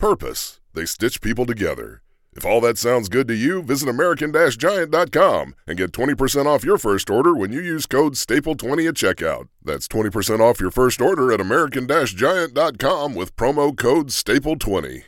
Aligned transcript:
purpose, 0.00 0.60
they 0.74 0.86
stitch 0.86 1.20
people 1.20 1.46
together. 1.46 2.02
If 2.32 2.46
all 2.46 2.60
that 2.62 2.78
sounds 2.78 3.08
good 3.08 3.28
to 3.28 3.34
you, 3.34 3.62
visit 3.62 3.88
American-Giant.com 3.88 5.54
and 5.66 5.78
get 5.78 5.92
20% 5.92 6.46
off 6.46 6.64
your 6.64 6.78
first 6.78 7.10
order 7.10 7.34
when 7.34 7.52
you 7.52 7.60
use 7.60 7.86
code 7.86 8.14
STAPLE20 8.14 8.88
at 8.88 8.94
checkout. 8.94 9.48
That's 9.62 9.88
20% 9.88 10.40
off 10.40 10.60
your 10.60 10.70
first 10.70 11.00
order 11.00 11.32
at 11.32 11.40
American-Giant.com 11.40 13.14
with 13.14 13.36
promo 13.36 13.76
code 13.76 14.08
STAPLE20. 14.08 15.04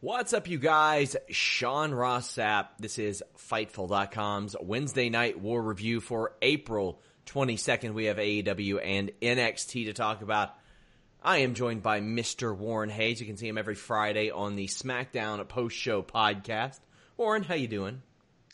What's 0.00 0.32
up, 0.32 0.46
you 0.46 0.58
guys? 0.58 1.16
Sean 1.30 1.92
Ross 1.92 2.36
Sapp. 2.36 2.66
This 2.78 2.96
is 2.96 3.24
Fightful.com's 3.36 4.54
Wednesday 4.62 5.10
night 5.10 5.40
war 5.40 5.60
review 5.60 6.00
for 6.00 6.34
April 6.42 7.02
22nd. 7.26 7.92
We 7.92 8.06
have 8.06 8.16
AEW 8.16 8.80
and 8.84 9.10
NXT 9.20 9.86
to 9.86 9.92
talk 9.92 10.22
about. 10.22 10.54
I 11.22 11.38
am 11.38 11.54
joined 11.54 11.82
by 11.82 12.00
Mr. 12.00 12.56
Warren 12.56 12.88
Hayes. 12.88 13.20
You 13.20 13.26
can 13.26 13.36
see 13.36 13.48
him 13.48 13.58
every 13.58 13.74
Friday 13.74 14.30
on 14.30 14.54
the 14.54 14.68
SmackDown 14.68 15.46
post 15.48 15.76
show 15.76 16.02
podcast. 16.02 16.78
Warren, 17.16 17.42
how 17.42 17.54
you 17.54 17.68
doing? 17.68 18.02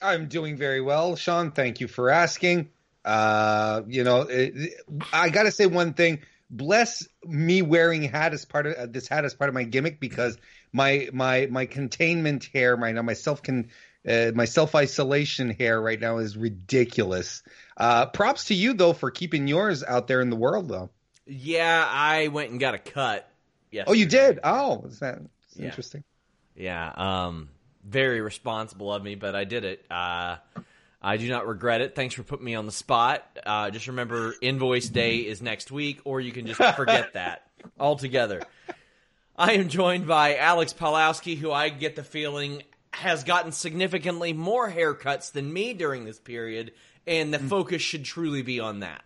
I'm 0.00 0.26
doing 0.28 0.56
very 0.56 0.80
well, 0.80 1.16
Sean. 1.16 1.52
Thank 1.52 1.80
you 1.80 1.88
for 1.88 2.10
asking. 2.10 2.70
Uh, 3.04 3.82
you 3.86 4.04
know, 4.04 4.26
I 5.12 5.28
got 5.28 5.42
to 5.44 5.50
say 5.52 5.66
one 5.66 5.92
thing. 5.92 6.20
Bless 6.50 7.06
me 7.24 7.62
wearing 7.62 8.02
hat 8.02 8.32
as 8.32 8.44
part 8.44 8.66
of 8.66 8.74
uh, 8.74 8.86
this 8.86 9.08
hat 9.08 9.24
as 9.24 9.34
part 9.34 9.48
of 9.48 9.54
my 9.54 9.64
gimmick 9.64 10.00
because 10.00 10.36
my 10.72 11.08
my 11.12 11.46
my 11.50 11.66
containment 11.66 12.48
hair 12.52 12.76
right 12.76 12.94
now, 12.94 13.02
my 13.02 13.14
self 13.14 13.42
can 13.42 13.70
uh, 14.06 14.32
my 14.34 14.44
self 14.44 14.74
isolation 14.74 15.50
hair 15.50 15.80
right 15.80 16.00
now 16.00 16.18
is 16.18 16.36
ridiculous. 16.36 17.42
Uh, 17.76 18.06
props 18.06 18.44
to 18.46 18.54
you 18.54 18.74
though 18.74 18.92
for 18.92 19.10
keeping 19.10 19.46
yours 19.48 19.82
out 19.82 20.06
there 20.06 20.20
in 20.20 20.30
the 20.30 20.36
world 20.36 20.68
though. 20.68 20.90
Yeah, 21.26 21.86
I 21.88 22.28
went 22.28 22.50
and 22.50 22.60
got 22.60 22.74
a 22.74 22.78
cut. 22.78 23.28
Yesterday. 23.70 23.90
Oh, 23.90 23.94
you 23.94 24.06
did? 24.06 24.38
Oh, 24.44 24.84
is 24.86 24.98
that 25.00 25.20
Yeah. 25.56 25.66
interesting? 25.66 26.04
Yeah, 26.54 26.92
um, 26.94 27.48
very 27.84 28.20
responsible 28.20 28.92
of 28.92 29.02
me, 29.02 29.14
but 29.14 29.34
I 29.34 29.44
did 29.44 29.64
it. 29.64 29.84
Uh, 29.90 30.36
I 31.00 31.16
do 31.16 31.28
not 31.28 31.46
regret 31.46 31.80
it. 31.80 31.94
Thanks 31.94 32.14
for 32.14 32.22
putting 32.22 32.44
me 32.44 32.54
on 32.54 32.66
the 32.66 32.72
spot. 32.72 33.26
Uh, 33.44 33.70
just 33.70 33.86
remember, 33.88 34.34
invoice 34.42 34.88
day 34.88 35.18
is 35.18 35.40
next 35.40 35.70
week, 35.72 36.00
or 36.04 36.20
you 36.20 36.32
can 36.32 36.46
just 36.46 36.62
forget 36.76 37.12
that 37.14 37.46
altogether. 37.80 38.42
I 39.36 39.52
am 39.54 39.68
joined 39.68 40.06
by 40.06 40.36
Alex 40.36 40.72
Palowski, 40.74 41.36
who 41.38 41.50
I 41.50 41.70
get 41.70 41.96
the 41.96 42.04
feeling 42.04 42.62
has 42.92 43.24
gotten 43.24 43.52
significantly 43.52 44.34
more 44.34 44.70
haircuts 44.70 45.32
than 45.32 45.50
me 45.50 45.72
during 45.72 46.04
this 46.04 46.18
period, 46.20 46.72
and 47.06 47.32
the 47.32 47.38
focus 47.38 47.82
should 47.82 48.04
truly 48.04 48.42
be 48.42 48.60
on 48.60 48.80
that. 48.80 49.02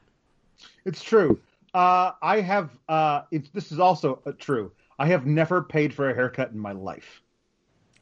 It's 0.84 1.02
true. 1.02 1.40
Uh, 1.74 2.12
I 2.22 2.40
have. 2.40 2.70
Uh, 2.88 3.22
it's, 3.30 3.50
this 3.50 3.72
is 3.72 3.78
also 3.78 4.20
uh, 4.26 4.32
true. 4.38 4.72
I 4.98 5.06
have 5.08 5.26
never 5.26 5.62
paid 5.62 5.92
for 5.92 6.08
a 6.08 6.14
haircut 6.14 6.52
in 6.52 6.58
my 6.58 6.72
life, 6.72 7.22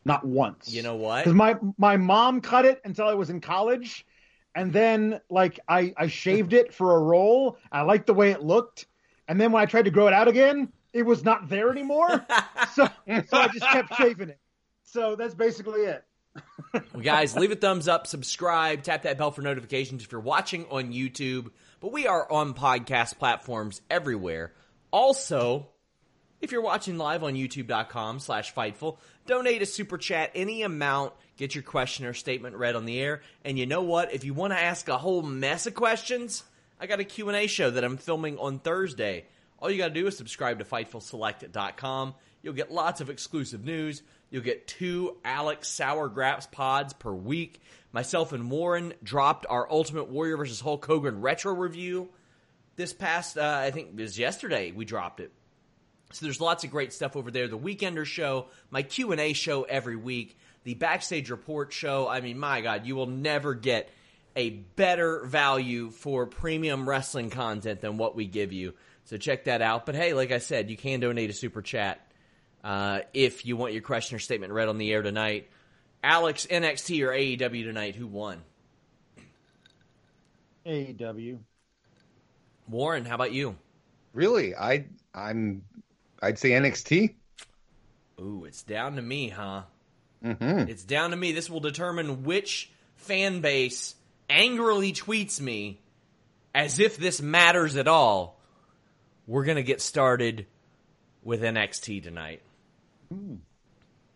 not 0.04 0.24
once. 0.24 0.72
You 0.72 0.82
know 0.82 0.96
what? 0.96 1.24
Because 1.24 1.34
my 1.34 1.56
my 1.76 1.96
mom 1.96 2.40
cut 2.40 2.64
it 2.64 2.80
until 2.84 3.08
I 3.08 3.14
was 3.14 3.30
in 3.30 3.40
college, 3.40 4.06
and 4.54 4.72
then 4.72 5.20
like 5.28 5.58
I 5.68 5.92
I 5.96 6.06
shaved 6.06 6.52
it 6.52 6.72
for 6.72 6.96
a 6.96 7.00
role. 7.00 7.58
I 7.72 7.82
liked 7.82 8.06
the 8.06 8.14
way 8.14 8.30
it 8.30 8.42
looked, 8.42 8.86
and 9.26 9.40
then 9.40 9.50
when 9.50 9.62
I 9.62 9.66
tried 9.66 9.86
to 9.86 9.90
grow 9.90 10.06
it 10.06 10.12
out 10.12 10.28
again, 10.28 10.72
it 10.92 11.02
was 11.02 11.24
not 11.24 11.48
there 11.48 11.70
anymore. 11.70 12.24
so 12.74 12.88
so 13.06 13.36
I 13.36 13.48
just 13.48 13.66
kept 13.66 13.94
shaving 13.96 14.28
it. 14.28 14.38
So 14.84 15.16
that's 15.16 15.34
basically 15.34 15.80
it. 15.80 16.04
Well, 16.72 17.02
guys, 17.02 17.36
leave 17.36 17.52
a 17.52 17.56
thumbs 17.56 17.86
up, 17.86 18.06
subscribe, 18.06 18.82
tap 18.82 19.02
that 19.02 19.18
bell 19.18 19.30
for 19.30 19.42
notifications 19.42 20.02
if 20.02 20.10
you're 20.10 20.20
watching 20.20 20.66
on 20.70 20.92
YouTube. 20.92 21.50
But 21.80 21.92
we 21.92 22.06
are 22.06 22.30
on 22.30 22.54
podcast 22.54 23.18
platforms 23.18 23.80
everywhere. 23.88 24.52
Also, 24.90 25.68
if 26.40 26.52
you're 26.52 26.62
watching 26.62 26.98
live 26.98 27.22
on 27.22 27.34
youtube.com 27.34 28.20
slash 28.20 28.54
fightful, 28.54 28.98
donate 29.26 29.62
a 29.62 29.66
super 29.66 29.98
chat 29.98 30.32
any 30.34 30.62
amount, 30.62 31.12
get 31.36 31.54
your 31.54 31.62
question 31.62 32.06
or 32.06 32.12
statement 32.12 32.56
read 32.56 32.76
on 32.76 32.84
the 32.84 33.00
air. 33.00 33.22
And 33.44 33.58
you 33.58 33.66
know 33.66 33.82
what? 33.82 34.12
If 34.12 34.24
you 34.24 34.34
want 34.34 34.52
to 34.52 34.60
ask 34.60 34.88
a 34.88 34.98
whole 34.98 35.22
mess 35.22 35.66
of 35.66 35.74
questions, 35.74 36.44
I 36.80 36.86
got 36.86 37.00
a 37.00 37.04
Q&A 37.04 37.46
show 37.46 37.70
that 37.70 37.84
I'm 37.84 37.96
filming 37.96 38.38
on 38.38 38.58
Thursday. 38.58 39.26
All 39.58 39.70
you 39.70 39.78
got 39.78 39.88
to 39.88 39.94
do 39.94 40.06
is 40.06 40.16
subscribe 40.16 40.58
to 40.58 40.64
FightfulSelect.com. 40.64 42.14
You'll 42.42 42.52
get 42.52 42.70
lots 42.70 43.00
of 43.00 43.08
exclusive 43.08 43.64
news. 43.64 44.02
You'll 44.34 44.42
get 44.42 44.66
two 44.66 45.16
Alex 45.24 45.68
Sour 45.68 46.08
Graps 46.08 46.50
pods 46.50 46.92
per 46.92 47.12
week. 47.12 47.62
Myself 47.92 48.32
and 48.32 48.50
Warren 48.50 48.92
dropped 49.00 49.46
our 49.48 49.70
Ultimate 49.70 50.08
Warrior 50.08 50.36
versus 50.36 50.58
Hulk 50.58 50.84
Hogan 50.84 51.20
retro 51.20 51.54
review 51.54 52.08
this 52.74 52.92
past, 52.92 53.38
uh, 53.38 53.60
I 53.62 53.70
think 53.70 53.90
it 53.90 54.02
was 54.02 54.18
yesterday 54.18 54.72
we 54.72 54.84
dropped 54.84 55.20
it. 55.20 55.30
So 56.10 56.26
there's 56.26 56.40
lots 56.40 56.64
of 56.64 56.72
great 56.72 56.92
stuff 56.92 57.14
over 57.14 57.30
there. 57.30 57.46
The 57.46 57.56
Weekender 57.56 58.04
show, 58.04 58.46
my 58.72 58.82
Q&A 58.82 59.34
show 59.34 59.62
every 59.62 59.94
week, 59.94 60.36
the 60.64 60.74
Backstage 60.74 61.30
Report 61.30 61.72
show. 61.72 62.08
I 62.08 62.20
mean, 62.20 62.36
my 62.36 62.60
God, 62.60 62.86
you 62.86 62.96
will 62.96 63.06
never 63.06 63.54
get 63.54 63.88
a 64.34 64.50
better 64.50 65.24
value 65.26 65.90
for 65.90 66.26
premium 66.26 66.88
wrestling 66.88 67.30
content 67.30 67.82
than 67.82 67.98
what 67.98 68.16
we 68.16 68.26
give 68.26 68.52
you. 68.52 68.74
So 69.04 69.16
check 69.16 69.44
that 69.44 69.62
out. 69.62 69.86
But 69.86 69.94
hey, 69.94 70.12
like 70.12 70.32
I 70.32 70.38
said, 70.38 70.70
you 70.70 70.76
can 70.76 70.98
donate 70.98 71.30
a 71.30 71.34
super 71.34 71.62
chat 71.62 72.04
uh, 72.64 73.00
if 73.12 73.44
you 73.44 73.56
want 73.56 73.74
your 73.74 73.82
question 73.82 74.16
or 74.16 74.18
statement 74.18 74.52
read 74.52 74.68
on 74.68 74.78
the 74.78 74.92
air 74.92 75.02
tonight. 75.02 75.50
Alex, 76.02 76.46
NXT 76.50 77.06
or 77.06 77.10
AEW 77.10 77.64
tonight? 77.64 77.94
Who 77.94 78.06
won? 78.06 78.42
AEW. 80.66 81.38
Warren, 82.68 83.04
how 83.04 83.14
about 83.14 83.32
you? 83.32 83.56
Really? 84.14 84.56
I 84.56 84.86
I'm 85.14 85.62
I'd 86.22 86.38
say 86.38 86.50
NXT. 86.50 87.14
Ooh, 88.20 88.44
it's 88.46 88.62
down 88.62 88.96
to 88.96 89.02
me, 89.02 89.28
huh? 89.28 89.62
Mm-hmm. 90.24 90.70
It's 90.70 90.84
down 90.84 91.10
to 91.10 91.16
me. 91.16 91.32
This 91.32 91.50
will 91.50 91.60
determine 91.60 92.24
which 92.24 92.70
fan 92.96 93.40
base 93.40 93.94
angrily 94.30 94.92
tweets 94.92 95.40
me 95.40 95.80
as 96.54 96.78
if 96.78 96.96
this 96.96 97.20
matters 97.20 97.76
at 97.76 97.88
all. 97.88 98.40
We're 99.26 99.44
going 99.44 99.56
to 99.56 99.62
get 99.62 99.82
started 99.82 100.46
with 101.22 101.42
NXT 101.42 102.02
tonight. 102.02 102.40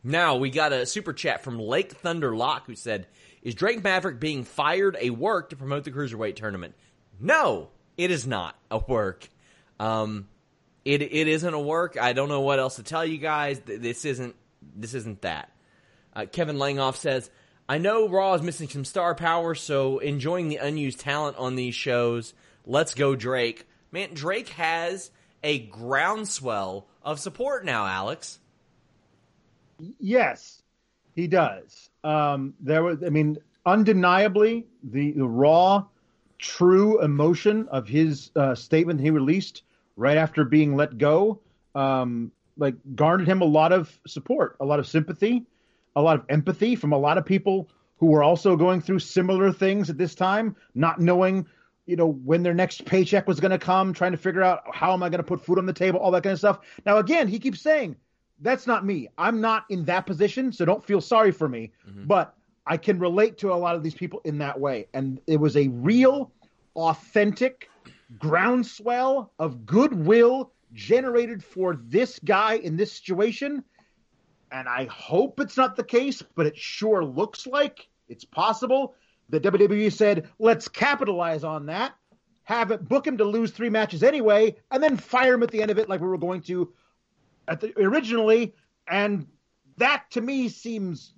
Now, 0.05 0.37
we 0.37 0.51
got 0.51 0.73
a 0.73 0.87
super 0.87 1.13
chat 1.13 1.43
from 1.43 1.59
Lake 1.59 1.93
Thunder 1.93 2.35
Lock 2.37 2.67
who 2.67 2.75
said, 2.75 3.07
Is 3.43 3.55
Drake 3.55 3.83
Maverick 3.83 4.21
being 4.21 4.45
fired 4.45 4.97
a 5.01 5.11
work 5.11 5.51
to 5.51 5.57
promote 5.57 5.85
the 5.85 5.91
Cruiserweight 5.91 6.37
tournament? 6.37 6.75
No, 7.21 7.71
it 7.97 8.11
is 8.11 8.27
not 8.27 8.57
a 8.71 8.79
work. 8.79 9.29
Um, 9.81 10.29
it 10.85 11.03
it 11.03 11.29
isn't 11.29 11.55
a 11.55 11.61
work. 11.61 11.99
I 12.01 12.13
don't 12.13 12.29
know 12.29 12.41
what 12.41 12.59
else 12.59 12.77
to 12.77 12.83
tell 12.83 13.05
you 13.05 13.19
guys. 13.19 13.61
This 13.61 14.05
isn't 14.05 14.35
this 14.77 14.95
isn't 14.95 15.23
that. 15.23 15.53
Uh, 16.15 16.27
Kevin 16.31 16.57
Langoff 16.57 16.97
says, 16.97 17.31
"I 17.69 17.79
know 17.79 18.09
Raw 18.09 18.35
is 18.35 18.43
missing 18.43 18.69
some 18.69 18.85
star 18.85 19.15
power, 19.15 19.55
so 19.55 19.99
enjoying 19.99 20.49
the 20.49 20.57
unused 20.57 21.01
talent 21.01 21.37
on 21.37 21.57
these 21.57 21.75
shows. 21.75 22.33
Let's 22.65 22.95
go 22.95 23.15
Drake. 23.17 23.67
Man, 23.91 24.15
Drake 24.15 24.49
has 24.51 25.11
a 25.43 25.59
groundswell 25.59 26.87
of 27.03 27.21
support 27.21 27.65
now. 27.65 27.87
Alex, 27.87 28.39
Yes, 29.79 30.63
He 31.15 31.27
does. 31.27 31.91
Um, 32.05 32.55
there 32.61 32.83
was, 32.83 33.03
I 33.03 33.09
mean, 33.09 33.39
undeniably, 33.67 34.67
the, 34.83 35.13
the 35.13 35.27
raw, 35.27 35.85
true 36.39 37.03
emotion 37.03 37.69
of 37.69 37.89
his 37.89 38.31
uh, 38.37 38.55
statement 38.55 39.01
he 39.01 39.11
released 39.11 39.63
right 39.97 40.17
after 40.17 40.45
being 40.45 40.77
let 40.77 40.97
go, 40.97 41.41
um, 41.75 42.31
like 42.57 42.75
garnered 42.95 43.27
him 43.29 43.41
a 43.43 43.45
lot 43.45 43.73
of 43.73 44.01
support, 44.07 44.57
a 44.61 44.65
lot 44.65 44.79
of 44.79 44.87
sympathy, 44.87 45.45
a 45.97 46.03
lot 46.03 46.17
of 46.21 46.25
empathy 46.29 46.77
from 46.77 46.93
a 46.93 46.99
lot 46.99 47.19
of 47.19 47.27
people 47.27 47.69
who 47.99 48.07
were 48.07 48.23
also 48.23 48.57
going 48.57 48.81
through 48.81 49.01
similar 49.01 49.53
things 49.53 49.91
at 49.91 49.99
this 49.99 50.15
time, 50.15 50.55
not 50.75 51.01
knowing, 51.01 51.47
you 51.87 51.97
know, 51.97 52.07
when 52.07 52.45
their 52.45 52.55
next 52.55 52.85
paycheck 52.85 53.27
was 53.27 53.41
going 53.41 53.51
to 53.51 53.59
come, 53.59 53.93
trying 53.93 54.13
to 54.13 54.19
figure 54.19 54.43
out 54.43 54.63
how 54.73 54.93
am 54.93 55.03
I 55.03 55.09
going 55.09 55.19
to 55.19 55.25
put 55.25 55.45
food 55.45 55.59
on 55.59 55.67
the 55.67 55.73
table, 55.73 55.99
all 55.99 56.13
that 56.13 56.23
kind 56.23 56.33
of 56.33 56.39
stuff. 56.39 56.61
Now, 56.87 56.99
again, 56.99 57.27
he 57.27 57.41
keeps 57.41 57.61
saying 57.61 57.97
that's 58.41 58.67
not 58.67 58.85
me. 58.85 59.09
I'm 59.19 59.41
not 59.41 59.65
in 59.69 59.85
that 59.87 60.07
position, 60.07 60.53
so 60.53 60.65
don't 60.65 60.85
feel 60.85 61.01
sorry 61.01 61.33
for 61.33 61.49
me. 61.49 61.73
Mm-hmm. 61.89 62.07
But 62.07 62.35
I 62.67 62.77
can 62.77 62.99
relate 62.99 63.39
to 63.39 63.53
a 63.53 63.55
lot 63.55 63.75
of 63.75 63.83
these 63.83 63.95
people 63.95 64.21
in 64.25 64.39
that 64.39 64.59
way. 64.59 64.89
And 64.95 65.21
it 65.27 65.39
was 65.39 65.57
a 65.57 65.69
real, 65.69 66.31
authentic 66.77 67.69
groundswell 68.19 69.33
of 69.39 69.67
goodwill 69.67 70.53
generated 70.73 71.43
for 71.43 71.77
this 71.77 72.21
guy 72.25 72.55
in 72.55 72.77
this 72.77 72.93
situation. 72.93 73.65
And 74.53 74.69
I 74.69 74.85
hope 74.85 75.41
it's 75.41 75.57
not 75.57 75.77
the 75.77 75.85
case, 75.85 76.23
but 76.35 76.47
it 76.47 76.57
sure 76.57 77.05
looks 77.05 77.47
like 77.47 77.89
it's 78.09 78.25
possible. 78.25 78.95
The 79.31 79.41
WWE 79.41 79.93
said, 79.93 80.29
let's 80.39 80.69
capitalize 80.69 81.45
on 81.45 81.67
that, 81.67 81.93
have 82.45 82.71
it 82.71 82.89
book 82.89 83.07
him 83.07 83.19
to 83.19 83.25
lose 83.25 83.51
three 83.51 83.69
matches 83.69 84.03
anyway, 84.03 84.57
and 84.71 84.83
then 84.83 84.97
fire 84.97 85.35
him 85.35 85.43
at 85.43 85.51
the 85.51 85.61
end 85.61 85.71
of 85.71 85.79
it 85.79 85.89
like 85.89 86.01
we 86.01 86.09
were 86.09 86.17
going 86.17 86.41
to 86.43 86.73
the, 87.55 87.73
originally, 87.79 88.55
and 88.87 89.27
that 89.79 90.11
to 90.13 90.21
me 90.21 90.49
seems 90.49 91.13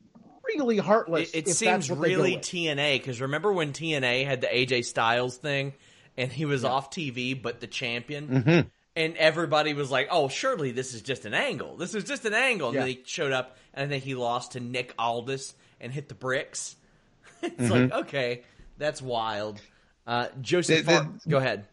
really 0.45 0.79
heartless. 0.79 1.31
It, 1.33 1.49
it 1.49 1.55
seems 1.55 1.91
really 1.91 2.37
TNA 2.37 2.99
because 2.99 3.21
remember 3.21 3.53
when 3.53 3.73
TNA 3.73 4.27
had 4.27 4.41
the 4.41 4.47
AJ 4.47 4.85
Styles 4.85 5.37
thing, 5.37 5.75
and 6.17 6.33
he 6.33 6.45
was 6.45 6.63
yeah. 6.63 6.71
off 6.71 6.91
TV 6.91 7.41
but 7.41 7.61
the 7.61 7.67
champion. 7.67 8.29
Mm-hmm. 8.29 8.69
And 8.97 9.17
everybody 9.17 9.73
was 9.73 9.91
like, 9.91 10.09
"Oh, 10.11 10.29
surely 10.29 10.73
this 10.73 10.95
is 10.95 11.03
just 11.03 11.25
an 11.25 11.33
angle. 11.33 11.77
This 11.77 11.95
is 11.95 12.05
just 12.05 12.25
an 12.25 12.35
angle." 12.35 12.69
And 12.69 12.75
yeah. 12.75 12.81
then 12.81 12.89
he 12.89 13.03
showed 13.05 13.33
up, 13.33 13.57
and 13.73 13.87
I 13.87 13.89
think 13.89 14.05
he 14.05 14.15
lost 14.15 14.53
to 14.53 14.61
Nick 14.61 14.95
Aldis 14.99 15.55
and 15.81 15.93
hit 15.93 16.09
the 16.09 16.15
bricks. 16.15 16.77
it's 17.43 17.55
mm-hmm. 17.55 17.73
like, 17.73 17.93
okay, 17.93 18.43
that's 18.79 19.01
wild. 19.01 19.61
Uh, 20.07 20.27
Joseph, 20.41 20.87
the, 20.87 21.09
the, 21.25 21.31
go 21.31 21.39
ahead. 21.39 21.67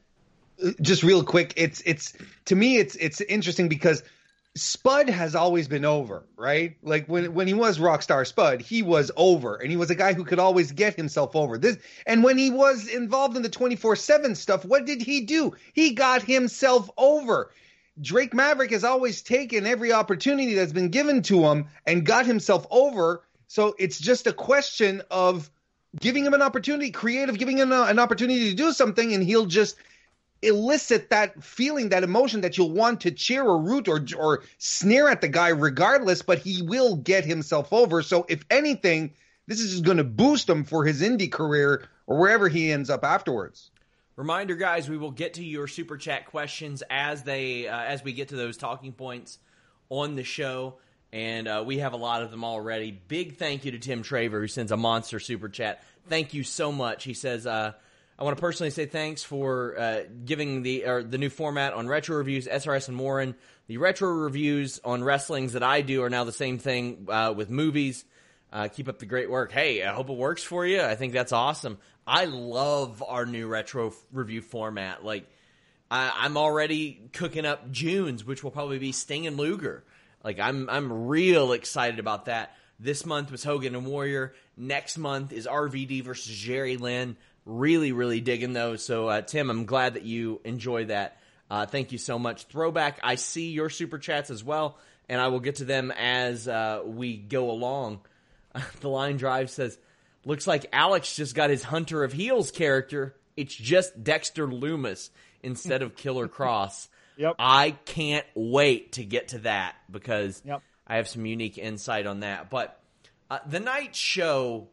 Just 0.80 1.04
real 1.04 1.24
quick, 1.24 1.54
it's 1.58 1.82
it's 1.86 2.14
to 2.46 2.56
me, 2.56 2.78
it's 2.78 2.96
it's 2.96 3.20
interesting 3.22 3.68
because 3.68 4.04
Spud 4.58 5.10
has 5.10 5.36
always 5.36 5.68
been 5.68 5.86
over, 5.86 6.24
right? 6.36 6.76
Like 6.82 7.08
when 7.08 7.34
when 7.34 7.48
he 7.48 7.54
was 7.54 7.78
Rockstar 7.78 8.26
Spud, 8.26 8.62
he 8.62 8.82
was 8.82 9.12
over, 9.16 9.56
and 9.56 9.70
he 9.70 9.78
was 9.78 9.90
a 9.90 9.96
guy 9.96 10.14
who 10.14 10.26
could 10.26 10.40
always 10.40 10.72
get 10.72 10.96
himself 10.96 11.36
over. 11.36 11.58
This 11.58 11.78
and 12.06 12.24
when 12.24 12.38
he 12.38 12.50
was 12.50 12.88
involved 12.88 13.38
in 13.38 13.44
the 13.44 13.50
twenty 13.50 13.76
four 13.76 13.96
seven 13.96 14.36
stuff, 14.36 14.66
what 14.66 14.86
did 14.86 15.02
he 15.02 15.22
do? 15.22 15.56
He 15.74 15.92
got 15.92 16.24
himself 16.24 16.90
over. 16.98 17.52
Drake 18.00 18.34
Maverick 18.34 18.72
has 18.72 18.84
always 18.84 19.22
taken 19.22 19.66
every 19.66 19.92
opportunity 19.92 20.54
that's 20.54 20.74
been 20.74 20.90
given 20.90 21.22
to 21.24 21.46
him 21.46 21.68
and 21.86 22.06
got 22.06 22.26
himself 22.26 22.68
over. 22.70 23.24
So 23.48 23.76
it's 23.80 24.00
just 24.00 24.28
a 24.28 24.34
question 24.34 25.02
of 25.10 25.50
giving 26.00 26.26
him 26.26 26.34
an 26.34 26.42
opportunity, 26.42 26.92
creative, 26.92 27.38
giving 27.38 27.58
him 27.58 27.72
an 27.72 27.98
opportunity 27.98 28.50
to 28.50 28.56
do 28.56 28.72
something, 28.72 29.14
and 29.14 29.24
he'll 29.24 29.46
just 29.46 29.78
elicit 30.42 31.10
that 31.10 31.44
feeling, 31.44 31.90
that 31.90 32.04
emotion 32.04 32.42
that 32.42 32.58
you'll 32.58 32.72
want 32.72 33.02
to 33.02 33.12
cheer 33.12 33.44
or 33.44 33.60
root 33.60 33.88
or 33.88 34.06
or 34.18 34.44
sneer 34.58 35.10
at 35.10 35.22
the 35.22 35.28
guy 35.28 35.50
regardless, 35.50 36.22
but 36.22 36.40
he 36.40 36.62
will 36.62 36.96
get 36.96 37.26
himself 37.26 37.74
over. 37.74 38.02
So 38.02 38.26
if 38.30 38.44
anything, 38.50 39.14
this 39.48 39.60
is 39.60 39.82
going 39.82 39.98
to 39.98 40.04
boost 40.04 40.50
him 40.50 40.64
for 40.64 40.86
his 40.86 41.02
indie 41.02 41.32
career 41.32 41.88
or 42.06 42.20
wherever 42.20 42.48
he 42.48 42.72
ends 42.72 42.90
up 42.90 43.04
afterwards. 43.04 43.72
Reminder, 44.16 44.56
guys, 44.56 44.90
we 44.90 44.98
will 44.98 45.12
get 45.12 45.36
to 45.36 45.44
your 45.44 45.68
super 45.68 45.98
chat 45.98 46.26
questions 46.26 46.82
as 46.90 47.24
they 47.24 47.68
uh, 47.68 47.80
as 47.80 48.04
we 48.04 48.14
get 48.14 48.30
to 48.30 48.36
those 48.36 48.58
talking 48.58 48.94
points 48.94 49.40
on 49.90 50.16
the 50.16 50.24
show, 50.24 50.76
and 51.12 51.48
uh, 51.48 51.64
we 51.66 51.80
have 51.80 51.94
a 51.94 51.98
lot 51.98 52.24
of 52.24 52.32
them 52.32 52.44
already. 52.44 52.92
Big 52.92 53.38
thank 53.38 53.66
you 53.66 53.72
to 53.72 53.80
Tim 53.80 54.04
Traver 54.04 54.40
who 54.40 54.48
sends 54.48 54.72
a 54.72 54.78
monster 54.78 55.20
super 55.20 55.50
chat. 55.50 55.84
Thank 56.08 56.34
you 56.34 56.44
so 56.44 56.72
much. 56.72 57.04
He 57.04 57.14
says. 57.14 57.48
Uh, 57.48 57.74
I 58.20 58.24
want 58.24 58.36
to 58.36 58.42
personally 58.42 58.72
say 58.72 58.88
thanks 58.88 59.24
for 59.24 59.78
uh, 59.78 60.00
giving 60.26 60.64
the 60.64 60.86
or 60.86 61.04
the 61.04 61.20
new 61.20 61.30
format 61.30 61.74
on 61.74 61.88
retro 61.88 62.18
reviews, 62.18 62.48
SRS 62.48 62.88
and 62.88 62.98
Warren. 63.00 63.36
The 63.68 63.78
retro 63.78 64.10
reviews 64.10 64.80
on 64.84 65.04
wrestlings 65.04 65.54
that 65.54 65.62
I 65.62 65.82
do 65.82 66.02
are 66.04 66.10
now 66.10 66.24
the 66.24 66.32
same 66.32 66.58
thing 66.58 67.08
uh, 67.10 67.34
with 67.36 67.50
movies. 67.50 68.06
Uh, 68.52 68.70
keep 68.70 68.88
up 68.88 68.98
the 68.98 69.06
great 69.06 69.30
work. 69.30 69.52
Hey, 69.52 69.84
I 69.84 69.94
hope 69.94 70.10
it 70.10 70.18
works 70.18 70.42
for 70.42 70.66
you. 70.66 70.82
I 70.82 70.96
think 70.96 71.14
that's 71.14 71.32
awesome. 71.32 71.78
I 72.08 72.26
love 72.26 73.04
our 73.06 73.26
new 73.26 73.46
retro 73.46 73.88
f- 73.88 74.06
review 74.14 74.42
format. 74.42 75.04
Like, 75.04 75.28
I, 75.92 76.26
am 76.26 76.38
already 76.38 77.10
cooking 77.14 77.46
up 77.46 77.70
June's, 77.72 78.26
which 78.26 78.44
will 78.44 78.52
probably 78.52 78.80
be 78.80 78.94
Sting 78.94 79.28
and 79.28 79.38
Luger. 79.38 79.84
Like, 80.24 80.40
I'm 80.40 80.70
I'm 80.70 81.08
real 81.08 81.52
excited 81.52 82.00
about 82.00 82.26
that. 82.26 82.56
This 82.80 83.06
month 83.06 83.32
was 83.32 83.44
Hogan 83.44 83.76
and 83.76 83.86
Warrior. 83.86 84.34
Next 84.56 84.98
month 84.98 85.34
is 85.34 85.46
RVD 85.46 86.04
versus 86.04 86.36
Jerry 86.36 86.78
Lynn. 86.78 87.18
Really, 87.48 87.94
really 87.94 88.20
digging 88.20 88.52
those. 88.52 88.84
So, 88.84 89.08
uh, 89.08 89.22
Tim, 89.22 89.50
I'm 89.50 89.66
glad 89.66 89.94
that 89.94 90.04
you 90.04 90.42
enjoy 90.44 90.86
that. 90.86 91.18
Uh, 91.50 91.66
thank 91.66 91.94
you 91.94 91.98
so 91.98 92.20
much. 92.20 92.44
Throwback, 92.48 93.00
I 93.02 93.16
see 93.16 93.52
your 93.52 93.70
super 93.70 93.98
chats 93.98 94.30
as 94.30 94.44
well, 94.44 94.78
and 95.08 95.22
I 95.22 95.30
will 95.30 95.40
get 95.40 95.56
to 95.56 95.66
them 95.66 95.92
as 95.92 96.48
uh, 96.48 96.82
we 96.86 97.16
go 97.16 97.50
along. 97.50 98.02
the 98.82 98.90
line 98.90 99.16
drive 99.16 99.50
says, 99.50 99.78
Looks 100.26 100.46
like 100.46 100.66
Alex 100.74 101.16
just 101.16 101.36
got 101.36 101.50
his 101.50 101.64
Hunter 101.64 102.04
of 102.04 102.12
Heels 102.12 102.52
character. 102.52 103.16
It's 103.38 103.56
just 103.56 104.04
Dexter 104.04 104.46
Lumis 104.46 105.10
instead 105.42 105.82
of 105.82 105.96
Killer 105.96 106.28
Kross. 106.28 106.90
Yep. 107.16 107.36
I 107.40 107.72
can't 107.86 108.26
wait 108.36 108.94
to 108.94 109.06
get 109.06 109.30
to 109.30 109.40
that 109.40 109.76
because 109.90 110.42
yep. 110.46 110.62
I 110.86 110.98
have 110.98 111.08
some 111.08 111.26
unique 111.26 111.58
insight 111.58 112.08
on 112.08 112.20
that. 112.20 112.50
But 112.50 112.78
uh, 113.32 113.40
the 113.48 113.62
night 113.62 113.96
show 113.96 114.68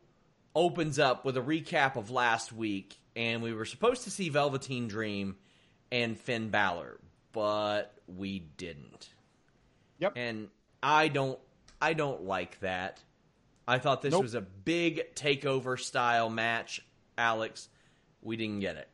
opens 0.55 0.99
up 0.99 1.25
with 1.25 1.37
a 1.37 1.41
recap 1.41 1.97
of 1.97 2.11
last 2.11 2.53
week, 2.53 2.97
and 3.17 3.43
we 3.43 3.53
were 3.53 3.65
supposed 3.65 4.05
to 4.05 4.11
see 4.11 4.29
Velveteen 4.29 4.89
Dream 4.89 5.37
and 5.91 6.19
Finn 6.19 6.51
Balor, 6.51 7.01
but 7.33 7.95
we 8.07 8.41
didn't. 8.57 9.09
Yep. 9.99 10.13
And 10.17 10.49
I 10.83 11.09
don't 11.09 11.39
I 11.81 11.93
don't 11.93 12.25
like 12.25 12.61
that. 12.61 13.03
I 13.67 13.79
thought 13.79 14.03
this 14.03 14.13
nope. 14.13 14.23
was 14.23 14.35
a 14.35 14.41
big 14.41 15.15
takeover 15.15 15.79
style 15.79 16.29
match, 16.29 16.81
Alex. 17.17 17.69
We 18.23 18.37
didn't 18.37 18.61
get 18.61 18.77
it. 18.77 18.89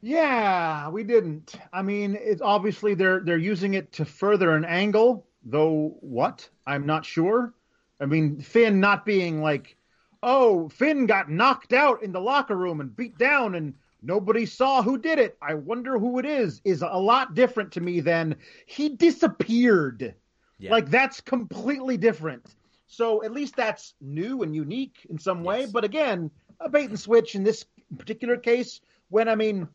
Yeah, 0.00 0.88
we 0.88 1.04
didn't. 1.04 1.54
I 1.72 1.82
mean, 1.82 2.18
it's 2.20 2.42
obviously 2.42 2.94
they're 2.94 3.20
they're 3.20 3.36
using 3.36 3.74
it 3.74 3.92
to 3.94 4.04
further 4.04 4.54
an 4.56 4.64
angle, 4.64 5.26
though 5.44 5.96
what? 6.00 6.48
I'm 6.66 6.86
not 6.86 7.04
sure. 7.04 7.54
I 8.00 8.06
mean, 8.06 8.40
Finn 8.40 8.80
not 8.80 9.06
being 9.06 9.42
like 9.42 9.76
oh, 10.22 10.68
Finn 10.68 11.06
got 11.06 11.30
knocked 11.30 11.72
out 11.72 12.02
in 12.02 12.12
the 12.12 12.20
locker 12.20 12.56
room 12.56 12.80
and 12.80 12.94
beat 12.94 13.18
down 13.18 13.54
and 13.54 13.74
nobody 14.02 14.46
saw 14.46 14.82
who 14.82 14.98
did 14.98 15.18
it. 15.18 15.36
I 15.42 15.54
wonder 15.54 15.98
who 15.98 16.18
it 16.18 16.26
is, 16.26 16.60
is 16.64 16.82
a 16.82 16.98
lot 16.98 17.34
different 17.34 17.72
to 17.72 17.80
me 17.80 18.00
than 18.00 18.36
he 18.66 18.90
disappeared. 18.90 20.14
Yeah. 20.58 20.70
Like 20.70 20.90
that's 20.90 21.20
completely 21.20 21.96
different. 21.96 22.54
So 22.86 23.24
at 23.24 23.32
least 23.32 23.56
that's 23.56 23.94
new 24.00 24.42
and 24.42 24.54
unique 24.54 25.06
in 25.08 25.18
some 25.18 25.42
way. 25.42 25.60
Yes. 25.60 25.72
But 25.72 25.84
again, 25.84 26.30
a 26.60 26.68
bait 26.68 26.90
and 26.90 27.00
switch 27.00 27.34
in 27.34 27.42
this 27.42 27.64
particular 27.98 28.36
case, 28.36 28.80
when 29.08 29.28
I 29.28 29.34
mean, 29.34 29.66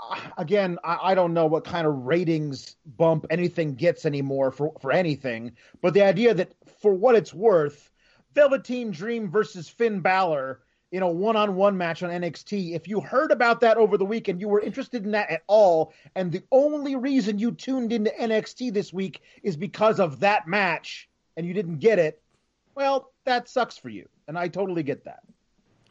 uh, 0.00 0.20
again, 0.36 0.78
I, 0.82 0.98
I, 1.02 1.14
don't 1.14 1.32
know 1.32 1.46
what 1.46 1.64
kind 1.64 1.86
of 1.86 1.94
ratings 1.94 2.76
bump 2.96 3.26
anything 3.30 3.74
gets 3.74 4.04
anymore 4.04 4.50
for, 4.50 4.72
for 4.80 4.90
anything. 4.90 5.52
But 5.80 5.94
the 5.94 6.02
idea 6.02 6.34
that 6.34 6.52
for 6.80 6.92
what 6.92 7.14
it's 7.14 7.32
worth, 7.32 7.92
Velveteen 8.34 8.90
Dream 8.90 9.30
versus 9.30 9.68
Finn 9.68 10.00
Balor 10.00 10.60
in 10.92 11.02
a 11.02 11.10
one-on-one 11.10 11.76
match 11.76 12.02
on 12.02 12.10
NXT. 12.10 12.74
If 12.74 12.86
you 12.86 13.00
heard 13.00 13.32
about 13.32 13.60
that 13.60 13.76
over 13.76 13.98
the 13.98 14.04
weekend, 14.04 14.40
you 14.40 14.48
were 14.48 14.60
interested 14.60 15.04
in 15.04 15.10
that 15.12 15.30
at 15.30 15.42
all, 15.46 15.92
and 16.14 16.30
the 16.30 16.42
only 16.52 16.94
reason 16.94 17.38
you 17.38 17.52
tuned 17.52 17.92
into 17.92 18.10
NXT 18.10 18.72
this 18.72 18.92
week 18.92 19.20
is 19.42 19.56
because 19.56 19.98
of 19.98 20.20
that 20.20 20.46
match, 20.46 21.08
and 21.36 21.46
you 21.46 21.52
didn't 21.52 21.78
get 21.78 21.98
it, 21.98 22.22
well, 22.74 23.12
that 23.24 23.48
sucks 23.48 23.76
for 23.76 23.88
you, 23.88 24.08
and 24.28 24.38
I 24.38 24.48
totally 24.48 24.82
get 24.82 25.04
that. 25.04 25.20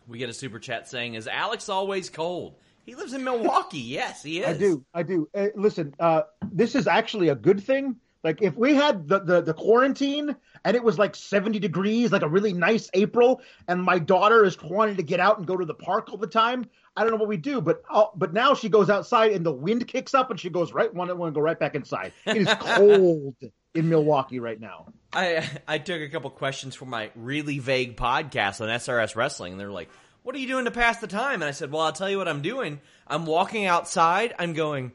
We 0.07 0.17
get 0.17 0.29
a 0.29 0.33
super 0.33 0.59
chat 0.59 0.87
saying, 0.87 1.15
"Is 1.15 1.27
Alex 1.27 1.69
always 1.69 2.09
cold?" 2.09 2.55
He 2.85 2.95
lives 2.95 3.13
in 3.13 3.23
Milwaukee. 3.23 3.77
yes, 3.79 4.21
he 4.21 4.39
is. 4.39 4.47
I 4.47 4.53
do. 4.53 4.85
I 4.93 5.03
do. 5.03 5.29
Uh, 5.33 5.47
listen, 5.55 5.95
uh, 5.99 6.23
this 6.51 6.75
is 6.75 6.87
actually 6.87 7.29
a 7.29 7.35
good 7.35 7.63
thing 7.63 7.95
Like 8.23 8.41
if 8.41 8.55
we 8.55 8.73
had 8.73 9.07
the, 9.07 9.19
the 9.19 9.41
the 9.41 9.53
quarantine 9.53 10.35
and 10.65 10.75
it 10.75 10.83
was 10.83 10.97
like 10.97 11.15
70 11.15 11.59
degrees, 11.59 12.11
like 12.11 12.21
a 12.21 12.29
really 12.29 12.53
nice 12.53 12.89
April, 12.93 13.41
and 13.67 13.81
my 13.81 13.99
daughter 13.99 14.45
is 14.45 14.61
wanting 14.61 14.97
to 14.97 15.03
get 15.03 15.19
out 15.19 15.37
and 15.37 15.47
go 15.47 15.57
to 15.57 15.65
the 15.65 15.73
park 15.73 16.09
all 16.11 16.17
the 16.17 16.27
time, 16.27 16.65
I 16.95 17.01
don't 17.01 17.11
know 17.11 17.17
what 17.17 17.27
we 17.27 17.37
do. 17.37 17.61
But 17.61 17.83
uh, 17.89 18.05
but 18.15 18.33
now 18.33 18.53
she 18.53 18.69
goes 18.69 18.89
outside 18.89 19.31
and 19.31 19.45
the 19.45 19.51
wind 19.51 19.87
kicks 19.87 20.13
up 20.13 20.29
and 20.29 20.39
she 20.39 20.49
goes 20.49 20.73
right 20.73 20.93
want 20.93 21.09
to 21.09 21.15
want 21.15 21.33
to 21.33 21.35
go 21.35 21.41
right 21.41 21.59
back 21.59 21.75
inside. 21.75 22.13
It 22.25 22.37
is 22.37 22.47
cold 22.59 23.35
in 23.73 23.89
Milwaukee 23.89 24.39
right 24.39 24.59
now. 24.59 24.87
I 25.11 25.47
I 25.67 25.79
took 25.79 26.01
a 26.01 26.09
couple 26.09 26.29
questions 26.29 26.75
for 26.75 26.85
my 26.85 27.09
really 27.15 27.59
vague 27.59 27.97
podcast 27.97 28.61
on 28.61 28.69
SRS 28.69 29.15
Wrestling, 29.15 29.53
and 29.53 29.59
they're 29.59 29.71
like, 29.71 29.89
"What 30.21 30.35
are 30.35 30.39
you 30.39 30.47
doing 30.47 30.65
to 30.65 30.71
pass 30.71 30.99
the 30.99 31.07
time?" 31.07 31.41
And 31.41 31.45
I 31.45 31.51
said, 31.51 31.71
"Well, 31.71 31.81
I'll 31.81 31.93
tell 31.93 32.09
you 32.09 32.17
what 32.17 32.27
I'm 32.27 32.41
doing. 32.41 32.79
I'm 33.07 33.25
walking 33.25 33.65
outside. 33.65 34.33
I'm 34.37 34.53
going." 34.53 34.91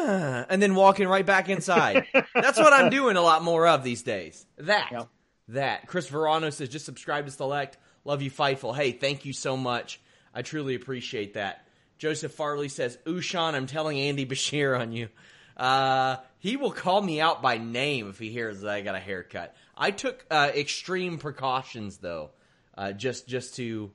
And 0.00 0.62
then 0.62 0.74
walking 0.74 1.08
right 1.08 1.24
back 1.24 1.48
inside. 1.48 2.06
That's 2.34 2.58
what 2.58 2.72
I'm 2.72 2.90
doing 2.90 3.16
a 3.16 3.22
lot 3.22 3.42
more 3.42 3.66
of 3.66 3.84
these 3.84 4.02
days. 4.02 4.46
That. 4.58 4.88
Yep. 4.92 5.08
That. 5.48 5.86
Chris 5.86 6.08
Verano 6.08 6.50
says, 6.50 6.68
just 6.68 6.84
subscribe 6.84 7.26
to 7.26 7.30
Select. 7.30 7.78
Love 8.04 8.22
you, 8.22 8.30
Fightful. 8.30 8.74
Hey, 8.74 8.92
thank 8.92 9.24
you 9.24 9.32
so 9.32 9.56
much. 9.56 10.00
I 10.34 10.42
truly 10.42 10.74
appreciate 10.74 11.34
that. 11.34 11.66
Joseph 11.98 12.32
Farley 12.32 12.68
says, 12.68 12.98
Ooh, 13.06 13.20
Sean, 13.20 13.54
I'm 13.54 13.66
telling 13.66 13.98
Andy 13.98 14.26
Bashir 14.26 14.78
on 14.78 14.92
you. 14.92 15.08
Uh, 15.56 16.16
he 16.38 16.56
will 16.56 16.72
call 16.72 17.00
me 17.00 17.20
out 17.20 17.42
by 17.42 17.58
name 17.58 18.08
if 18.08 18.18
he 18.18 18.30
hears 18.30 18.62
that 18.62 18.70
I 18.70 18.80
got 18.80 18.96
a 18.96 19.00
haircut. 19.00 19.54
I 19.76 19.90
took 19.90 20.24
uh, 20.30 20.50
extreme 20.54 21.18
precautions, 21.18 21.98
though, 21.98 22.30
uh, 22.76 22.92
just 22.92 23.28
just 23.28 23.56
to 23.56 23.92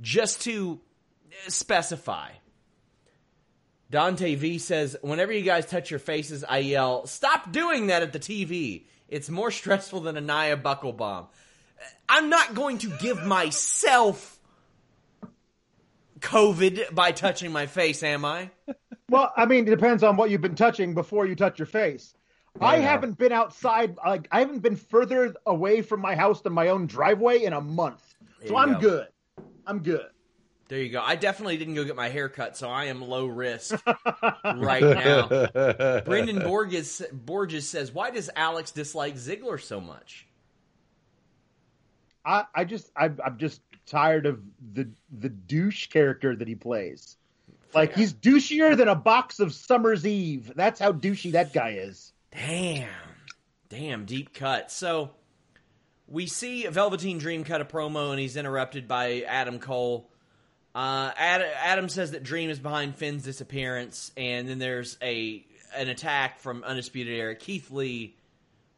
just 0.00 0.42
to 0.42 0.80
specify. 1.48 2.30
Dante 3.92 4.34
V 4.34 4.56
says, 4.58 4.96
whenever 5.02 5.32
you 5.32 5.42
guys 5.42 5.66
touch 5.66 5.90
your 5.90 6.00
faces, 6.00 6.42
I 6.48 6.58
yell, 6.58 7.06
stop 7.06 7.52
doing 7.52 7.88
that 7.88 8.02
at 8.02 8.14
the 8.14 8.18
TV. 8.18 8.84
It's 9.06 9.28
more 9.28 9.50
stressful 9.50 10.00
than 10.00 10.16
a 10.16 10.20
Nia 10.22 10.56
buckle 10.56 10.94
bomb. 10.94 11.26
I'm 12.08 12.30
not 12.30 12.54
going 12.54 12.78
to 12.78 12.90
give 13.00 13.22
myself 13.26 14.40
COVID 16.20 16.94
by 16.94 17.12
touching 17.12 17.52
my 17.52 17.66
face, 17.66 18.02
am 18.02 18.24
I? 18.24 18.50
Well, 19.10 19.30
I 19.36 19.44
mean, 19.44 19.66
it 19.66 19.70
depends 19.70 20.02
on 20.02 20.16
what 20.16 20.30
you've 20.30 20.40
been 20.40 20.54
touching 20.54 20.94
before 20.94 21.26
you 21.26 21.36
touch 21.36 21.58
your 21.58 21.66
face. 21.66 22.14
I 22.60 22.76
Yeah. 22.76 22.82
haven't 22.82 23.18
been 23.18 23.32
outside, 23.32 23.96
like 24.06 24.26
I 24.30 24.38
haven't 24.40 24.60
been 24.60 24.76
further 24.76 25.34
away 25.44 25.82
from 25.82 26.00
my 26.00 26.14
house 26.14 26.40
than 26.40 26.54
my 26.54 26.68
own 26.68 26.86
driveway 26.86 27.42
in 27.44 27.52
a 27.52 27.60
month. 27.60 28.14
There 28.40 28.48
So 28.48 28.56
I'm 28.56 28.74
go. 28.74 28.80
good. 28.80 29.08
I'm 29.66 29.80
good. 29.82 30.06
There 30.72 30.80
you 30.80 30.88
go. 30.88 31.02
I 31.02 31.16
definitely 31.16 31.58
didn't 31.58 31.74
go 31.74 31.84
get 31.84 31.96
my 31.96 32.08
hair 32.08 32.30
cut, 32.30 32.56
so 32.56 32.66
I 32.70 32.86
am 32.86 33.02
low 33.02 33.26
risk 33.26 33.78
right 34.42 34.82
now. 34.82 35.28
Brendan 36.06 36.38
Borges, 36.38 37.02
Borges 37.12 37.68
says, 37.68 37.92
why 37.92 38.10
does 38.10 38.30
Alex 38.34 38.70
dislike 38.70 39.16
Ziggler 39.16 39.60
so 39.60 39.82
much? 39.82 40.26
I, 42.24 42.46
I 42.54 42.64
just 42.64 42.90
I'm, 42.96 43.20
I'm 43.22 43.36
just 43.36 43.60
tired 43.84 44.24
of 44.24 44.40
the 44.72 44.88
the 45.18 45.28
douche 45.28 45.88
character 45.88 46.34
that 46.34 46.48
he 46.48 46.54
plays. 46.54 47.18
Like 47.74 47.94
he's 47.94 48.14
douchier 48.14 48.74
than 48.74 48.88
a 48.88 48.94
box 48.94 49.40
of 49.40 49.52
Summer's 49.52 50.06
Eve. 50.06 50.52
That's 50.56 50.80
how 50.80 50.92
douchey 50.92 51.32
that 51.32 51.52
guy 51.52 51.72
is. 51.72 52.14
Damn. 52.30 52.88
Damn, 53.68 54.06
deep 54.06 54.32
cut. 54.32 54.70
So 54.70 55.10
we 56.08 56.26
see 56.26 56.66
Velveteen 56.66 57.18
Dream 57.18 57.44
cut 57.44 57.60
a 57.60 57.66
promo 57.66 58.12
and 58.12 58.18
he's 58.18 58.38
interrupted 58.38 58.88
by 58.88 59.20
Adam 59.28 59.58
Cole. 59.58 60.08
Uh, 60.74 61.12
Ad- 61.16 61.42
Adam 61.42 61.88
says 61.88 62.12
that 62.12 62.22
Dream 62.22 62.48
is 62.50 62.58
behind 62.58 62.96
Finn's 62.96 63.24
disappearance, 63.24 64.10
and 64.16 64.48
then 64.48 64.58
there's 64.58 64.96
a 65.02 65.44
an 65.76 65.88
attack 65.88 66.38
from 66.40 66.64
Undisputed 66.64 67.14
Era. 67.14 67.34
Keith 67.34 67.70
Lee 67.70 68.16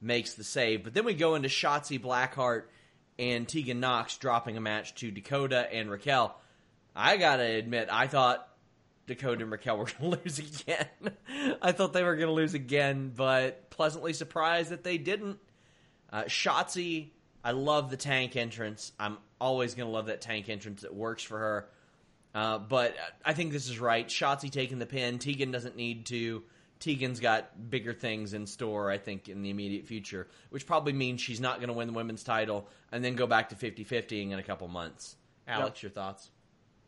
makes 0.01 0.35
the 0.35 0.45
save, 0.45 0.85
but 0.85 0.95
then 0.95 1.05
we 1.05 1.15
go 1.15 1.35
into 1.35 1.49
Shotzi 1.49 2.01
Blackheart 2.01 2.65
and 3.19 3.49
Tegan 3.49 3.81
Nox 3.81 4.17
dropping 4.19 4.57
a 4.57 4.61
match 4.61 4.95
to 4.97 5.11
Dakota 5.11 5.73
and 5.73 5.91
Raquel. 5.91 6.37
I 6.97 7.17
gotta 7.17 7.45
admit, 7.45 7.89
I 7.91 8.07
thought 8.07 8.49
Dakota 9.07 9.43
and 9.43 9.53
Raquel 9.53 9.79
were 9.79 9.87
to 10.01 10.07
lose 10.07 10.39
again. 10.39 10.87
I 11.63 11.73
thought 11.73 11.93
they 11.93 12.03
were 12.03 12.17
to 12.17 12.31
lose 12.31 12.55
again, 12.55 13.13
but 13.15 13.71
pleasantly 13.71 14.13
surprised 14.13 14.71
that 14.71 14.85
they 14.85 14.99
didn't. 14.99 15.39
Uh, 16.13 16.25
Shotzi, 16.25 17.11
I 17.43 17.53
love 17.53 17.91
the 17.91 17.97
tank 17.97 18.37
entrance. 18.37 18.93
I'm 18.99 19.19
always 19.41 19.75
to 19.75 19.85
love 19.85 20.07
that 20.07 20.21
tank 20.21 20.49
entrance. 20.49 20.85
It 20.85 20.95
works 20.95 21.23
for 21.23 21.39
her. 21.39 21.69
Uh, 22.35 22.59
but 22.59 22.97
I 23.25 23.33
think 23.33 23.53
this 23.53 23.69
is 23.69 23.79
right. 23.79 24.07
Shotzi 24.07 24.51
taking 24.51 24.79
the 24.79 24.87
pin. 24.87 25.19
Tegan 25.19 25.51
doesn't 25.51 25.77
need 25.77 26.07
to. 26.07 26.43
Tegan's 26.81 27.21
got 27.21 27.71
bigger 27.71 27.95
things 27.95 28.35
in 28.35 28.47
store, 28.47 28.91
I 28.91 28.99
think, 28.99 29.29
in 29.29 29.43
the 29.43 29.51
immediate 29.51 29.87
future, 29.87 30.27
which 30.51 30.67
probably 30.67 30.93
means 30.93 31.21
she's 31.21 31.41
not 31.41 31.59
going 31.59 31.69
to 31.69 31.73
win 31.73 31.87
the 31.87 31.95
women's 31.95 32.25
title 32.25 32.69
and 32.93 33.05
then 33.05 33.15
go 33.15 33.27
back 33.27 33.49
to 33.51 33.57
50 33.57 33.85
50 33.85 34.33
in 34.33 34.39
a 34.39 34.43
couple 34.43 34.67
months. 34.69 35.17
Alex, 35.47 35.83
your 35.83 35.91
thoughts? 35.91 36.31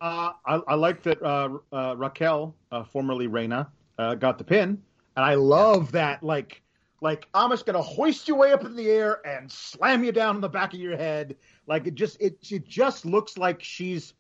Uh, 0.01 0.33
I, 0.45 0.61
I 0.69 0.75
like 0.75 1.03
that 1.05 1.23
uh, 1.23 1.49
uh, 1.73 1.95
Raquel, 1.97 2.55
uh, 2.71 2.85
formerly 2.85 3.29
Reina, 3.29 3.69
uh, 3.99 4.15
got 4.15 4.39
the 4.39 4.45
pin, 4.45 4.83
and 5.17 5.25
I 5.25 5.35
love 5.35 5.93
that. 5.93 6.23
Like, 6.23 6.63
like 7.01 7.29
I'm 7.33 7.51
just 7.51 7.65
gonna 7.65 7.81
hoist 7.81 8.29
you 8.29 8.35
way 8.35 8.53
up 8.53 8.65
in 8.65 8.77
the 8.77 8.91
air 8.91 9.27
and 9.27 9.51
slam 9.51 10.05
you 10.05 10.13
down 10.13 10.35
on 10.35 10.41
the 10.43 10.49
back 10.49 10.75
of 10.75 10.81
your 10.81 10.97
head. 10.97 11.37
Like 11.67 11.87
it 11.87 11.95
just 11.95 12.21
it 12.21 12.39
it 12.51 12.69
just 12.69 13.07
looks 13.07 13.39
like 13.39 13.63
she's 13.63 14.13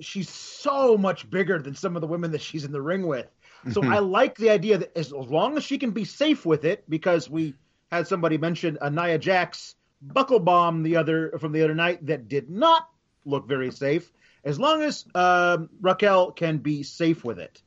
she's 0.00 0.28
so 0.28 0.96
much 0.96 1.28
bigger 1.30 1.58
than 1.58 1.74
some 1.74 1.96
of 1.96 2.00
the 2.00 2.06
women 2.06 2.32
that 2.32 2.40
she's 2.40 2.64
in 2.64 2.72
the 2.72 2.82
ring 2.82 3.06
with. 3.06 3.26
So 3.72 3.82
I 3.82 4.00
like 4.00 4.36
the 4.36 4.50
idea 4.50 4.76
that 4.76 4.96
as 4.96 5.10
long 5.10 5.56
as 5.56 5.64
she 5.64 5.78
can 5.78 5.92
be 5.92 6.04
safe 6.04 6.44
with 6.44 6.66
it, 6.66 6.84
because 6.88 7.30
we 7.30 7.54
had 7.90 8.06
somebody 8.06 8.36
mention 8.36 8.76
a 8.82 8.90
Nia 8.90 9.18
Jax 9.18 9.74
buckle 10.02 10.40
bomb 10.40 10.82
the 10.82 10.96
other 10.96 11.32
from 11.38 11.52
the 11.52 11.62
other 11.62 11.74
night 11.74 12.04
that 12.06 12.28
did 12.28 12.50
not 12.50 12.88
look 13.24 13.48
very 13.48 13.70
safe. 13.70 14.12
As 14.44 14.60
long 14.60 14.82
as 14.82 15.06
um, 15.14 15.70
Raquel 15.80 16.32
can 16.32 16.58
be 16.58 16.82
safe 16.82 17.24
with 17.24 17.38
it, 17.38 17.62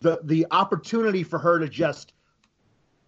the 0.00 0.20
the 0.24 0.46
opportunity 0.50 1.22
for 1.22 1.38
her 1.38 1.58
to 1.58 1.68
just 1.68 2.14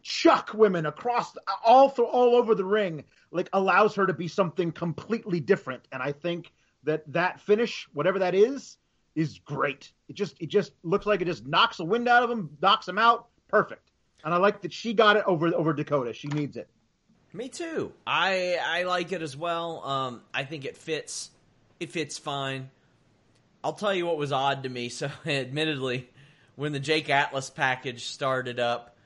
chuck 0.03 0.51
women 0.53 0.87
across 0.87 1.35
all 1.65 1.89
through, 1.89 2.07
all 2.07 2.37
over 2.37 2.55
the 2.55 2.65
ring 2.65 3.05
like 3.31 3.49
allows 3.53 3.95
her 3.95 4.07
to 4.07 4.13
be 4.13 4.29
something 4.29 4.71
completely 4.73 5.41
different. 5.41 5.89
And 5.91 6.03
I 6.03 6.13
think 6.13 6.53
that 6.87 7.12
that 7.12 7.40
finish, 7.40 7.87
whatever 7.93 8.19
that 8.21 8.35
is, 8.35 8.78
is 9.14 9.38
great. 9.38 9.93
It 10.09 10.14
just 10.14 10.37
it 10.40 10.49
just 10.49 10.73
looks 10.83 11.07
like 11.07 11.21
it 11.21 11.26
just 11.26 11.47
knocks 11.47 11.76
the 11.76 11.85
wind 11.85 12.09
out 12.09 12.23
of 12.23 12.31
him, 12.31 12.50
knocks 12.61 12.88
him 12.88 12.99
out. 12.99 13.28
Perfect. 13.49 13.90
And 14.25 14.35
I 14.35 14.38
like 14.38 14.62
that 14.62 14.73
she 14.73 14.93
got 14.95 15.16
it 15.16 15.25
over 15.26 15.49
over 15.55 15.73
Dakota. 15.73 16.12
She 16.12 16.28
needs 16.28 16.57
it. 16.57 16.69
Me 17.33 17.49
too. 17.49 17.93
I 18.07 18.59
I 18.64 18.83
like 18.85 19.12
it 19.12 19.23
as 19.23 19.37
well. 19.37 19.85
Um, 19.85 20.23
I 20.33 20.45
think 20.45 20.64
it 20.64 20.76
fits. 20.76 21.31
It 21.78 21.93
fits 21.93 22.19
fine. 22.19 22.71
I'll 23.62 23.75
tell 23.75 23.95
you 23.95 24.07
what 24.07 24.16
was 24.16 24.33
odd 24.33 24.62
to 24.62 24.69
me. 24.69 24.88
So, 24.97 25.11
admittedly, 25.26 26.09
when 26.55 26.73
the 26.73 26.81
Jake 26.81 27.11
Atlas 27.11 27.50
package 27.50 28.05
started 28.05 28.59
up, 28.59 28.97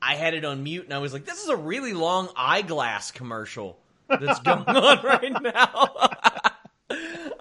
I 0.00 0.14
had 0.14 0.34
it 0.34 0.44
on 0.44 0.62
mute 0.62 0.84
and 0.84 0.94
I 0.94 0.98
was 0.98 1.12
like, 1.12 1.24
"This 1.26 1.42
is 1.42 1.48
a 1.48 1.56
really 1.56 1.92
long 1.92 2.28
eyeglass 2.36 3.10
commercial 3.10 3.78
that's 4.08 4.40
going 4.40 4.64
on 4.68 5.04
right 5.04 5.42
now." 5.42 6.10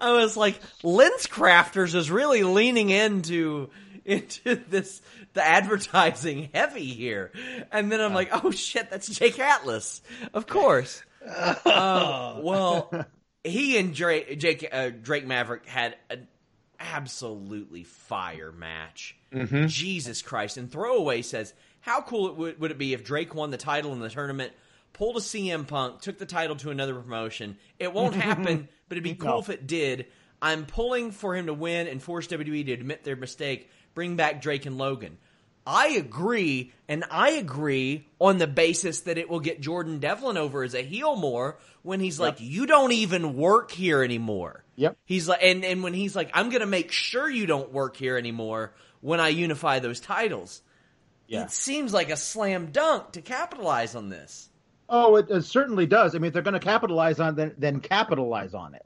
I 0.06 0.12
was 0.14 0.38
like, 0.38 0.60
Lens 0.84 1.28
Crafters 1.28 1.96
is 1.96 2.12
really 2.12 2.44
leaning 2.44 2.90
into 2.90 3.70
into 4.06 4.56
this 4.70 5.02
the 5.34 5.46
advertising 5.46 6.50
heavy 6.54 6.86
here, 6.86 7.32
and 7.72 7.92
then 7.92 8.00
I'm 8.00 8.14
like, 8.14 8.30
oh 8.32 8.52
shit, 8.52 8.90
that's 8.90 9.08
Jake 9.08 9.40
Atlas, 9.40 10.02
of 10.34 10.48
course. 10.48 11.02
Um, 11.66 12.44
well, 12.44 13.08
he 13.44 13.80
and 13.80 13.96
Drake, 13.96 14.38
Jake 14.38 14.70
uh, 14.72 14.90
Drake 14.90 15.26
Maverick 15.26 15.66
had 15.66 15.96
an 16.12 16.28
absolutely 16.80 17.84
fire 17.84 18.52
match. 18.52 19.18
Jesus 19.66 20.22
Christ! 20.22 20.58
And 20.58 20.72
Throwaway 20.72 21.24
says, 21.24 21.56
how 21.86 22.02
cool 22.02 22.30
it 22.30 22.36
would, 22.36 22.60
would 22.60 22.72
it 22.72 22.80
be 22.80 22.94
if 22.94 23.04
Drake 23.04 23.36
won 23.36 23.52
the 23.52 23.58
title 23.58 23.94
in 23.94 24.00
the 24.00 24.10
tournament? 24.10 24.52
Pulled 24.96 25.18
a 25.18 25.20
CM 25.20 25.68
Punk, 25.68 26.00
took 26.02 26.18
the 26.18 26.26
title 26.26 26.56
to 26.58 26.70
another 26.72 26.96
promotion. 26.96 27.58
It 27.80 27.94
won't 27.94 28.16
happen, 28.30 28.70
but 28.90 28.96
it'd 28.98 29.04
be 29.04 29.14
cool 29.16 29.30
No. 29.32 29.40
if 29.40 29.50
it 29.50 29.68
did. 29.68 30.06
I'm 30.42 30.66
pulling 30.66 31.12
for 31.12 31.36
him 31.36 31.48
to 31.48 31.54
win 31.54 31.88
and 31.88 32.02
force 32.02 32.28
WWE 32.28 32.66
to 32.68 32.72
admit 32.74 33.04
their 33.04 33.16
mistake. 33.18 33.70
Bring 33.94 34.16
back 34.16 34.42
Drake 34.42 34.66
and 34.66 34.78
Logan. 34.78 35.18
I 35.68 35.88
agree, 35.90 36.72
and 36.88 37.04
I 37.10 37.32
agree 37.32 38.08
on 38.22 38.38
the 38.38 38.46
basis 38.48 39.02
that 39.02 39.18
it 39.18 39.30
will 39.30 39.40
get 39.40 39.60
Jordan 39.62 40.00
Devlin 40.00 40.38
over 40.38 40.64
as 40.64 40.76
a 40.76 40.82
heel 40.84 41.16
more 41.16 41.58
when 41.82 42.00
he's 42.00 42.20
like, 42.20 42.36
"You 42.40 42.66
don't 42.68 42.92
even 42.92 43.36
work 43.36 43.72
here 43.72 44.04
anymore." 44.04 44.64
Yep. 44.76 44.96
He's 45.06 45.28
like, 45.28 45.40
and 45.42 45.66
and 45.66 45.82
when 45.84 45.94
he's 45.96 46.16
like, 46.16 46.30
"I'm 46.36 46.50
gonna 46.52 46.68
make 46.68 46.92
sure 46.92 47.28
you 47.30 47.48
don't 47.48 47.72
work 47.74 47.98
here 47.98 48.16
anymore 48.16 48.74
when 49.02 49.20
I 49.20 49.30
unify 49.30 49.80
those 49.80 50.00
titles." 50.00 50.62
Yeah. 51.28 51.46
It 51.46 51.52
seems 51.52 51.92
like 51.92 52.12
a 52.12 52.18
slam 52.18 52.68
dunk 52.72 53.14
to 53.14 53.22
capitalize 53.22 53.96
on 53.96 54.10
this. 54.10 54.48
Oh, 54.90 55.16
it, 55.16 55.30
it 55.30 55.44
certainly 55.44 55.86
does. 55.86 56.16
I 56.16 56.20
mean, 56.20 56.28
if 56.28 56.34
they're 56.34 56.42
going 56.42 56.54
to 56.54 56.60
capitalize 56.60 57.20
on 57.20 57.36
then, 57.36 57.54
then 57.58 57.80
capitalize 57.80 58.54
on 58.54 58.76
it. 58.76 58.84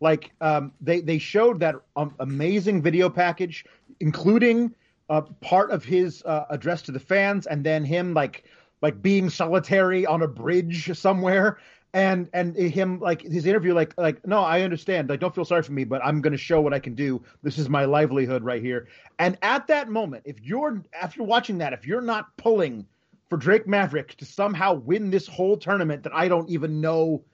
Like 0.00 0.32
um, 0.40 0.72
they 0.80 1.00
they 1.00 1.18
showed 1.18 1.60
that 1.60 1.76
um, 1.96 2.14
amazing 2.20 2.82
video 2.82 3.10
package, 3.10 3.64
including 4.00 4.74
uh, 5.08 5.22
part 5.40 5.70
of 5.70 5.84
his 5.84 6.22
uh, 6.24 6.44
address 6.50 6.82
to 6.82 6.92
the 6.92 7.00
fans, 7.00 7.46
and 7.46 7.64
then 7.64 7.84
him 7.84 8.14
like 8.14 8.44
like 8.80 9.02
being 9.02 9.28
solitary 9.28 10.06
on 10.06 10.22
a 10.22 10.28
bridge 10.28 10.96
somewhere 10.96 11.58
and 11.94 12.28
and 12.34 12.54
him 12.56 13.00
like 13.00 13.22
his 13.22 13.46
interview 13.46 13.72
like 13.72 13.94
like 13.96 14.24
no 14.26 14.40
i 14.40 14.60
understand 14.60 15.08
like 15.08 15.20
don't 15.20 15.34
feel 15.34 15.44
sorry 15.44 15.62
for 15.62 15.72
me 15.72 15.84
but 15.84 16.04
i'm 16.04 16.20
going 16.20 16.32
to 16.32 16.38
show 16.38 16.60
what 16.60 16.74
i 16.74 16.78
can 16.78 16.94
do 16.94 17.22
this 17.42 17.56
is 17.58 17.68
my 17.68 17.84
livelihood 17.86 18.44
right 18.44 18.62
here 18.62 18.88
and 19.18 19.38
at 19.40 19.66
that 19.66 19.88
moment 19.88 20.22
if 20.26 20.40
you're 20.42 20.82
after 20.92 21.22
watching 21.22 21.58
that 21.58 21.72
if 21.72 21.86
you're 21.86 22.02
not 22.02 22.36
pulling 22.36 22.86
for 23.28 23.36
drake 23.36 23.66
maverick 23.66 24.16
to 24.16 24.24
somehow 24.24 24.74
win 24.74 25.10
this 25.10 25.26
whole 25.26 25.56
tournament 25.56 26.02
that 26.02 26.14
i 26.14 26.28
don't 26.28 26.48
even 26.48 26.80
know 26.80 27.24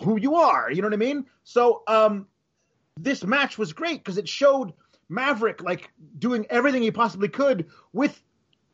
who 0.00 0.18
you 0.18 0.36
are. 0.36 0.70
You 0.70 0.82
know 0.82 0.88
what 0.88 0.94
i 0.94 0.96
mean? 0.96 1.26
So 1.44 1.82
um 1.86 2.26
this 2.98 3.24
match 3.24 3.58
was 3.58 3.72
great 3.72 3.98
because 3.98 4.18
it 4.18 4.28
showed 4.28 4.72
maverick 5.08 5.62
like 5.62 5.90
doing 6.18 6.46
everything 6.50 6.82
he 6.82 6.90
possibly 6.90 7.28
could 7.28 7.66
with 7.92 8.22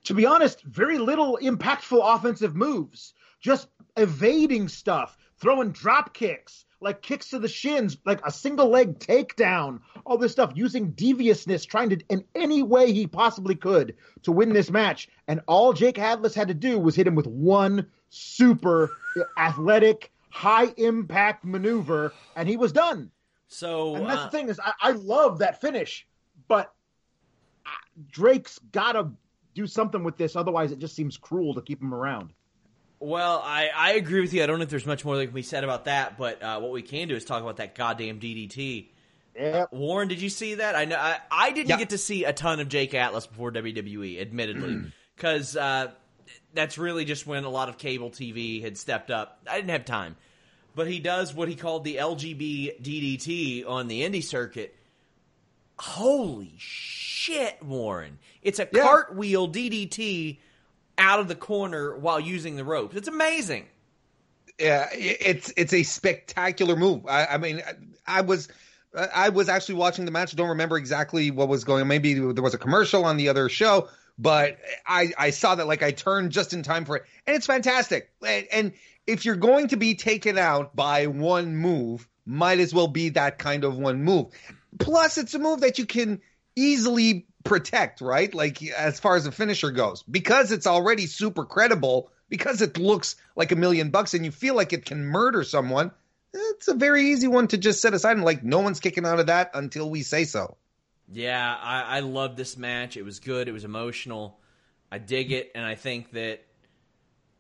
to 0.04 0.14
be 0.14 0.26
honest 0.26 0.62
very 0.62 0.98
little 0.98 1.38
impactful 1.42 2.00
offensive 2.02 2.54
moves. 2.54 3.14
Just 3.40 3.68
evading 3.96 4.68
stuff, 4.68 5.16
throwing 5.38 5.70
drop 5.70 6.14
kicks, 6.14 6.64
like 6.80 7.02
kicks 7.02 7.30
to 7.30 7.38
the 7.38 7.48
shins, 7.48 7.96
like 8.04 8.20
a 8.24 8.30
single 8.30 8.68
leg 8.68 8.98
takedown, 8.98 9.80
all 10.04 10.18
this 10.18 10.32
stuff, 10.32 10.52
using 10.54 10.90
deviousness, 10.92 11.64
trying 11.64 11.90
to 11.90 11.98
in 12.08 12.24
any 12.34 12.62
way 12.62 12.92
he 12.92 13.06
possibly 13.06 13.54
could 13.54 13.96
to 14.22 14.32
win 14.32 14.52
this 14.52 14.70
match. 14.70 15.08
And 15.26 15.40
all 15.46 15.72
Jake 15.72 15.98
Atlas 15.98 16.34
had 16.34 16.48
to 16.48 16.54
do 16.54 16.78
was 16.78 16.94
hit 16.94 17.06
him 17.06 17.14
with 17.14 17.26
one 17.26 17.86
super 18.10 18.90
athletic, 19.36 20.12
high 20.30 20.72
impact 20.76 21.44
maneuver, 21.44 22.12
and 22.36 22.48
he 22.48 22.56
was 22.56 22.72
done. 22.72 23.10
So 23.48 23.96
and 23.96 24.06
that's 24.06 24.20
uh, 24.20 24.24
the 24.24 24.30
thing 24.30 24.48
is, 24.48 24.60
I, 24.60 24.72
I 24.80 24.90
love 24.92 25.38
that 25.38 25.60
finish, 25.60 26.06
but 26.46 26.72
uh, 27.66 27.70
Drake's 28.10 28.58
got 28.72 28.92
to 28.92 29.10
do 29.54 29.66
something 29.66 30.04
with 30.04 30.16
this, 30.16 30.36
otherwise 30.36 30.70
it 30.70 30.78
just 30.78 30.94
seems 30.94 31.16
cruel 31.16 31.54
to 31.54 31.62
keep 31.62 31.82
him 31.82 31.92
around. 31.92 32.32
Well, 33.00 33.40
I, 33.44 33.68
I 33.74 33.92
agree 33.92 34.20
with 34.20 34.32
you. 34.32 34.42
I 34.42 34.46
don't 34.46 34.58
know 34.58 34.64
if 34.64 34.70
there's 34.70 34.86
much 34.86 35.04
more 35.04 35.16
that 35.16 35.26
can 35.26 35.34
be 35.34 35.42
said 35.42 35.62
about 35.62 35.84
that, 35.84 36.18
but 36.18 36.42
uh, 36.42 36.58
what 36.58 36.72
we 36.72 36.82
can 36.82 37.06
do 37.08 37.14
is 37.14 37.24
talk 37.24 37.42
about 37.42 37.58
that 37.58 37.74
goddamn 37.76 38.18
DDT. 38.18 38.88
Yep. 39.36 39.72
Warren, 39.72 40.08
did 40.08 40.20
you 40.20 40.28
see 40.28 40.56
that? 40.56 40.74
I 40.74 40.84
know 40.84 40.96
I, 40.96 41.18
I 41.30 41.52
didn't 41.52 41.78
get 41.78 41.90
to 41.90 41.98
see 41.98 42.24
a 42.24 42.32
ton 42.32 42.58
of 42.58 42.68
Jake 42.68 42.92
Atlas 42.94 43.24
before 43.26 43.52
WWE, 43.52 44.20
admittedly, 44.20 44.80
because 45.16 45.56
uh, 45.56 45.92
that's 46.54 46.76
really 46.76 47.04
just 47.04 47.24
when 47.24 47.44
a 47.44 47.48
lot 47.48 47.68
of 47.68 47.78
cable 47.78 48.10
TV 48.10 48.60
had 48.62 48.76
stepped 48.76 49.12
up. 49.12 49.40
I 49.48 49.56
didn't 49.56 49.70
have 49.70 49.84
time, 49.84 50.16
but 50.74 50.88
he 50.88 50.98
does 50.98 51.32
what 51.32 51.48
he 51.48 51.54
called 51.54 51.84
the 51.84 51.96
LGB 51.96 52.82
DDT 52.82 53.64
on 53.68 53.86
the 53.86 54.02
indie 54.02 54.24
circuit. 54.24 54.74
Holy 55.78 56.54
shit, 56.58 57.62
Warren! 57.62 58.18
It's 58.42 58.58
a 58.58 58.68
Yeah. 58.72 58.82
cartwheel 58.82 59.46
DDT 59.48 60.38
out 60.98 61.20
of 61.20 61.28
the 61.28 61.34
corner 61.34 61.96
while 61.96 62.20
using 62.20 62.56
the 62.56 62.64
ropes. 62.64 62.96
It's 62.96 63.08
amazing. 63.08 63.66
Yeah, 64.58 64.88
it's 64.92 65.52
it's 65.56 65.72
a 65.72 65.84
spectacular 65.84 66.74
move. 66.74 67.06
I, 67.06 67.26
I 67.26 67.38
mean, 67.38 67.62
I 68.06 68.22
was 68.22 68.48
I 68.94 69.28
was 69.28 69.48
actually 69.48 69.76
watching 69.76 70.04
the 70.04 70.10
match. 70.10 70.34
Don't 70.34 70.48
remember 70.48 70.76
exactly 70.76 71.30
what 71.30 71.48
was 71.48 71.62
going. 71.62 71.82
on. 71.82 71.88
Maybe 71.88 72.14
there 72.14 72.42
was 72.42 72.54
a 72.54 72.58
commercial 72.58 73.04
on 73.04 73.16
the 73.16 73.28
other 73.28 73.48
show, 73.48 73.88
but 74.18 74.58
I 74.86 75.12
I 75.16 75.30
saw 75.30 75.54
that 75.54 75.68
like 75.68 75.84
I 75.84 75.92
turned 75.92 76.32
just 76.32 76.52
in 76.52 76.64
time 76.64 76.84
for 76.84 76.96
it, 76.96 77.04
and 77.26 77.36
it's 77.36 77.46
fantastic. 77.46 78.10
And, 78.26 78.46
and 78.50 78.72
if 79.06 79.24
you're 79.24 79.36
going 79.36 79.68
to 79.68 79.76
be 79.76 79.94
taken 79.94 80.36
out 80.36 80.74
by 80.74 81.06
one 81.06 81.56
move, 81.56 82.08
might 82.26 82.58
as 82.58 82.74
well 82.74 82.88
be 82.88 83.10
that 83.10 83.38
kind 83.38 83.62
of 83.62 83.78
one 83.78 84.02
move. 84.02 84.26
Plus, 84.80 85.18
it's 85.18 85.34
a 85.34 85.38
move 85.38 85.60
that 85.60 85.78
you 85.78 85.86
can 85.86 86.20
easily 86.56 87.27
protect, 87.44 88.00
right? 88.00 88.32
Like 88.32 88.62
as 88.62 89.00
far 89.00 89.16
as 89.16 89.24
the 89.24 89.32
finisher 89.32 89.70
goes, 89.70 90.02
because 90.02 90.52
it's 90.52 90.66
already 90.66 91.06
super 91.06 91.44
credible, 91.44 92.10
because 92.28 92.62
it 92.62 92.78
looks 92.78 93.16
like 93.36 93.52
a 93.52 93.56
million 93.56 93.90
bucks 93.90 94.14
and 94.14 94.24
you 94.24 94.30
feel 94.30 94.54
like 94.54 94.72
it 94.72 94.84
can 94.84 95.04
murder 95.04 95.44
someone. 95.44 95.90
It's 96.32 96.68
a 96.68 96.74
very 96.74 97.10
easy 97.10 97.26
one 97.26 97.48
to 97.48 97.58
just 97.58 97.80
set 97.80 97.94
aside 97.94 98.16
and 98.16 98.24
like 98.24 98.44
no 98.44 98.60
one's 98.60 98.80
kicking 98.80 99.06
out 99.06 99.20
of 99.20 99.26
that 99.26 99.50
until 99.54 99.88
we 99.88 100.02
say 100.02 100.24
so. 100.24 100.56
Yeah, 101.10 101.56
I, 101.58 101.82
I 101.82 102.00
love 102.00 102.36
this 102.36 102.56
match. 102.56 102.96
It 102.96 103.04
was 103.04 103.20
good. 103.20 103.48
It 103.48 103.52
was 103.52 103.64
emotional. 103.64 104.38
I 104.92 104.98
dig 104.98 105.32
it, 105.32 105.52
and 105.54 105.64
I 105.64 105.74
think 105.74 106.12
that 106.12 106.44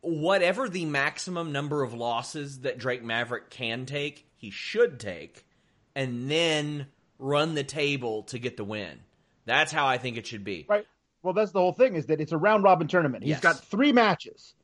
whatever 0.00 0.68
the 0.68 0.84
maximum 0.84 1.52
number 1.52 1.82
of 1.82 1.92
losses 1.92 2.60
that 2.60 2.78
Drake 2.78 3.02
Maverick 3.02 3.50
can 3.50 3.84
take, 3.84 4.26
he 4.36 4.50
should 4.50 4.98
take, 5.00 5.46
and 5.94 6.30
then 6.30 6.86
run 7.18 7.54
the 7.54 7.64
table 7.64 8.22
to 8.24 8.38
get 8.38 8.56
the 8.56 8.64
win. 8.64 9.00
That's 9.48 9.72
how 9.72 9.86
I 9.86 9.98
think 9.98 10.16
it 10.16 10.26
should 10.26 10.44
be. 10.44 10.66
Right. 10.68 10.86
Well, 11.22 11.32
that's 11.34 11.50
the 11.52 11.58
whole 11.60 11.72
thing 11.72 11.94
is 11.96 12.06
that 12.06 12.20
it's 12.20 12.30
a 12.32 12.38
round 12.38 12.62
robin 12.62 12.86
tournament. 12.86 13.24
He's 13.24 13.30
Yes. 13.30 13.40
got 13.40 13.58
three 13.64 13.90
matches, 13.92 14.54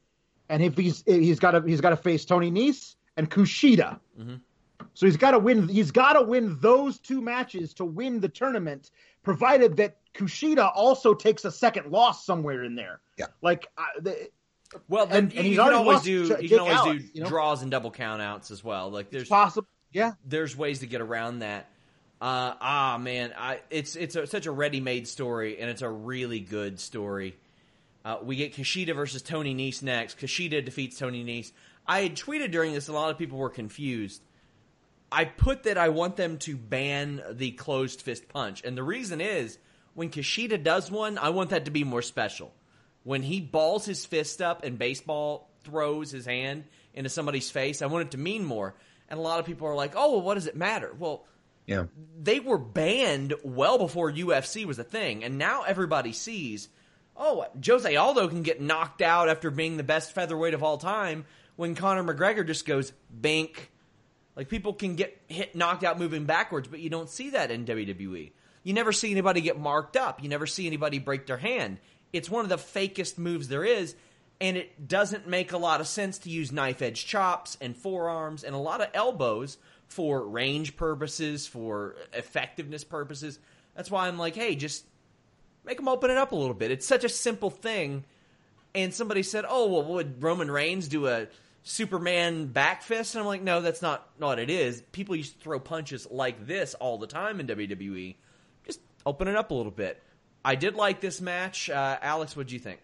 and 0.49 0.63
if 0.63 0.77
he's 0.77 1.03
he's 1.07 1.41
got 1.41 1.53
to 1.53 1.63
he's 1.63 1.81
got 1.81 1.91
to 1.91 1.97
face 1.97 2.25
Tony 2.25 2.51
Nese 2.51 2.95
and 3.17 3.29
Kushida. 3.29 3.99
Mm-hmm. 4.19 4.35
So 4.95 5.07
he's 5.07 5.17
got 5.17 5.33
to 5.33 5.39
win. 5.41 5.67
He's 5.69 5.91
got 5.91 6.13
to 6.13 6.23
win 6.23 6.59
those 6.61 6.99
two 7.01 7.21
matches 7.21 7.75
to 7.75 7.85
win 7.85 8.21
the 8.21 8.29
tournament, 8.29 8.91
provided 9.25 9.77
that 9.79 9.97
Kushida 10.15 10.71
also 10.75 11.15
takes 11.15 11.45
a 11.45 11.51
second 11.51 11.91
loss 11.91 12.25
somewhere 12.25 12.63
in 12.63 12.77
there. 12.77 13.01
Yeah. 13.19 13.27
like 13.43 13.67
uh, 13.77 13.83
the, 14.01 14.29
Well, 14.89 15.07
then 15.07 15.25
And- 15.25 15.33
and 15.35 15.47
you 15.49 15.57
can 15.57 15.73
always 15.75 16.03
do 16.03 16.37
you 16.41 16.49
can 16.49 16.59
always 16.61 16.77
Allen, 16.77 16.99
do 16.99 17.05
you 17.15 17.23
know? 17.23 17.29
draws 17.29 17.63
and 17.63 17.71
double 17.71 17.91
count 17.91 18.21
outs 18.23 18.51
as 18.51 18.63
well. 18.63 18.91
Like 18.91 19.07
it's 19.07 19.13
there's 19.13 19.29
possible. 19.29 19.67
Yeah, 19.93 20.13
there's 20.25 20.57
ways 20.57 20.81
to 20.81 20.87
get 20.87 21.01
around 21.01 21.41
that. 21.41 21.69
Uh, 22.21 22.55
ah, 22.61 22.99
man, 23.01 23.35
I, 23.37 23.61
it's 23.71 23.97
it's 23.97 24.17
a, 24.17 24.27
such 24.27 24.47
a 24.47 24.53
ready-made 24.53 25.07
story, 25.09 25.61
and 25.61 25.69
it's 25.69 25.83
a 25.83 25.89
really 25.89 26.41
good 26.41 26.81
story. 26.81 27.37
Uh, 28.05 28.19
we 28.23 28.37
get 28.37 28.55
Kushida 28.55 28.95
versus 28.95 29.23
Tony 29.23 29.55
Nese 29.55 29.83
next. 29.83 30.19
Kushida 30.19 30.65
defeats 30.65 30.99
Tony 30.99 31.25
Nese. 31.25 31.53
I 31.87 32.01
had 32.01 32.17
tweeted 32.17 32.51
during 32.51 32.73
this, 32.73 32.89
a 32.89 32.93
lot 32.93 33.11
of 33.11 33.19
people 33.19 33.39
were 33.39 33.51
confused. 33.51 34.23
I 35.13 35.25
put 35.25 35.65
that 35.65 35.77
I 35.77 35.91
want 35.91 36.17
them 36.17 36.39
to 36.39 36.57
ban 36.57 37.23
the 37.31 37.53
closed 37.53 38.01
fist 38.01 38.29
punch, 38.29 38.65
and 38.65 38.77
the 38.77 38.83
reason 38.83 39.21
is 39.21 39.59
when 39.95 40.11
Kushida 40.11 40.63
does 40.63 40.91
one, 40.91 41.19
I 41.19 41.31
want 41.31 41.51
that 41.51 41.67
to 41.67 41.71
be 41.71 41.85
more 41.85 42.03
special. 42.03 42.53
When 43.03 43.23
he 43.23 43.41
balls 43.41 43.85
his 43.85 44.07
fist 44.07 44.41
up 44.41 44.65
and 44.65 44.79
baseball 44.79 45.51
throws 45.63 46.11
his 46.11 46.27
hand 46.27 46.65
into 46.95 47.11
somebody's 47.11 47.51
face, 47.51 47.83
I 47.83 47.87
want 47.87 48.07
it 48.07 48.11
to 48.13 48.19
mean 48.19 48.45
more. 48.45 48.75
And 49.09 49.19
a 49.19 49.23
lot 49.23 49.41
of 49.41 49.47
people 49.47 49.69
are 49.69 49.75
like, 49.75 49.93
"Oh, 49.95 50.13
well, 50.13 50.23
what 50.23 50.35
does 50.35 50.47
it 50.47 50.57
matter?" 50.57 50.93
Well, 50.99 51.25
Yeah. 51.67 51.85
they 52.21 52.41
were 52.41 52.59
banned 52.59 53.35
well 53.43 53.79
before 53.79 54.13
UFC 54.13 54.67
was 54.67 54.79
a 54.79 54.85
thing, 54.85 55.25
and 55.25 55.39
now 55.39 55.63
everybody 55.63 56.13
sees, 56.13 56.69
oh, 57.17 57.47
Jose 57.65 57.97
Aldo 57.97 58.29
can 58.29 58.43
get 58.43 58.61
knocked 58.61 59.01
out 59.03 59.29
after 59.29 59.51
being 59.51 59.77
the 59.77 59.83
best 59.83 60.13
featherweight 60.13 60.55
of 60.55 60.63
all 60.63 60.77
time 60.79 61.25
when 61.57 61.75
Conor 61.75 62.05
McGregor 62.05 62.47
just 62.47 62.67
goes 62.67 62.93
bank. 63.11 63.71
Like 64.37 64.49
people 64.49 64.73
can 64.75 64.97
get 64.97 65.21
hit, 65.29 65.55
knocked 65.55 65.85
out 65.85 65.99
moving 65.99 66.25
backwards, 66.25 66.69
but 66.69 66.81
you 66.81 66.91
don't 66.91 67.09
see 67.09 67.31
that 67.31 67.51
in 67.51 67.65
WWE. 67.65 68.33
You 68.65 68.73
never 68.73 68.93
see 68.93 69.11
anybody 69.11 69.41
get 69.41 69.59
marked 69.59 69.97
up. 69.97 70.23
You 70.23 70.29
never 70.29 70.47
see 70.47 70.67
anybody 70.67 70.99
break 70.99 71.27
their 71.27 71.37
hand. 71.37 71.79
It's 72.13 72.31
one 72.31 72.45
of 72.45 72.49
the 72.49 72.57
fakest 72.57 73.19
moves 73.19 73.49
there 73.49 73.65
is, 73.65 73.95
and 74.41 74.57
it 74.57 74.89
doesn't 74.89 75.29
make 75.29 75.53
a 75.53 75.59
lot 75.59 75.81
of 75.81 75.87
sense 75.87 76.19
to 76.19 76.31
use 76.31 76.51
knife 76.51 76.83
edge 76.83 77.07
chops 77.07 77.57
and 77.61 77.77
forearms 77.77 78.43
and 78.43 78.55
a 78.55 78.59
lot 78.59 78.81
of 78.81 78.89
elbows 78.95 79.57
for 79.89 80.27
range 80.27 80.77
purposes, 80.77 81.47
for 81.47 81.97
effectiveness 82.13 82.85
purposes. 82.85 83.39
That's 83.77 83.91
why 83.91 84.09
I'm 84.09 84.19
like, 84.19 84.35
hey, 84.35 84.57
just 84.57 84.85
make 85.65 85.77
them 85.77 85.89
open 85.89 86.11
it 86.11 86.17
up 86.17 86.33
a 86.33 86.37
little 86.37 86.55
bit. 86.55 86.71
It's 86.71 86.87
such 86.87 87.05
a 87.05 87.09
simple 87.09 87.51
thing. 87.51 88.05
And 88.75 88.93
somebody 88.93 89.23
said, 89.23 89.45
oh, 89.49 89.69
well, 89.69 89.85
would 89.85 90.23
Roman 90.23 90.51
Reigns 90.51 90.89
do 90.89 91.07
a 91.07 91.29
Superman 91.63 92.47
back 92.47 92.83
fist? 92.83 93.15
And 93.15 93.21
I'm 93.21 93.27
like, 93.27 93.43
no, 93.43 93.61
that's 93.61 93.83
not 93.83 94.09
what 94.19 94.39
it 94.39 94.51
is. 94.51 94.83
People 94.93 95.15
used 95.15 95.35
to 95.35 95.39
throw 95.39 95.61
punches 95.61 96.09
like 96.11 96.47
this 96.47 96.75
all 96.75 96.99
the 96.99 97.07
time 97.07 97.39
in 97.39 97.47
WWE. 97.47 98.17
Just 98.67 98.81
open 99.07 99.29
it 99.29 99.37
up 99.37 99.51
a 99.51 99.55
little 99.55 99.73
bit. 99.73 100.03
I 100.45 100.57
did 100.57 100.75
like 100.75 101.01
this 101.01 101.21
match. 101.21 101.71
Uh, 101.71 101.99
Alex, 102.03 102.37
what 102.37 102.49
do 102.49 102.55
you 102.55 102.61
think? 102.61 102.81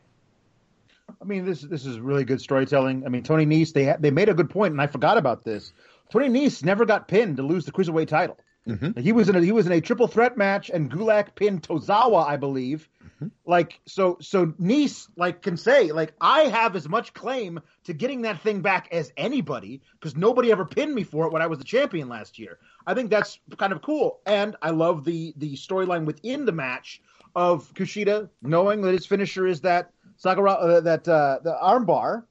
I 1.21 1.25
mean, 1.25 1.45
this 1.45 1.63
this 1.63 1.87
is 1.87 1.99
really 1.99 2.25
good 2.25 2.41
storytelling. 2.41 3.05
I 3.05 3.09
mean, 3.09 3.23
Tony 3.23 3.45
Nese 3.45 3.73
they 3.73 3.87
ha- 3.87 3.97
they 3.99 4.11
made 4.11 4.29
a 4.29 4.35
good 4.35 4.49
point, 4.49 4.73
and 4.73 4.81
I 4.81 4.87
forgot 4.87 5.19
about 5.19 5.45
this. 5.45 5.73
Tony 6.11 6.29
Nese 6.29 6.65
never 6.65 6.85
got 6.85 7.09
pinned 7.09 7.37
to 7.37 7.43
lose 7.43 7.65
the 7.65 7.73
cruiserweight 7.73 8.09
title. 8.09 8.39
Like, 8.67 9.05
he 9.05 9.13
was 9.13 9.29
in 9.29 9.37
a 9.37 9.41
he 9.41 9.53
was 9.53 9.67
in 9.67 9.73
a 9.73 9.81
triple 9.81 10.07
threat 10.07 10.37
match, 10.37 10.71
and 10.71 10.91
Gulak 10.91 11.35
pinned 11.35 11.63
Tozawa, 11.63 12.27
I 12.27 12.37
believe. 12.37 12.89
Like 13.45 13.81
so 13.87 14.17
so 14.21 14.47
Nese 14.47 15.09
like 15.17 15.43
can 15.43 15.57
say 15.57 15.93
like 15.93 16.15
I 16.21 16.43
have 16.43 16.75
as 16.75 16.89
much 16.89 17.13
claim 17.13 17.61
to 17.85 17.93
getting 17.93 18.23
that 18.23 18.41
thing 18.41 18.61
back 18.61 18.89
as 18.93 19.13
anybody 19.17 19.83
because 19.93 20.17
nobody 20.17 20.51
ever 20.51 20.65
pinned 20.65 20.95
me 20.95 21.05
for 21.05 21.27
it 21.27 21.33
when 21.33 21.43
I 21.43 21.47
was 21.47 21.59
the 21.59 21.65
champion 21.65 22.09
last 22.09 22.39
year. 22.39 22.59
I 22.87 22.95
think 22.95 23.11
that's 23.11 23.39
kind 23.59 23.73
of 23.73 23.83
cool, 23.83 24.21
and 24.25 24.57
I 24.63 24.71
love 24.71 25.05
the 25.05 25.35
the 25.37 25.55
storyline 25.55 26.07
within 26.07 26.47
the 26.47 26.53
match 26.53 27.03
of 27.35 27.73
Kushida 27.75 28.29
knowing 28.43 28.81
that 28.83 28.93
his 28.93 29.07
finisher 29.07 29.47
is 29.47 29.61
that 29.63 29.91
Sakura 30.17 30.53
uh, 30.53 30.81
that 30.81 31.07
uh, 31.07 31.41
the 31.43 31.57
armbar, 31.63 32.25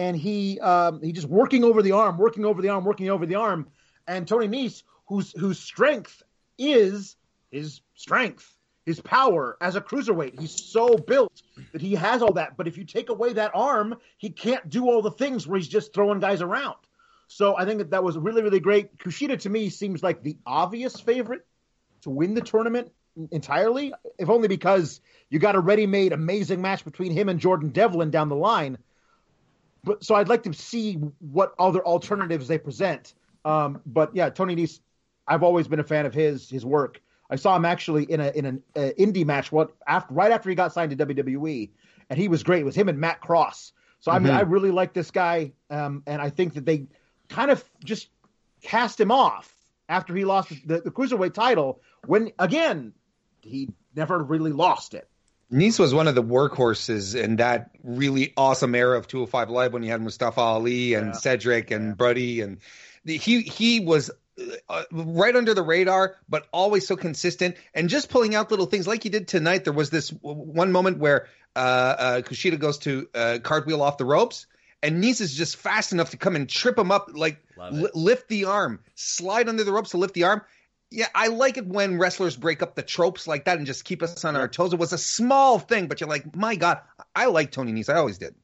and 0.00 0.16
he 0.16 0.58
um, 0.60 1.02
he 1.02 1.12
just 1.12 1.28
working 1.28 1.62
over 1.62 1.82
the 1.82 1.92
arm, 1.92 2.16
working 2.16 2.46
over 2.46 2.62
the 2.62 2.70
arm, 2.70 2.84
working 2.84 3.10
over 3.10 3.26
the 3.26 3.34
arm, 3.34 3.68
and 4.08 4.26
Tony 4.26 4.48
Nese, 4.48 4.82
whose 5.06 5.32
whose 5.38 5.58
strength 5.58 6.22
is 6.56 7.16
his 7.50 7.82
strength, 7.94 8.50
his 8.86 8.98
power 8.98 9.58
as 9.60 9.76
a 9.76 9.80
cruiserweight. 9.82 10.40
He's 10.40 10.72
so 10.72 10.96
built 10.96 11.42
that 11.72 11.82
he 11.82 11.96
has 11.96 12.22
all 12.22 12.32
that. 12.34 12.56
But 12.56 12.66
if 12.66 12.78
you 12.78 12.84
take 12.84 13.10
away 13.10 13.34
that 13.34 13.50
arm, 13.52 13.96
he 14.16 14.30
can't 14.30 14.70
do 14.70 14.86
all 14.86 15.02
the 15.02 15.10
things 15.10 15.46
where 15.46 15.58
he's 15.58 15.68
just 15.68 15.92
throwing 15.92 16.18
guys 16.18 16.40
around. 16.40 16.76
So 17.28 17.54
I 17.54 17.66
think 17.66 17.78
that 17.78 17.90
that 17.90 18.02
was 18.02 18.16
really, 18.16 18.42
really 18.42 18.60
great. 18.60 18.96
Kushida 18.96 19.38
to 19.40 19.50
me 19.50 19.68
seems 19.68 20.02
like 20.02 20.22
the 20.22 20.38
obvious 20.46 20.98
favorite 20.98 21.44
to 22.02 22.10
win 22.10 22.32
the 22.32 22.40
tournament 22.40 22.90
entirely, 23.30 23.92
if 24.18 24.30
only 24.30 24.48
because 24.48 25.02
you 25.28 25.38
got 25.38 25.56
a 25.56 25.60
ready-made 25.60 26.14
amazing 26.14 26.62
match 26.62 26.86
between 26.86 27.12
him 27.12 27.28
and 27.28 27.38
Jordan 27.38 27.68
Devlin 27.68 28.10
down 28.10 28.30
the 28.30 28.36
line. 28.36 28.78
But 29.82 30.04
so 30.04 30.14
I'd 30.14 30.28
like 30.28 30.42
to 30.44 30.52
see 30.52 30.94
what 31.18 31.54
other 31.58 31.84
alternatives 31.84 32.48
they 32.48 32.58
present. 32.58 33.14
Um, 33.44 33.80
but 33.86 34.14
yeah, 34.14 34.28
Tony 34.30 34.54
Nese, 34.54 34.80
I've 35.26 35.42
always 35.42 35.68
been 35.68 35.80
a 35.80 35.84
fan 35.84 36.06
of 36.06 36.14
his 36.14 36.48
his 36.48 36.64
work. 36.64 37.00
I 37.30 37.36
saw 37.36 37.56
him 37.56 37.64
actually 37.64 38.04
in 38.04 38.20
a 38.20 38.30
in 38.30 38.44
an 38.44 38.62
uh, 38.76 38.90
indie 38.98 39.24
match 39.24 39.52
what 39.52 39.72
after 39.86 40.12
right 40.12 40.32
after 40.32 40.48
he 40.48 40.56
got 40.56 40.72
signed 40.72 40.96
to 40.96 41.06
WWE, 41.06 41.70
and 42.10 42.18
he 42.18 42.28
was 42.28 42.42
great. 42.42 42.60
It 42.60 42.64
was 42.64 42.74
him 42.74 42.88
and 42.88 42.98
Matt 42.98 43.20
Cross. 43.20 43.72
So 44.00 44.10
I 44.10 44.18
mean, 44.18 44.28
mm-hmm. 44.28 44.38
I 44.38 44.42
really 44.42 44.70
like 44.70 44.92
this 44.92 45.10
guy, 45.10 45.52
um, 45.68 46.02
and 46.06 46.20
I 46.22 46.30
think 46.30 46.54
that 46.54 46.64
they 46.64 46.86
kind 47.28 47.50
of 47.50 47.62
just 47.84 48.08
cast 48.62 49.00
him 49.00 49.10
off 49.10 49.54
after 49.88 50.14
he 50.14 50.24
lost 50.24 50.50
the, 50.66 50.80
the 50.80 50.90
cruiserweight 50.90 51.34
title. 51.34 51.80
When 52.06 52.32
again, 52.38 52.92
he 53.42 53.68
never 53.94 54.22
really 54.22 54.52
lost 54.52 54.94
it. 54.94 55.09
Nese 55.52 55.80
was 55.80 55.92
one 55.92 56.06
of 56.06 56.14
the 56.14 56.22
workhorses 56.22 57.20
in 57.20 57.36
that 57.36 57.70
really 57.82 58.32
awesome 58.36 58.74
era 58.74 58.96
of 58.96 59.08
205 59.08 59.50
Live 59.50 59.72
when 59.72 59.82
you 59.82 59.90
had 59.90 60.00
Mustafa 60.00 60.40
Ali 60.40 60.94
and 60.94 61.08
yeah. 61.08 61.12
Cedric 61.12 61.70
and 61.70 61.96
yeah. 61.98 62.44
And 62.44 62.58
he 63.04 63.40
he 63.40 63.80
was 63.80 64.10
uh, 64.68 64.84
right 64.92 65.34
under 65.34 65.52
the 65.52 65.62
radar, 65.62 66.16
but 66.28 66.46
always 66.52 66.86
so 66.86 66.96
consistent 66.96 67.56
and 67.74 67.88
just 67.88 68.10
pulling 68.10 68.34
out 68.34 68.50
little 68.50 68.66
things 68.66 68.86
like 68.86 69.02
he 69.02 69.08
did 69.08 69.26
tonight. 69.26 69.64
There 69.64 69.72
was 69.72 69.90
this 69.90 70.10
one 70.22 70.70
moment 70.70 70.98
where 70.98 71.26
uh, 71.56 71.58
uh, 71.58 72.20
Kushida 72.22 72.58
goes 72.58 72.78
to 72.78 73.08
uh, 73.14 73.38
cartwheel 73.42 73.82
off 73.82 73.98
the 73.98 74.04
ropes, 74.04 74.46
and 74.82 75.02
Nese 75.02 75.20
is 75.20 75.34
just 75.34 75.56
fast 75.56 75.92
enough 75.92 76.10
to 76.10 76.16
come 76.16 76.36
and 76.36 76.48
trip 76.48 76.78
him 76.78 76.92
up, 76.92 77.10
like 77.12 77.42
lift 77.70 78.28
the 78.28 78.44
arm, 78.44 78.80
slide 78.94 79.48
under 79.48 79.64
the 79.64 79.72
ropes 79.72 79.90
to 79.90 79.96
lift 79.98 80.14
the 80.14 80.24
arm. 80.24 80.42
Yeah, 80.90 81.06
I 81.14 81.28
like 81.28 81.56
it 81.56 81.66
when 81.66 81.98
wrestlers 81.98 82.36
break 82.36 82.62
up 82.62 82.74
the 82.74 82.82
tropes 82.82 83.28
like 83.28 83.44
that 83.44 83.58
and 83.58 83.66
just 83.66 83.84
keep 83.84 84.02
us 84.02 84.24
on 84.24 84.34
our 84.34 84.48
toes. 84.48 84.72
It 84.72 84.78
was 84.78 84.92
a 84.92 84.98
small 84.98 85.60
thing, 85.60 85.86
but 85.86 86.00
you're 86.00 86.08
like, 86.08 86.34
my 86.34 86.56
God, 86.56 86.80
I 87.14 87.26
like 87.26 87.52
Tony 87.52 87.72
Nese. 87.72 87.88
I 87.88 87.98
always 87.98 88.18
did. 88.18 88.34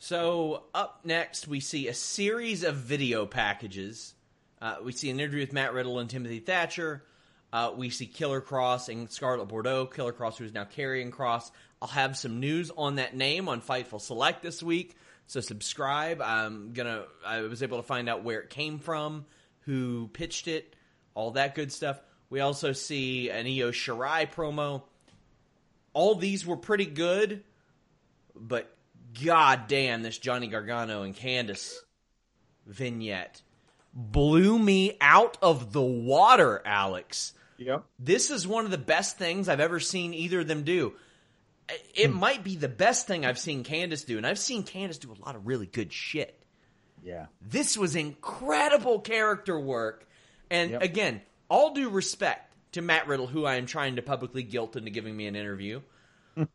So 0.00 0.64
up 0.74 1.00
next, 1.04 1.46
we 1.46 1.60
see 1.60 1.88
a 1.88 1.94
series 1.94 2.64
of 2.64 2.76
video 2.76 3.26
packages. 3.26 4.14
Uh, 4.60 4.76
we 4.82 4.92
see 4.92 5.10
an 5.10 5.20
interview 5.20 5.40
with 5.40 5.52
Matt 5.52 5.72
Riddle 5.72 6.00
and 6.00 6.10
Timothy 6.10 6.40
Thatcher. 6.40 7.04
Uh, 7.52 7.72
we 7.76 7.90
see 7.90 8.06
Killer 8.06 8.40
Kross 8.40 8.88
and 8.88 9.10
Scarlett 9.10 9.48
Bordeaux. 9.48 9.86
Killer 9.86 10.12
Kross, 10.12 10.36
who 10.36 10.44
is 10.44 10.52
now 10.52 10.64
Karrion 10.64 11.10
Kross. 11.10 11.50
I'll 11.80 11.88
have 11.88 12.16
some 12.16 12.40
news 12.40 12.70
on 12.76 12.96
that 12.96 13.16
name 13.16 13.48
on 13.48 13.60
Fightful 13.60 14.00
Select 14.00 14.42
this 14.42 14.62
week. 14.62 14.96
So 15.26 15.40
subscribe. 15.40 16.20
I'm 16.20 16.72
gonna. 16.72 17.04
I 17.24 17.42
was 17.42 17.62
able 17.62 17.78
to 17.78 17.82
find 17.82 18.08
out 18.08 18.24
where 18.24 18.40
it 18.40 18.50
came 18.50 18.78
from, 18.78 19.26
who 19.60 20.08
pitched 20.12 20.48
it, 20.48 20.74
all 21.18 21.32
that 21.32 21.56
good 21.56 21.72
stuff. 21.72 22.00
We 22.30 22.38
also 22.38 22.72
see 22.72 23.28
an 23.28 23.44
Io 23.44 23.72
Shirai 23.72 24.32
promo. 24.32 24.82
All 25.92 26.14
these 26.14 26.46
were 26.46 26.56
pretty 26.56 26.86
good, 26.86 27.42
but 28.36 28.72
god 29.24 29.66
damn, 29.66 30.02
this 30.02 30.16
Johnny 30.16 30.46
Gargano 30.46 31.02
and 31.02 31.16
Candice 31.16 31.74
vignette 32.66 33.42
blew 33.92 34.56
me 34.56 34.96
out 35.00 35.38
of 35.42 35.72
the 35.72 35.82
water, 35.82 36.62
Alex. 36.64 37.32
Yep. 37.56 37.84
This 37.98 38.30
is 38.30 38.46
one 38.46 38.64
of 38.64 38.70
the 38.70 38.78
best 38.78 39.18
things 39.18 39.48
I've 39.48 39.58
ever 39.58 39.80
seen 39.80 40.14
either 40.14 40.40
of 40.40 40.46
them 40.46 40.62
do. 40.62 40.92
It 41.96 42.10
hmm. 42.10 42.16
might 42.20 42.44
be 42.44 42.54
the 42.54 42.68
best 42.68 43.08
thing 43.08 43.26
I've 43.26 43.40
seen 43.40 43.64
Candice 43.64 44.06
do, 44.06 44.18
and 44.18 44.26
I've 44.26 44.38
seen 44.38 44.62
Candice 44.62 45.00
do 45.00 45.10
a 45.10 45.18
lot 45.24 45.34
of 45.34 45.48
really 45.48 45.66
good 45.66 45.92
shit. 45.92 46.40
Yeah. 47.02 47.26
This 47.42 47.76
was 47.76 47.96
incredible 47.96 49.00
character 49.00 49.58
work. 49.58 50.07
And 50.50 50.72
yep. 50.72 50.82
again, 50.82 51.20
all 51.48 51.74
due 51.74 51.88
respect 51.88 52.54
to 52.72 52.82
Matt 52.82 53.06
Riddle, 53.08 53.26
who 53.26 53.44
I 53.44 53.56
am 53.56 53.66
trying 53.66 53.96
to 53.96 54.02
publicly 54.02 54.42
guilt 54.42 54.76
into 54.76 54.90
giving 54.90 55.16
me 55.16 55.26
an 55.26 55.36
interview. 55.36 55.80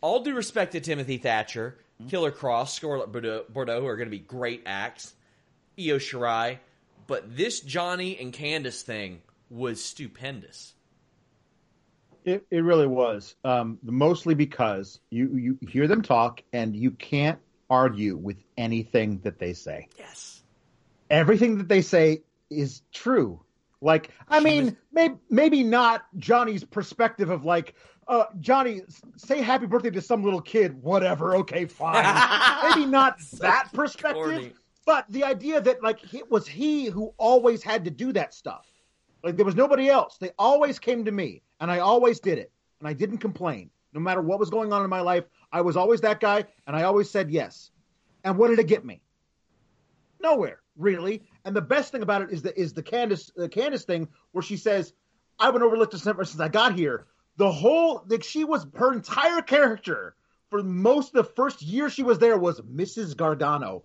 all 0.00 0.22
due 0.22 0.34
respect 0.34 0.72
to 0.72 0.80
Timothy 0.80 1.18
Thatcher, 1.18 1.78
Killer 2.08 2.32
Kross, 2.32 2.70
Scarlett 2.70 3.12
Bordeaux, 3.12 3.86
are 3.86 3.96
going 3.96 4.06
to 4.06 4.10
be 4.10 4.18
great 4.18 4.62
acts. 4.66 5.12
Io 5.78 5.96
Shirai. 5.96 6.58
But 7.06 7.36
this 7.36 7.60
Johnny 7.60 8.18
and 8.18 8.32
Candice 8.32 8.82
thing 8.82 9.20
was 9.48 9.82
stupendous. 9.82 10.74
It, 12.24 12.46
it 12.50 12.62
really 12.62 12.86
was. 12.86 13.34
Um, 13.44 13.78
mostly 13.82 14.34
because 14.34 15.00
you, 15.10 15.36
you 15.36 15.68
hear 15.68 15.88
them 15.88 16.02
talk 16.02 16.42
and 16.52 16.76
you 16.76 16.90
can't 16.90 17.38
argue 17.68 18.16
with 18.16 18.36
anything 18.56 19.20
that 19.20 19.38
they 19.38 19.54
say. 19.54 19.88
Yes. 19.98 20.42
Everything 21.08 21.58
that 21.58 21.68
they 21.68 21.82
say 21.82 22.22
is 22.50 22.82
true. 22.92 23.40
Like, 23.80 24.10
I 24.28 24.40
mean, 24.40 24.66
was... 24.66 24.74
maybe 24.92 25.14
maybe 25.30 25.62
not 25.62 26.04
Johnny's 26.18 26.64
perspective 26.64 27.30
of 27.30 27.44
like, 27.44 27.74
uh, 28.08 28.24
Johnny, 28.40 28.82
say 29.16 29.40
happy 29.40 29.66
birthday 29.66 29.90
to 29.90 30.02
some 30.02 30.22
little 30.22 30.40
kid, 30.40 30.82
whatever. 30.82 31.36
Okay, 31.36 31.64
fine. 31.64 32.04
maybe 32.76 32.86
not 32.86 33.18
that 33.40 33.70
perspective, 33.72 34.14
corny. 34.14 34.52
but 34.84 35.06
the 35.08 35.24
idea 35.24 35.60
that 35.60 35.82
like 35.82 36.12
it 36.12 36.30
was 36.30 36.46
he 36.46 36.86
who 36.86 37.14
always 37.16 37.62
had 37.62 37.84
to 37.84 37.90
do 37.90 38.12
that 38.12 38.34
stuff. 38.34 38.66
Like 39.22 39.36
there 39.36 39.46
was 39.46 39.54
nobody 39.54 39.88
else. 39.88 40.18
They 40.18 40.30
always 40.38 40.78
came 40.78 41.04
to 41.04 41.12
me, 41.12 41.42
and 41.60 41.70
I 41.70 41.78
always 41.78 42.20
did 42.20 42.38
it, 42.38 42.50
and 42.80 42.88
I 42.88 42.92
didn't 42.92 43.18
complain. 43.18 43.70
No 43.92 44.00
matter 44.00 44.20
what 44.20 44.38
was 44.38 44.50
going 44.50 44.72
on 44.72 44.84
in 44.84 44.90
my 44.90 45.00
life, 45.00 45.24
I 45.52 45.62
was 45.62 45.76
always 45.76 46.00
that 46.02 46.20
guy, 46.20 46.44
and 46.66 46.76
I 46.76 46.84
always 46.84 47.10
said 47.10 47.30
yes. 47.30 47.70
And 48.24 48.36
what 48.36 48.48
did 48.48 48.58
it 48.58 48.66
get 48.66 48.84
me? 48.84 49.00
Nowhere, 50.20 50.59
really. 50.76 51.22
And 51.44 51.54
the 51.54 51.60
best 51.60 51.92
thing 51.92 52.02
about 52.02 52.22
it 52.22 52.30
is 52.30 52.42
the 52.42 52.58
is 52.58 52.72
the 52.72 52.82
Candice 52.82 53.30
the 53.34 53.48
Candice 53.48 53.84
thing 53.84 54.08
where 54.32 54.42
she 54.42 54.56
says, 54.56 54.92
"I've 55.38 55.52
been 55.52 55.62
overlooked 55.62 55.96
since 55.98 56.40
I 56.40 56.48
got 56.48 56.74
here." 56.74 57.06
The 57.36 57.50
whole 57.50 58.04
like 58.06 58.22
she 58.22 58.44
was 58.44 58.66
her 58.74 58.92
entire 58.92 59.42
character 59.42 60.14
for 60.50 60.62
most 60.62 61.14
of 61.14 61.24
the 61.24 61.32
first 61.32 61.62
year 61.62 61.88
she 61.88 62.02
was 62.02 62.18
there 62.18 62.36
was 62.36 62.60
Mrs. 62.60 63.16
Gargano. 63.16 63.84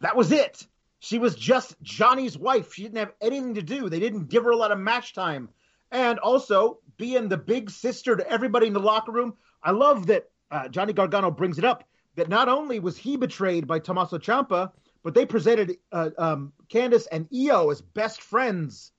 That 0.00 0.16
was 0.16 0.32
it. 0.32 0.66
She 0.98 1.18
was 1.18 1.34
just 1.34 1.80
Johnny's 1.82 2.38
wife. 2.38 2.72
She 2.72 2.82
didn't 2.82 2.98
have 2.98 3.12
anything 3.20 3.54
to 3.54 3.62
do. 3.62 3.88
They 3.88 4.00
didn't 4.00 4.28
give 4.28 4.44
her 4.44 4.50
a 4.50 4.56
lot 4.56 4.72
of 4.72 4.78
match 4.78 5.12
time. 5.12 5.50
And 5.92 6.18
also 6.18 6.78
being 6.96 7.28
the 7.28 7.36
big 7.36 7.70
sister 7.70 8.16
to 8.16 8.28
everybody 8.28 8.66
in 8.66 8.72
the 8.72 8.80
locker 8.80 9.12
room. 9.12 9.34
I 9.62 9.70
love 9.70 10.06
that 10.06 10.30
uh, 10.50 10.68
Johnny 10.68 10.92
Gargano 10.92 11.30
brings 11.30 11.58
it 11.58 11.64
up 11.64 11.84
that 12.16 12.28
not 12.28 12.48
only 12.48 12.80
was 12.80 12.96
he 12.96 13.16
betrayed 13.16 13.66
by 13.66 13.78
Tommaso 13.78 14.18
Ciampa, 14.18 14.72
but 15.06 15.14
they 15.14 15.24
presented 15.24 15.76
uh, 15.92 16.10
um, 16.18 16.52
Candice 16.68 17.06
and 17.12 17.28
Io 17.32 17.70
as 17.70 17.80
best 17.80 18.20
friends 18.20 18.90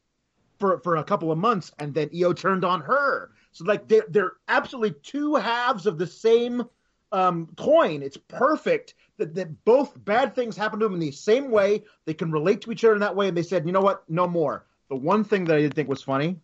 for 0.57 0.79
for 0.79 0.95
a 0.95 1.03
couple 1.03 1.33
of 1.33 1.37
months, 1.37 1.73
and 1.79 1.93
then 1.93 2.09
Io 2.17 2.31
turned 2.31 2.63
on 2.63 2.79
her. 2.79 3.31
So 3.51 3.65
like 3.65 3.89
they're 3.89 4.05
they're 4.07 4.31
absolutely 4.47 4.97
two 5.03 5.35
halves 5.35 5.85
of 5.85 5.97
the 5.97 6.07
same 6.07 6.63
um, 7.11 7.49
coin. 7.57 8.03
It's 8.03 8.15
perfect 8.15 8.93
that, 9.17 9.35
that 9.35 9.65
both 9.65 10.01
bad 10.05 10.33
things 10.33 10.55
happen 10.55 10.79
to 10.79 10.85
them 10.85 10.93
in 10.93 11.01
the 11.01 11.11
same 11.11 11.51
way. 11.51 11.83
They 12.05 12.13
can 12.13 12.31
relate 12.31 12.61
to 12.61 12.71
each 12.71 12.85
other 12.85 12.93
in 12.93 13.01
that 13.01 13.17
way, 13.17 13.27
and 13.27 13.35
they 13.35 13.43
said, 13.43 13.65
you 13.65 13.73
know 13.73 13.81
what, 13.81 14.09
no 14.09 14.29
more. 14.29 14.65
The 14.87 14.95
one 14.95 15.25
thing 15.25 15.43
that 15.43 15.57
I 15.57 15.59
did 15.59 15.73
think 15.73 15.89
was 15.89 16.03
funny 16.03 16.37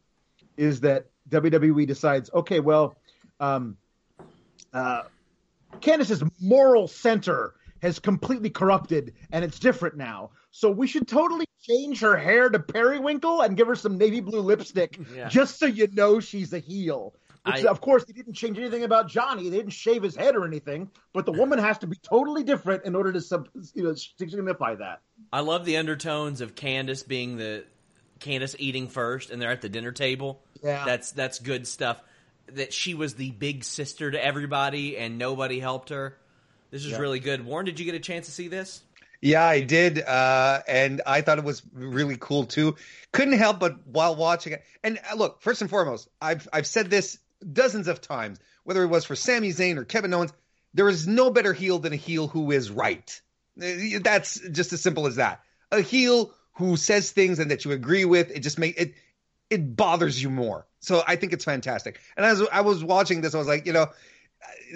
is 0.57 0.81
that 0.81 1.05
WWE 1.29 1.87
decides, 1.87 2.29
okay, 2.33 2.59
well, 2.59 2.97
um, 3.39 3.77
uh, 4.73 5.03
Candice's 5.79 6.21
moral 6.41 6.89
center 6.89 7.53
has 7.83 7.99
completely 7.99 8.49
corrupted 8.49 9.13
and 9.31 9.45
it's 9.45 9.59
different 9.59 9.95
now. 9.97 10.31
So 10.51 10.71
we 10.71 10.87
should 10.87 11.07
totally 11.07 11.45
change 11.61 11.99
her 11.99 12.15
hair 12.15 12.49
to 12.49 12.59
periwinkle 12.59 13.41
and 13.41 13.55
give 13.55 13.67
her 13.67 13.75
some 13.75 13.97
navy 13.97 14.21
blue 14.21 14.39
lipstick 14.39 14.99
yeah. 15.13 15.27
just 15.27 15.59
so 15.59 15.65
you 15.65 15.87
know 15.91 16.19
she's 16.19 16.53
a 16.53 16.59
heel. 16.59 17.13
I, 17.45 17.65
of 17.65 17.81
course, 17.81 18.05
they 18.05 18.13
didn't 18.13 18.35
change 18.35 18.57
anything 18.57 18.85
about 18.85 19.09
Johnny. 19.09 19.49
They 19.49 19.57
didn't 19.57 19.73
shave 19.73 20.01
his 20.01 20.15
head 20.15 20.37
or 20.37 20.45
anything. 20.45 20.89
But 21.11 21.25
the 21.25 21.33
woman 21.33 21.59
has 21.59 21.77
to 21.79 21.87
be 21.87 21.97
totally 21.97 22.43
different 22.43 22.85
in 22.85 22.95
order 22.95 23.11
to 23.11 23.19
sub, 23.19 23.49
you 23.73 23.83
know, 23.83 23.93
signify 23.95 24.75
that. 24.75 25.01
I 25.33 25.41
love 25.41 25.65
the 25.65 25.75
undertones 25.75 26.39
of 26.39 26.55
Candice 26.55 27.05
being 27.05 27.35
the 27.35 27.65
Candice 28.21 28.55
eating 28.59 28.87
first, 28.87 29.29
and 29.29 29.41
they're 29.41 29.51
at 29.51 29.59
the 29.59 29.67
dinner 29.67 29.91
table. 29.91 30.41
Yeah, 30.63 30.85
that's 30.85 31.11
that's 31.11 31.39
good 31.39 31.67
stuff. 31.67 32.01
That 32.53 32.71
she 32.71 32.93
was 32.93 33.15
the 33.15 33.31
big 33.31 33.65
sister 33.65 34.09
to 34.09 34.23
everybody, 34.23 34.97
and 34.97 35.17
nobody 35.17 35.59
helped 35.59 35.89
her. 35.89 36.17
This 36.73 36.85
is 36.85 36.97
really 36.97 37.19
good. 37.19 37.45
Warren, 37.45 37.67
did 37.67 37.79
you 37.79 37.85
get 37.85 37.93
a 37.93 37.99
chance 37.99 38.25
to 38.25 38.31
see 38.31 38.47
this? 38.47 38.81
Yeah, 39.21 39.45
I 39.45 39.61
did, 39.61 40.01
uh, 40.01 40.61
and 40.67 41.03
I 41.05 41.21
thought 41.21 41.37
it 41.37 41.43
was 41.43 41.61
really 41.71 42.17
cool 42.19 42.45
too. 42.45 42.77
Couldn't 43.11 43.37
help 43.37 43.59
but 43.59 43.85
while 43.85 44.15
watching 44.15 44.53
it. 44.53 44.63
And 44.83 44.99
uh, 45.11 45.15
look, 45.15 45.43
first 45.43 45.61
and 45.61 45.69
foremost, 45.69 46.09
I've 46.19 46.47
I've 46.51 46.65
said 46.65 46.89
this 46.89 47.19
dozens 47.51 47.87
of 47.87 48.01
times, 48.01 48.39
whether 48.63 48.81
it 48.81 48.87
was 48.87 49.05
for 49.05 49.15
Sami 49.15 49.49
Zayn 49.49 49.77
or 49.77 49.85
Kevin 49.85 50.11
Owens, 50.15 50.33
there 50.73 50.89
is 50.89 51.07
no 51.07 51.29
better 51.29 51.53
heel 51.53 51.77
than 51.77 51.93
a 51.93 51.95
heel 51.95 52.27
who 52.27 52.49
is 52.49 52.71
right. 52.71 53.21
Uh, 53.61 53.99
that's 54.01 54.39
just 54.49 54.73
as 54.73 54.81
simple 54.81 55.05
as 55.05 55.17
that. 55.17 55.41
A 55.71 55.81
heel 55.81 56.33
who 56.53 56.75
says 56.75 57.11
things 57.11 57.37
and 57.37 57.51
that 57.51 57.65
you 57.65 57.71
agree 57.71 58.05
with. 58.05 58.31
It 58.31 58.39
just 58.39 58.57
make 58.57 58.81
it. 58.81 58.95
it 59.51 59.75
bothers 59.75 60.21
you 60.21 60.31
more. 60.31 60.65
So 60.79 61.03
I 61.07 61.17
think 61.17 61.33
it's 61.33 61.45
fantastic. 61.45 61.99
And 62.17 62.25
as 62.25 62.41
I 62.51 62.61
was 62.61 62.83
watching 62.83 63.21
this, 63.21 63.35
I 63.35 63.37
was 63.37 63.47
like, 63.47 63.67
you 63.67 63.73
know, 63.73 63.89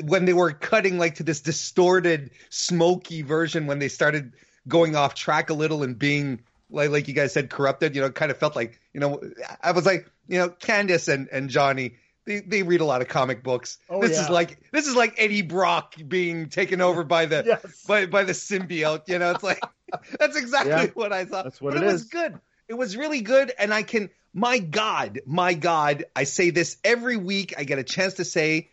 when 0.03 0.25
they 0.25 0.33
were 0.33 0.51
cutting 0.51 0.97
like 0.97 1.15
to 1.15 1.23
this 1.23 1.41
distorted, 1.41 2.31
smoky 2.49 3.21
version, 3.21 3.67
when 3.67 3.79
they 3.79 3.87
started 3.87 4.33
going 4.67 4.95
off 4.95 5.15
track 5.15 5.49
a 5.49 5.53
little 5.53 5.83
and 5.83 5.97
being 5.97 6.41
like 6.69 6.89
like 6.89 7.07
you 7.07 7.13
guys 7.13 7.33
said, 7.33 7.49
corrupted, 7.49 7.95
you 7.95 8.01
know, 8.01 8.09
kind 8.11 8.31
of 8.31 8.37
felt 8.37 8.55
like, 8.55 8.79
you 8.93 8.99
know, 8.99 9.21
I 9.61 9.71
was 9.71 9.85
like, 9.85 10.09
you 10.27 10.37
know, 10.37 10.49
Candice 10.49 11.11
and, 11.11 11.29
and 11.31 11.49
Johnny, 11.49 11.95
they, 12.25 12.41
they 12.41 12.63
read 12.63 12.81
a 12.81 12.85
lot 12.85 13.01
of 13.01 13.07
comic 13.07 13.41
books. 13.41 13.77
Oh, 13.89 14.01
this 14.01 14.11
yeah. 14.11 14.23
is 14.23 14.29
like 14.29 14.59
this 14.71 14.85
is 14.87 14.95
like 14.95 15.15
Eddie 15.17 15.41
Brock 15.41 15.95
being 16.07 16.49
taken 16.49 16.81
over 16.81 17.03
by 17.03 17.25
the 17.25 17.43
Yes. 17.47 17.83
by 17.87 18.05
by 18.05 18.23
the 18.23 18.33
symbiote. 18.33 19.07
You 19.07 19.19
know, 19.19 19.31
it's 19.31 19.43
like 19.43 19.61
that's 20.19 20.35
exactly 20.35 20.71
Yeah. 20.71 20.85
what 20.93 21.13
I 21.13 21.25
thought. 21.25 21.45
That's 21.45 21.61
what 21.61 21.73
but 21.73 21.83
it 21.83 21.87
it 21.87 21.91
was 21.93 22.03
good. 22.05 22.39
It 22.67 22.73
was 22.73 22.97
really 22.97 23.21
good, 23.21 23.53
and 23.57 23.73
I 23.73 23.83
can. 23.83 24.09
My 24.33 24.59
God, 24.59 25.21
my 25.25 25.53
God, 25.55 26.03
I 26.15 26.25
say 26.25 26.51
this 26.51 26.77
every 26.83 27.17
week. 27.17 27.55
I 27.57 27.63
get 27.63 27.79
a 27.79 27.83
chance 27.83 28.15
to 28.15 28.25
say 28.25 28.69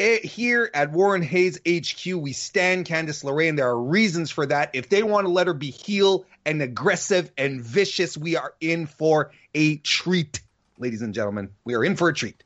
here 0.00 0.70
at 0.72 0.92
Warren 0.92 1.22
Hayes 1.22 1.58
HQ. 1.58 2.06
We 2.06 2.32
stand 2.32 2.86
Candice 2.86 3.22
LeRae, 3.22 3.48
and 3.48 3.58
there 3.58 3.68
are 3.68 3.80
reasons 3.80 4.30
for 4.30 4.46
that. 4.46 4.70
If 4.72 4.88
they 4.88 5.02
want 5.02 5.26
to 5.26 5.32
let 5.32 5.46
her 5.46 5.54
be 5.54 5.70
heel 5.70 6.24
and 6.46 6.62
aggressive 6.62 7.30
and 7.36 7.60
vicious, 7.60 8.16
we 8.16 8.36
are 8.36 8.54
in 8.60 8.86
for 8.86 9.32
a 9.54 9.76
treat, 9.76 10.40
ladies 10.78 11.02
and 11.02 11.12
gentlemen. 11.12 11.50
We 11.64 11.74
are 11.74 11.84
in 11.84 11.96
for 11.96 12.08
a 12.08 12.14
treat. 12.14 12.42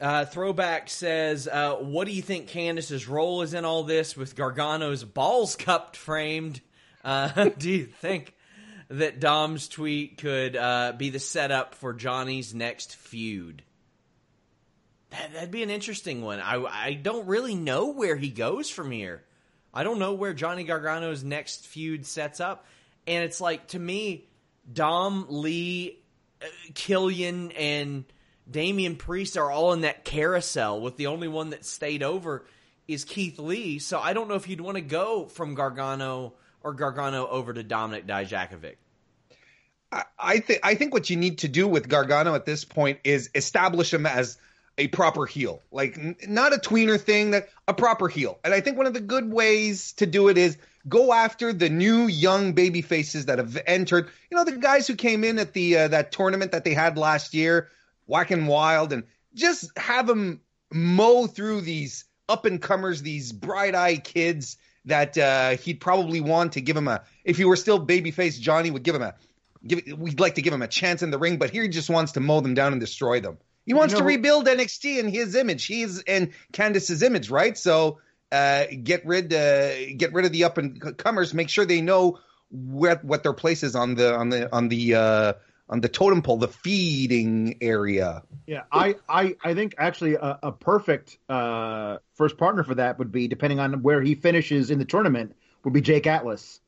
Uh, 0.00 0.24
Throwback 0.24 0.88
says, 0.88 1.48
uh, 1.48 1.74
"What 1.76 2.06
do 2.06 2.12
you 2.12 2.22
think 2.22 2.48
Candice's 2.48 3.08
role 3.08 3.42
is 3.42 3.52
in 3.52 3.64
all 3.64 3.82
this 3.82 4.16
with 4.16 4.36
Gargano's 4.36 5.02
balls 5.02 5.56
cupped 5.56 5.96
framed? 5.96 6.60
Uh, 7.04 7.48
do 7.58 7.70
you 7.70 7.86
think 7.86 8.34
that 8.88 9.18
Dom's 9.18 9.66
tweet 9.66 10.18
could 10.18 10.54
uh, 10.54 10.92
be 10.96 11.10
the 11.10 11.18
setup 11.18 11.74
for 11.74 11.92
Johnny's 11.92 12.54
next 12.54 12.94
feud? 12.94 13.64
That, 15.10 15.32
that'd 15.32 15.50
be 15.50 15.62
an 15.62 15.70
interesting 15.70 16.22
one. 16.22 16.40
I 16.40 16.62
I 16.64 16.94
don't 16.94 17.26
really 17.26 17.54
know 17.54 17.88
where 17.92 18.16
he 18.16 18.28
goes 18.28 18.68
from 18.70 18.90
here. 18.90 19.24
I 19.72 19.82
don't 19.84 19.98
know 19.98 20.14
where 20.14 20.34
Johnny 20.34 20.64
Gargano's 20.64 21.22
next 21.24 21.66
feud 21.66 22.06
sets 22.06 22.40
up, 22.40 22.66
and 23.06 23.24
it's 23.24 23.40
like 23.40 23.68
to 23.68 23.78
me, 23.78 24.28
Dom 24.70 25.26
Lee, 25.28 25.98
uh, 26.42 26.46
Killian, 26.74 27.52
and 27.52 28.04
Damian 28.50 28.96
Priest 28.96 29.36
are 29.36 29.50
all 29.50 29.72
in 29.72 29.82
that 29.82 30.04
carousel 30.04 30.80
with 30.80 30.96
the 30.96 31.06
only 31.06 31.28
one 31.28 31.50
that 31.50 31.64
stayed 31.64 32.02
over 32.02 32.44
is 32.86 33.04
Keith 33.04 33.38
Lee. 33.38 33.78
So 33.78 33.98
I 33.98 34.14
don't 34.14 34.28
know 34.28 34.34
if 34.34 34.48
you'd 34.48 34.60
want 34.60 34.76
to 34.76 34.82
go 34.82 35.26
from 35.26 35.54
Gargano 35.54 36.32
or 36.62 36.72
Gargano 36.72 37.26
over 37.28 37.52
to 37.52 37.62
Dominik 37.62 38.06
Dijakovic. 38.06 38.76
I- 39.92 40.04
I 40.18 40.40
think 40.40 40.60
I 40.62 40.74
think 40.74 40.92
what 40.92 41.08
you 41.08 41.16
need 41.16 41.38
to 41.38 41.48
do 41.48 41.66
with 41.68 41.88
Gargano 41.88 42.34
at 42.34 42.44
this 42.44 42.64
point 42.64 43.00
is 43.04 43.30
establish 43.34 43.92
him 43.92 44.04
as 44.06 44.36
a 44.78 44.86
proper 44.86 45.26
heel, 45.26 45.60
like 45.70 45.98
n- 45.98 46.16
not 46.28 46.54
a 46.54 46.58
tweener 46.58 46.98
thing, 46.98 47.32
that 47.32 47.48
a 47.66 47.74
proper 47.74 48.08
heel. 48.08 48.38
And 48.44 48.54
I 48.54 48.60
think 48.60 48.78
one 48.78 48.86
of 48.86 48.94
the 48.94 49.00
good 49.00 49.30
ways 49.30 49.92
to 49.94 50.06
do 50.06 50.28
it 50.28 50.38
is 50.38 50.56
go 50.88 51.12
after 51.12 51.52
the 51.52 51.68
new 51.68 52.06
young 52.06 52.52
baby 52.52 52.80
faces 52.80 53.26
that 53.26 53.38
have 53.38 53.58
entered. 53.66 54.08
You 54.30 54.36
know, 54.36 54.44
the 54.44 54.56
guys 54.56 54.86
who 54.86 54.94
came 54.94 55.24
in 55.24 55.38
at 55.38 55.52
the 55.52 55.76
uh, 55.76 55.88
that 55.88 56.12
tournament 56.12 56.52
that 56.52 56.64
they 56.64 56.74
had 56.74 56.96
last 56.96 57.34
year, 57.34 57.68
Whack 58.06 58.30
and 58.30 58.46
Wild, 58.46 58.92
and 58.92 59.02
just 59.34 59.76
have 59.76 60.06
them 60.06 60.40
mow 60.72 61.26
through 61.26 61.62
these 61.62 62.04
up 62.28 62.44
and 62.44 62.62
comers, 62.62 63.02
these 63.02 63.32
bright 63.32 63.74
eyed 63.74 64.04
kids 64.04 64.56
that 64.84 65.18
uh, 65.18 65.50
he'd 65.56 65.80
probably 65.80 66.20
want 66.20 66.52
to 66.52 66.60
give 66.60 66.76
him 66.76 66.88
a. 66.88 67.02
If 67.24 67.36
he 67.36 67.44
were 67.44 67.56
still 67.56 67.84
babyface, 67.84 68.40
Johnny 68.40 68.70
would 68.70 68.84
give 68.84 68.94
him 68.94 69.02
a 69.02 69.14
give 69.66 69.82
we'd 69.98 70.20
like 70.20 70.36
to 70.36 70.42
give 70.42 70.52
him 70.52 70.62
a 70.62 70.68
chance 70.68 71.02
in 71.02 71.10
the 71.10 71.18
ring, 71.18 71.38
but 71.38 71.50
here 71.50 71.62
he 71.62 71.68
just 71.68 71.90
wants 71.90 72.12
to 72.12 72.20
mow 72.20 72.40
them 72.40 72.54
down 72.54 72.72
and 72.72 72.80
destroy 72.80 73.20
them. 73.20 73.38
He 73.68 73.74
wants 73.74 73.92
know 73.92 74.00
to 74.00 74.04
rebuild 74.06 74.46
NXT 74.46 74.98
in 74.98 75.08
his 75.08 75.34
image. 75.34 75.66
He's 75.66 76.00
in 76.00 76.32
Candice's 76.52 77.02
image, 77.02 77.28
right? 77.28 77.56
So 77.56 77.98
uh, 78.32 78.64
get 78.82 79.04
rid 79.06 79.32
uh, 79.32 79.92
get 79.94 80.14
rid 80.14 80.24
of 80.24 80.32
the 80.32 80.44
up 80.44 80.56
and 80.56 80.96
comers. 80.96 81.34
Make 81.34 81.50
sure 81.50 81.66
they 81.66 81.82
know 81.82 82.18
what 82.48 83.04
what 83.04 83.22
their 83.22 83.34
place 83.34 83.62
is 83.62 83.76
on 83.76 83.94
the 83.94 84.16
on 84.16 84.30
the 84.30 84.50
on 84.54 84.68
the 84.68 84.94
uh, 84.94 85.32
on 85.68 85.82
the 85.82 85.88
totem 85.90 86.22
pole, 86.22 86.38
the 86.38 86.48
feeding 86.48 87.58
area. 87.60 88.22
Yeah, 88.46 88.62
I, 88.72 88.96
I, 89.06 89.36
I 89.44 89.52
think 89.52 89.74
actually 89.76 90.14
a, 90.14 90.38
a 90.42 90.52
perfect 90.52 91.18
uh, 91.28 91.98
first 92.14 92.38
partner 92.38 92.64
for 92.64 92.74
that 92.76 92.98
would 92.98 93.12
be, 93.12 93.28
depending 93.28 93.60
on 93.60 93.82
where 93.82 94.00
he 94.00 94.14
finishes 94.14 94.70
in 94.70 94.78
the 94.78 94.86
tournament, 94.86 95.36
would 95.64 95.74
be 95.74 95.82
Jake 95.82 96.06
Atlas. 96.06 96.60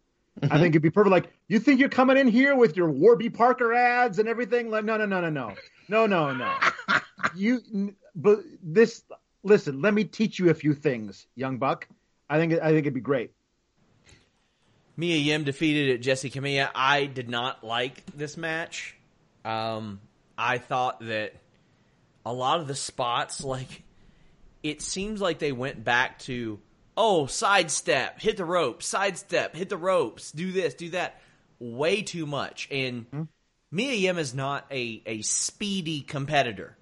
I 0.43 0.59
think 0.59 0.73
it'd 0.73 0.83
be 0.83 0.91
perfect. 0.91 1.11
Like, 1.11 1.31
you 1.49 1.59
think 1.59 1.81
you're 1.81 1.89
coming 1.89 2.17
in 2.17 2.29
here 2.29 2.55
with 2.55 2.77
your 2.77 2.91
Warby 2.91 3.31
Parker 3.31 3.73
ads 3.73 4.19
and 4.19 4.29
everything? 4.29 4.71
Like, 4.71 4.85
no, 4.85 4.97
no, 4.97 5.07
no, 5.07 5.21
no, 5.21 5.31
no, 5.31 5.55
no, 5.89 6.07
no, 6.07 6.35
no. 6.35 6.59
You, 7.35 7.95
but 8.15 8.41
this. 8.63 9.03
Listen, 9.43 9.81
let 9.81 9.95
me 9.95 10.05
teach 10.05 10.39
you 10.39 10.51
a 10.51 10.55
few 10.55 10.75
things, 10.75 11.27
young 11.35 11.57
buck. 11.57 11.89
I 12.29 12.39
think 12.39 12.53
I 12.53 12.69
think 12.69 12.81
it'd 12.81 12.95
be 12.95 13.01
great. 13.01 13.33
Mia 14.97 15.17
Yim 15.17 15.45
defeated 15.45 15.95
at 15.95 16.03
Jessi 16.03 16.31
Kamea. 16.31 16.69
I 16.75 17.07
did 17.07 17.31
not 17.31 17.65
like 17.65 18.05
this 18.15 18.37
match. 18.37 18.95
Um, 19.47 20.01
I 20.37 20.59
thought 20.59 21.01
that 21.07 21.33
a 22.27 22.33
lot 22.35 22.61
of 22.61 22.69
the 22.69 22.75
spots, 22.75 23.43
like, 23.43 23.83
it 24.63 24.83
seems 24.83 25.23
like 25.23 25.39
they 25.39 25.53
went 25.53 25.83
back 25.83 26.19
to, 26.21 26.61
oh, 26.99 27.25
sidestep, 27.25 28.21
hit 28.21 28.37
the 28.37 28.45
ropes, 28.45 28.87
sidestep, 28.87 29.57
hit 29.57 29.71
the 29.71 29.79
ropes, 29.79 30.33
do 30.33 30.53
this, 30.53 30.75
do 30.75 30.91
that, 30.91 31.19
way 31.59 32.03
too 32.03 32.27
much. 32.27 32.69
And 32.71 33.29
Mia 33.71 33.95
Yim 33.95 34.19
is 34.19 34.35
not 34.35 34.67
a, 34.71 35.03
a 35.07 35.23
speedy 35.23 36.03
competitor. 36.03 36.77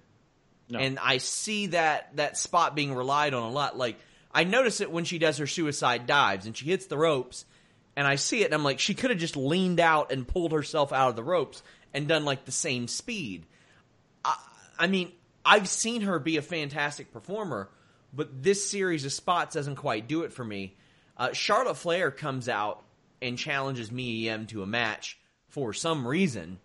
And 0.77 0.99
I 0.99 1.17
see 1.17 1.67
that 1.67 2.15
that 2.15 2.37
spot 2.37 2.75
being 2.75 2.93
relied 2.93 3.33
on 3.33 3.43
a 3.43 3.49
lot. 3.49 3.77
Like 3.77 3.97
I 4.31 4.43
notice 4.43 4.81
it 4.81 4.91
when 4.91 5.05
she 5.05 5.17
does 5.17 5.37
her 5.37 5.47
suicide 5.47 6.05
dives 6.05 6.45
and 6.45 6.55
she 6.55 6.65
hits 6.65 6.85
the 6.85 6.97
ropes, 6.97 7.45
and 7.95 8.07
I 8.07 8.15
see 8.15 8.41
it 8.41 8.45
and 8.45 8.53
I'm 8.53 8.63
like, 8.63 8.79
she 8.79 8.93
could 8.93 9.09
have 9.09 9.19
just 9.19 9.35
leaned 9.35 9.79
out 9.79 10.11
and 10.11 10.27
pulled 10.27 10.51
herself 10.51 10.93
out 10.93 11.09
of 11.09 11.15
the 11.15 11.23
ropes 11.23 11.63
and 11.93 12.07
done 12.07 12.25
like 12.25 12.45
the 12.45 12.51
same 12.51 12.87
speed. 12.87 13.45
I, 14.23 14.37
I 14.77 14.87
mean, 14.87 15.11
I've 15.43 15.67
seen 15.67 16.01
her 16.01 16.19
be 16.19 16.37
a 16.37 16.41
fantastic 16.43 17.11
performer, 17.11 17.69
but 18.13 18.43
this 18.43 18.69
series 18.69 19.05
of 19.05 19.13
spots 19.13 19.55
doesn't 19.55 19.77
quite 19.77 20.07
do 20.07 20.23
it 20.23 20.33
for 20.33 20.43
me. 20.43 20.75
Uh, 21.17 21.33
Charlotte 21.33 21.77
Flair 21.77 22.11
comes 22.11 22.47
out 22.47 22.83
and 23.21 23.37
challenges 23.37 23.91
Mia 23.91 24.31
Yim 24.31 24.45
to 24.47 24.63
a 24.63 24.67
match 24.67 25.17
for 25.47 25.73
some 25.73 26.07
reason. 26.07 26.59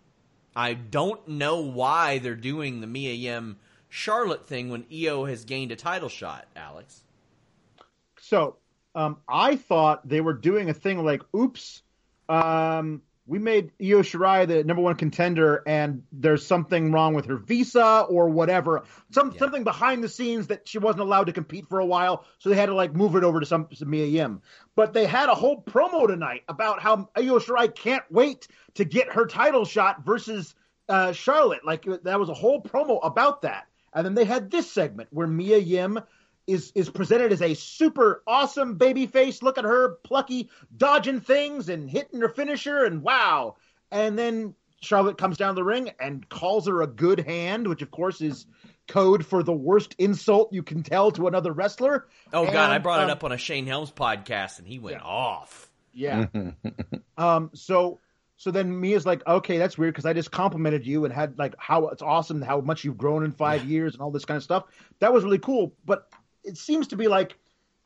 I 0.55 0.73
don't 0.73 1.27
know 1.27 1.61
why 1.61 2.19
they're 2.19 2.35
doing 2.35 2.79
the 2.79 2.87
Mia 2.87 3.13
Yim 3.13 3.57
Charlotte 3.95 4.45
thing 4.45 4.69
when 4.69 4.85
Io 4.93 5.23
has 5.23 5.45
gained 5.45 5.71
a 5.71 5.75
title 5.77 6.09
shot, 6.09 6.45
Alex. 6.55 7.01
So 8.19 8.57
um, 8.93 9.17
I 9.27 9.55
thought 9.55 10.07
they 10.07 10.19
were 10.19 10.33
doing 10.33 10.69
a 10.69 10.73
thing 10.73 11.03
like, 11.03 11.21
oops, 11.33 11.81
um, 12.27 13.01
we 13.25 13.39
made 13.39 13.71
Io 13.81 14.01
Shirai 14.01 14.47
the 14.47 14.65
number 14.65 14.83
one 14.83 14.95
contender, 14.95 15.63
and 15.65 16.03
there's 16.11 16.45
something 16.45 16.91
wrong 16.91 17.13
with 17.13 17.25
her 17.27 17.37
visa 17.37 18.05
or 18.09 18.29
whatever. 18.29 18.83
Some 19.11 19.31
Yeah. 19.31 19.39
something 19.39 19.63
behind 19.63 20.03
the 20.03 20.09
scenes 20.09 20.47
that 20.47 20.67
she 20.67 20.77
wasn't 20.77 21.01
allowed 21.01 21.27
to 21.27 21.33
compete 21.33 21.67
for 21.69 21.79
a 21.79 21.85
while, 21.85 22.25
so 22.39 22.49
they 22.49 22.57
had 22.57 22.67
to 22.67 22.75
like 22.75 22.93
move 22.93 23.15
it 23.15 23.23
over 23.23 23.39
to 23.39 23.45
some 23.45 23.67
to 23.77 23.85
Mia 23.85 24.07
Yim. 24.07 24.41
But 24.75 24.93
they 24.93 25.05
had 25.05 25.29
a 25.29 25.35
whole 25.35 25.63
promo 25.63 26.05
tonight 26.05 26.43
about 26.49 26.81
how 26.81 27.09
Io 27.15 27.39
Shirai 27.39 27.73
can't 27.73 28.03
wait 28.11 28.49
to 28.75 28.83
get 28.83 29.13
her 29.13 29.25
title 29.25 29.63
shot 29.63 30.05
versus 30.05 30.53
uh, 30.89 31.13
Charlotte. 31.13 31.65
Like 31.65 31.85
that 32.03 32.19
was 32.19 32.27
a 32.29 32.33
whole 32.33 32.61
promo 32.61 32.99
about 33.01 33.43
that. 33.43 33.67
And 33.95 34.05
then 34.05 34.13
they 34.13 34.25
had 34.25 34.51
this 34.51 34.69
segment 34.69 35.09
where 35.11 35.25
Mia 35.25 35.57
Yim 35.57 35.99
is 36.45 36.71
is 36.75 36.89
presented 36.89 37.31
as 37.31 37.41
a 37.41 37.55
super 37.55 38.21
awesome 38.27 38.75
baby 38.75 39.07
face. 39.07 39.41
Look 39.41 39.57
at 39.57 39.63
her 39.63 39.97
plucky 40.03 40.49
dodging 40.75 41.21
things 41.21 41.69
and 41.69 41.89
hitting 41.89 42.21
her 42.21 42.29
finisher 42.29 42.83
and 42.83 43.01
wow. 43.01 43.55
And 43.91 44.19
then 44.19 44.53
Charlotte 44.81 45.17
comes 45.17 45.37
down 45.37 45.55
the 45.55 45.63
ring 45.63 45.89
and 45.99 46.27
calls 46.29 46.67
her 46.67 46.81
a 46.83 46.87
good 46.87 47.19
hand, 47.21 47.67
which 47.67 47.81
of 47.81 47.89
course 47.89 48.21
is 48.21 48.45
code 48.87 49.25
for 49.25 49.41
the 49.41 49.53
worst 49.53 49.95
insult 49.97 50.53
you 50.53 50.61
can 50.61 50.83
tell 50.83 51.09
to 51.11 51.27
another 51.27 51.51
wrestler. 51.51 52.05
Oh 52.31 52.45
God, 52.45 52.69
I 52.69 52.77
brought 52.77 52.99
um, 52.99 53.09
it 53.09 53.11
up 53.11 53.23
on 53.23 53.31
a 53.31 53.37
Shane 53.37 53.65
Helms 53.65 53.91
podcast 53.91 54.59
and 54.59 54.67
he 54.67 54.77
went 54.77 54.97
Yeah. 54.97 55.03
off. 55.03 55.71
Yeah. 55.93 56.25
um. 57.17 57.49
So 57.53 57.99
so 58.37 58.51
then 58.51 58.79
Mia's 58.79 59.05
like, 59.05 59.25
okay, 59.25 59.57
that's 59.57 59.77
weird 59.77 59.93
because 59.93 60.05
I 60.05 60.13
just 60.13 60.31
complimented 60.31 60.85
you 60.85 61.05
and 61.05 61.13
had 61.13 61.37
like 61.37 61.55
how 61.57 61.87
it's 61.87 62.01
awesome 62.01 62.41
how 62.41 62.59
much 62.61 62.83
you've 62.83 62.97
grown 62.97 63.23
in 63.23 63.31
five 63.31 63.63
years 63.63 63.93
and 63.93 64.01
all 64.01 64.11
this 64.11 64.25
kind 64.25 64.37
of 64.37 64.43
stuff. 64.43 64.65
That 64.99 65.13
was 65.13 65.23
really 65.23 65.39
cool. 65.39 65.73
But 65.85 66.09
it 66.43 66.57
seems 66.57 66.87
to 66.87 66.97
be 66.97 67.07
like 67.07 67.37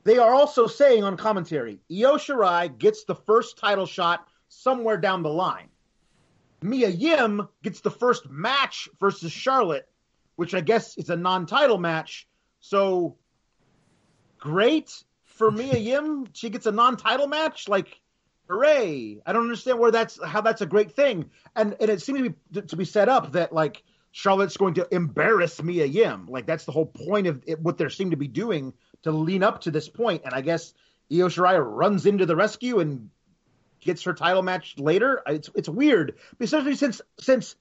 they 0.06 0.18
are 0.18 0.34
also 0.34 0.66
saying 0.66 1.04
on 1.04 1.18
commentary, 1.18 1.80
Io 1.92 2.18
Shirai 2.18 2.76
gets 2.78 3.04
the 3.04 3.16
first 3.16 3.58
title 3.58 3.86
shot 3.86 4.28
somewhere 4.48 4.98
down 4.98 5.22
the 5.22 5.30
line. 5.30 5.70
Mia 6.62 6.90
Yim 6.90 7.48
gets 7.64 7.82
the 7.82 7.92
first 7.92 8.30
match 8.30 8.90
versus 9.00 9.32
Charlotte, 9.32 9.88
which 10.36 10.54
I 10.54 10.62
guess 10.62 10.98
is 10.98 11.10
a 11.10 11.16
non-title 11.16 11.78
match. 11.78 12.28
So 12.60 13.18
great 14.40 14.92
for 15.24 15.52
Mia 15.52 15.78
Yim. 15.78 16.28
She 16.34 16.50
gets 16.50 16.66
a 16.66 16.72
non-title 16.72 17.28
match. 17.28 17.70
Like 17.70 18.02
Hooray! 18.50 19.22
I 19.26 19.34
don't 19.34 19.44
understand 19.44 19.78
where 19.80 19.92
that's 19.92 20.20
how 20.24 20.42
that's 20.42 20.62
a 20.62 20.66
great 20.66 20.94
thing. 20.94 21.30
And 21.56 21.76
and 21.80 21.90
it 21.90 22.02
seemed 22.02 22.24
to 22.24 22.30
be 22.30 22.62
to 22.68 22.76
be 22.76 22.86
set 22.86 23.08
up 23.08 23.34
that 23.34 23.54
like 23.54 23.84
Charlotte's 24.12 24.58
going 24.58 24.74
to 24.76 24.88
embarrass 24.92 25.62
Mia 25.62 25.86
Yim. 25.86 26.26
Like 26.28 26.48
that's 26.48 26.66
the 26.66 26.72
whole 26.72 26.88
point 26.88 27.28
of 27.28 27.44
it, 27.46 27.62
what 27.62 27.78
they 27.78 27.88
seem 27.90 28.10
to 28.12 28.18
be 28.18 28.28
doing 28.28 28.74
to 29.04 29.12
lean 29.12 29.44
up 29.44 29.62
to 29.62 29.72
this 29.72 29.88
point. 29.88 30.24
And 30.26 30.34
I 30.34 30.42
guess 30.42 30.74
Io 31.12 31.28
Shirai 31.28 31.64
runs 31.64 32.08
into 32.08 32.26
the 32.26 32.36
rescue 32.36 32.80
and 32.80 33.10
gets 33.82 34.04
her 34.04 34.14
title 34.14 34.42
match 34.42 34.76
later. 34.80 35.22
It's 35.28 35.50
it's 35.54 35.70
weird, 35.70 36.16
especially 36.40 36.76
since 36.76 37.02
since 37.20 37.56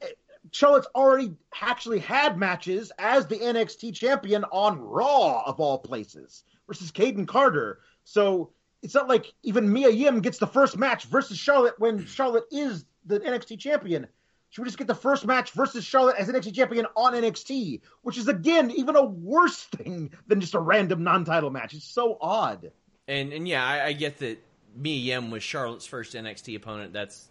eh, 0.00 0.06
Charlotte's 0.52 0.88
already 0.94 1.34
actually 1.60 1.98
had 1.98 2.38
matches 2.38 2.92
as 2.98 3.26
the 3.26 3.36
NXT 3.36 3.94
champion 3.94 4.44
on 4.44 4.80
Raw 4.80 5.42
of 5.44 5.60
all 5.60 5.78
places 5.78 6.44
versus 6.66 6.92
Kayden 6.92 7.28
Carter. 7.28 7.80
So 8.04 8.52
it's 8.86 8.94
not 8.94 9.08
like 9.08 9.34
even 9.42 9.72
Mia 9.72 9.90
Yim 9.90 10.20
gets 10.20 10.38
the 10.38 10.46
first 10.46 10.78
match 10.78 11.06
versus 11.06 11.36
Charlotte 11.36 11.74
when 11.78 12.06
Charlotte 12.06 12.44
is 12.52 12.84
the 13.04 13.18
NXT 13.18 13.58
champion. 13.58 14.06
She 14.50 14.60
would 14.60 14.66
just 14.66 14.78
get 14.78 14.86
the 14.86 14.94
first 14.94 15.26
match 15.26 15.50
versus 15.50 15.84
Charlotte 15.84 16.14
as 16.16 16.28
NXT 16.28 16.54
champion 16.54 16.86
on 16.96 17.14
NXT, 17.14 17.80
which 18.02 18.16
is 18.16 18.28
again 18.28 18.70
even 18.70 18.94
a 18.94 19.04
worse 19.04 19.64
thing 19.64 20.12
than 20.28 20.40
just 20.40 20.54
a 20.54 20.60
random 20.60 21.02
non-title 21.02 21.50
match. 21.50 21.74
It's 21.74 21.84
so 21.84 22.16
odd. 22.20 22.70
And 23.08 23.32
and 23.32 23.48
yeah, 23.48 23.66
I, 23.66 23.86
I 23.86 23.92
get 23.92 24.18
that 24.18 24.38
Mia 24.76 25.16
Yim 25.16 25.32
was 25.32 25.42
Charlotte's 25.42 25.86
first 25.86 26.14
NXT 26.14 26.54
opponent. 26.54 26.92
That's 26.92 27.28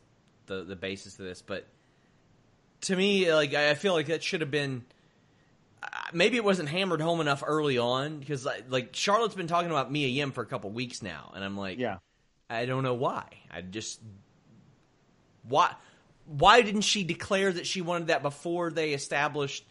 the 0.47 0.65
the 0.65 0.75
basis 0.75 1.17
of 1.19 1.25
this, 1.25 1.41
but 1.41 1.65
to 2.81 2.97
me, 2.97 3.33
like 3.33 3.53
I 3.53 3.75
feel 3.75 3.93
like 3.93 4.07
that 4.07 4.21
should 4.21 4.41
have 4.41 4.51
been. 4.51 4.83
Maybe 6.15 6.37
it 6.37 6.43
wasn't 6.43 6.69
hammered 6.69 7.01
home 7.01 7.19
enough 7.21 7.43
early 7.45 7.77
on 7.77 8.19
because 8.19 8.45
like, 8.45 8.65
like 8.69 8.95
Charlotte's 8.95 9.35
been 9.35 9.47
talking 9.47 9.69
about 9.69 9.91
Mia 9.91 10.07
Yim 10.07 10.31
for 10.31 10.41
a 10.41 10.45
couple 10.45 10.71
weeks 10.71 11.01
now, 11.01 11.31
and 11.35 11.43
I'm 11.43 11.57
like, 11.57 11.77
Yeah. 11.77 11.97
I 12.49 12.65
don't 12.65 12.83
know 12.83 12.93
why. 12.93 13.25
I 13.51 13.61
just 13.61 13.99
why 15.47 15.73
why 16.25 16.61
didn't 16.61 16.81
she 16.81 17.03
declare 17.03 17.51
that 17.53 17.67
she 17.67 17.81
wanted 17.81 18.07
that 18.07 18.21
before 18.23 18.71
they 18.71 18.93
established 18.93 19.65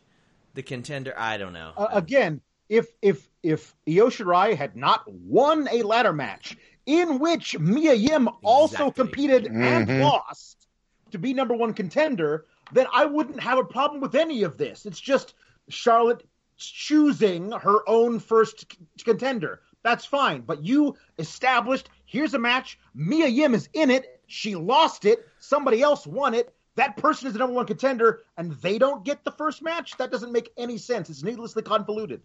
the 0.55 0.63
contender? 0.63 1.15
I 1.17 1.37
don't 1.37 1.53
know. 1.53 1.73
Uh, 1.77 1.89
again, 1.93 2.41
if 2.69 2.87
if 3.03 3.29
if 3.43 3.75
Io 3.89 4.09
Shirai 4.09 4.57
had 4.57 4.77
not 4.77 5.11
won 5.13 5.69
a 5.71 5.83
ladder 5.83 6.13
match 6.13 6.57
in 6.87 7.19
which 7.19 7.59
Mia 7.59 7.95
Yim 7.95 8.29
also 8.43 8.89
Exactly. 8.89 9.05
competed 9.05 9.47
and 9.47 10.01
lost 10.01 10.67
to 11.11 11.19
be 11.19 11.33
number 11.33 11.55
one 11.55 11.75
contender, 11.75 12.45
then 12.73 12.87
I 12.93 13.07
wouldn't 13.07 13.41
have 13.41 13.59
a 13.59 13.65
problem 13.65 14.01
with 14.01 14.15
any 14.15 14.43
of 14.43 14.59
this. 14.59 14.85
It's 14.87 15.01
just 15.01 15.35
Charlotte 15.69 16.25
choosing 16.57 17.53
her 17.53 17.89
own 17.89 18.21
first 18.21 18.61
c- 18.73 19.05
contender. 19.05 19.61
That's 19.83 20.05
fine. 20.05 20.41
But 20.43 20.65
you 20.65 20.97
established 21.19 21.91
here's 22.07 22.35
a 22.35 22.39
match. 22.39 22.79
Mia 22.95 23.27
Yim 23.27 23.55
is 23.55 23.69
in 23.73 23.91
it. 23.91 24.21
She 24.27 24.55
lost 24.55 25.05
it. 25.05 25.27
Somebody 25.39 25.83
else 25.83 26.07
won 26.07 26.35
it. 26.35 26.55
That 26.77 26.97
person 26.97 27.29
is 27.29 27.35
the 27.35 27.39
number 27.39 27.55
one 27.55 27.67
contender, 27.67 28.23
and 28.37 28.53
they 28.53 28.79
don't 28.79 29.05
get 29.05 29.23
the 29.25 29.31
first 29.31 29.63
match. 29.63 29.97
That 29.99 30.11
doesn't 30.11 30.33
make 30.33 30.51
any 30.57 30.79
sense. 30.79 31.09
It's 31.09 31.23
needlessly 31.23 31.63
convoluted. 31.63 32.21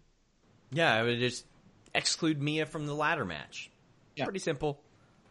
Yeah, 0.72 0.92
I 0.92 1.02
would 1.02 1.18
just 1.18 1.46
exclude 1.94 2.42
Mia 2.42 2.66
from 2.66 2.86
the 2.86 2.94
ladder 2.94 3.24
match. 3.24 3.70
Yeah. 4.16 4.24
Pretty 4.24 4.40
simple. 4.40 4.80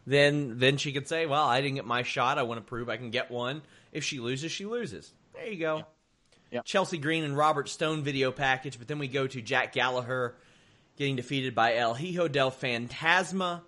Then 0.06 0.58
then 0.58 0.78
she 0.78 0.92
could 0.92 1.06
say, 1.06 1.26
"Well, 1.26 1.44
I 1.44 1.60
didn't 1.60 1.76
get 1.76 1.84
my 1.86 2.02
shot. 2.02 2.38
I 2.38 2.42
want 2.42 2.58
to 2.58 2.64
prove 2.64 2.88
I 2.88 2.96
can 2.96 3.10
get 3.10 3.30
one. 3.30 3.62
If 3.92 4.04
she 4.04 4.18
loses, 4.20 4.50
she 4.50 4.64
loses." 4.64 5.12
There 5.34 5.46
you 5.46 5.58
go. 5.58 5.76
Yeah. 5.78 5.82
Chelsea 6.64 6.98
Green 6.98 7.24
and 7.24 7.36
Robert 7.36 7.68
Stone 7.68 8.02
video 8.02 8.32
package, 8.32 8.78
but 8.78 8.88
then 8.88 8.98
we 8.98 9.08
go 9.08 9.26
to 9.26 9.40
Jack 9.40 9.72
Gallagher 9.72 10.34
getting 10.96 11.16
defeated 11.16 11.54
by 11.54 11.76
El 11.76 11.94
Hijo 11.94 12.28
del 12.28 12.50
Fantasma. 12.50 13.62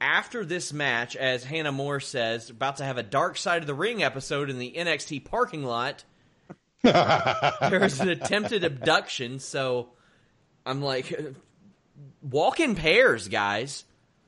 After 0.00 0.44
this 0.44 0.72
match, 0.72 1.14
as 1.14 1.44
Hannah 1.44 1.70
Moore 1.70 2.00
says, 2.00 2.50
about 2.50 2.78
to 2.78 2.84
have 2.84 2.98
a 2.98 3.04
Dark 3.04 3.36
Side 3.36 3.62
of 3.62 3.68
the 3.68 3.74
Ring 3.74 4.02
episode 4.02 4.50
in 4.50 4.58
the 4.58 4.72
NXT 4.76 5.24
parking 5.24 5.62
lot. 5.64 6.04
There's 6.82 8.00
an 8.00 8.08
attempted 8.08 8.64
abduction, 8.64 9.38
so 9.38 9.90
I'm 10.66 10.82
like, 10.82 11.16
walk 12.20 12.58
in 12.58 12.74
pairs, 12.74 13.28
guys. 13.28 13.84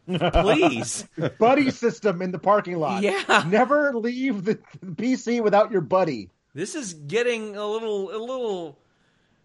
Please. 0.06 1.08
buddy 1.38 1.70
system 1.70 2.22
in 2.22 2.30
the 2.30 2.38
parking 2.38 2.76
lot. 2.76 3.02
Yeah. 3.02 3.44
Never 3.48 3.94
leave 3.94 4.44
the, 4.44 4.58
the 4.80 4.92
PC 4.92 5.42
without 5.42 5.72
your 5.72 5.80
buddy. 5.80 6.30
This 6.54 6.74
is 6.74 6.94
getting 6.94 7.56
a 7.56 7.66
little 7.66 8.10
a 8.14 8.18
little 8.18 8.78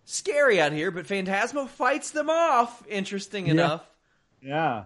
scary 0.05 0.61
out 0.61 0.71
here, 0.71 0.91
but 0.91 1.05
Fantasma 1.05 1.67
fights 1.67 2.11
them 2.11 2.29
off. 2.29 2.83
Interesting 2.87 3.47
enough. 3.47 3.83
Yeah. 4.41 4.83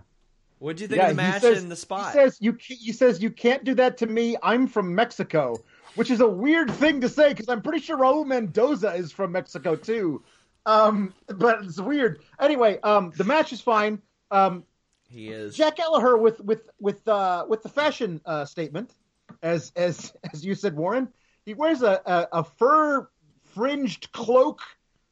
What'd 0.60 0.80
you 0.80 0.88
think 0.88 1.02
yeah, 1.02 1.10
of 1.10 1.16
the 1.18 1.22
match 1.22 1.42
says- 1.42 1.62
and 1.62 1.70
the 1.70 1.76
spot? 1.76 2.14
He 2.14 2.20
says 2.20 2.38
you 2.40 2.58
he 2.60 2.94
says 2.94 3.22
you 3.22 3.30
can't 3.30 3.66
do 3.66 3.76
that 3.76 3.98
to 3.98 4.08
me. 4.08 4.38
I'm 4.42 4.68
from 4.68 4.96
Mexico, 4.96 5.62
which 5.96 6.10
is 6.10 6.22
a 6.22 6.28
weird 6.28 6.72
thing 6.72 7.02
to 7.02 7.10
say 7.10 7.30
because 7.30 7.50
I'm 7.50 7.62
pretty 7.62 7.80
sure 7.80 7.98
Raul 7.98 8.26
Mendoza 8.26 8.94
is 8.94 9.12
from 9.12 9.34
Mexico 9.34 9.76
too. 9.76 10.24
Um, 10.66 11.14
but 11.28 11.66
it's 11.66 11.82
weird. 11.82 12.22
Anyway, 12.40 12.80
um, 12.82 13.12
the 13.18 13.26
match 13.26 13.52
is 13.52 13.60
fine. 13.60 14.02
Um, 14.32 14.64
he 15.10 15.28
is. 15.28 15.56
Jack 15.56 15.76
Gallagher 15.76 16.16
with 16.18 16.40
with 16.40 16.70
with 16.80 17.06
uh, 17.08 17.46
with 17.50 17.62
the 17.64 17.70
fashion 17.70 18.22
uh, 18.26 18.46
statement, 18.46 18.96
as 19.42 19.74
as 19.76 20.14
as 20.32 20.46
you 20.46 20.56
said, 20.56 20.78
Warren. 20.78 21.10
He 21.46 21.54
wears 21.54 21.82
a, 21.82 22.02
a, 22.06 22.28
a 22.40 22.44
fur 22.44 23.08
fringed 23.54 24.12
cloak 24.12 24.62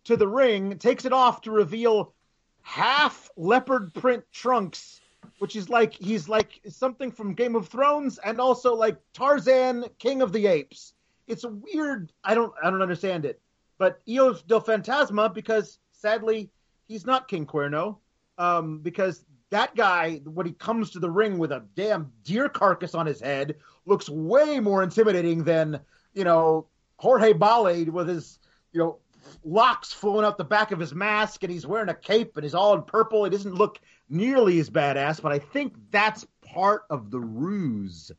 to 0.06 0.17
the 0.17 0.28
ring, 0.28 0.78
takes 0.78 1.06
it 1.06 1.13
off 1.13 1.41
to 1.41 1.52
reveal 1.52 2.13
half 2.62 3.30
leopard 3.36 3.94
print 3.94 4.24
trunks, 4.32 5.02
which 5.39 5.56
is 5.56 5.70
like 5.70 5.94
he's 5.94 6.30
like 6.30 6.62
something 6.70 7.12
from 7.12 7.34
Game 7.34 7.56
of 7.56 7.67
Thrones 7.67 8.17
and 8.20 8.39
also 8.39 8.74
like 8.76 8.98
Tarzan, 9.13 9.86
King 10.00 10.22
of 10.22 10.32
the 10.32 10.48
Apes. 10.48 10.94
It's 11.28 11.44
a 11.44 11.50
weird. 11.50 12.12
I 12.24 12.34
don't 12.34 12.54
I 12.63 12.70
don't 12.70 12.82
understand 12.82 13.26
it. 13.26 13.39
But 13.78 14.02
Hijo 14.08 14.34
del 14.48 14.62
Fantasma, 14.62 15.34
because 15.34 15.80
sadly 15.91 16.52
he's 16.88 17.06
not 17.06 17.28
King 17.28 17.46
Cuerno, 17.46 17.98
um, 18.38 18.80
because 18.80 19.26
that 19.50 19.76
guy, 19.76 20.22
when 20.24 20.46
he 20.46 20.54
comes 20.54 20.91
to 20.91 21.00
the 21.00 21.10
ring 21.10 21.38
with 21.38 21.52
a 21.52 21.63
damn 21.76 22.12
deer 22.24 22.48
carcass 22.48 22.96
on 22.96 23.06
his 23.06 23.20
head, 23.20 23.56
looks 23.86 24.10
way 24.10 24.60
more 24.60 24.82
intimidating 24.82 25.44
than 25.44 25.80
you 26.13 26.24
know 26.24 26.67
Jorge 26.97 27.34
Bale 27.34 27.86
with 27.91 28.08
his 28.08 28.39
you 28.71 28.80
know 28.80 29.00
locks 29.43 29.93
flowing 29.93 30.26
out 30.26 30.38
the 30.38 30.43
back 30.43 30.71
of 30.71 30.80
his 30.80 30.93
mask, 30.93 31.43
and 31.43 31.52
he's 31.52 31.65
wearing 31.65 31.89
a 31.89 31.93
cape 31.93 32.38
and 32.38 32.43
he's 32.43 32.56
all 32.56 32.74
in 32.74 32.84
purple. 32.84 33.24
He 33.24 33.30
doesn't 33.30 33.56
look 33.56 33.80
nearly 34.10 34.60
as 34.60 34.69
badass, 34.69 35.21
but 35.21 35.32
I 35.32 35.39
think 35.39 35.74
that's 35.89 36.26
part 36.41 36.84
of 36.89 37.12
the 37.12 37.19
ruse. 37.19 38.12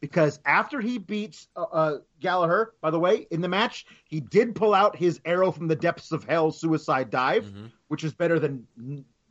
Because 0.00 0.38
after 0.44 0.82
he 0.82 0.98
beats 0.98 1.48
uh, 1.56 1.62
uh, 1.62 1.98
Gallagher, 2.20 2.74
by 2.82 2.90
the 2.90 2.98
way, 2.98 3.26
in 3.30 3.40
the 3.40 3.48
match, 3.48 3.86
he 4.04 4.20
did 4.20 4.54
pull 4.54 4.74
out 4.74 4.94
his 4.94 5.18
arrow 5.24 5.50
from 5.50 5.66
the 5.66 5.76
depths 5.76 6.12
of 6.12 6.24
hell 6.24 6.50
suicide 6.50 7.08
dive, 7.08 7.50
which 7.88 8.04
is 8.04 8.12
better 8.12 8.38
than 8.38 8.66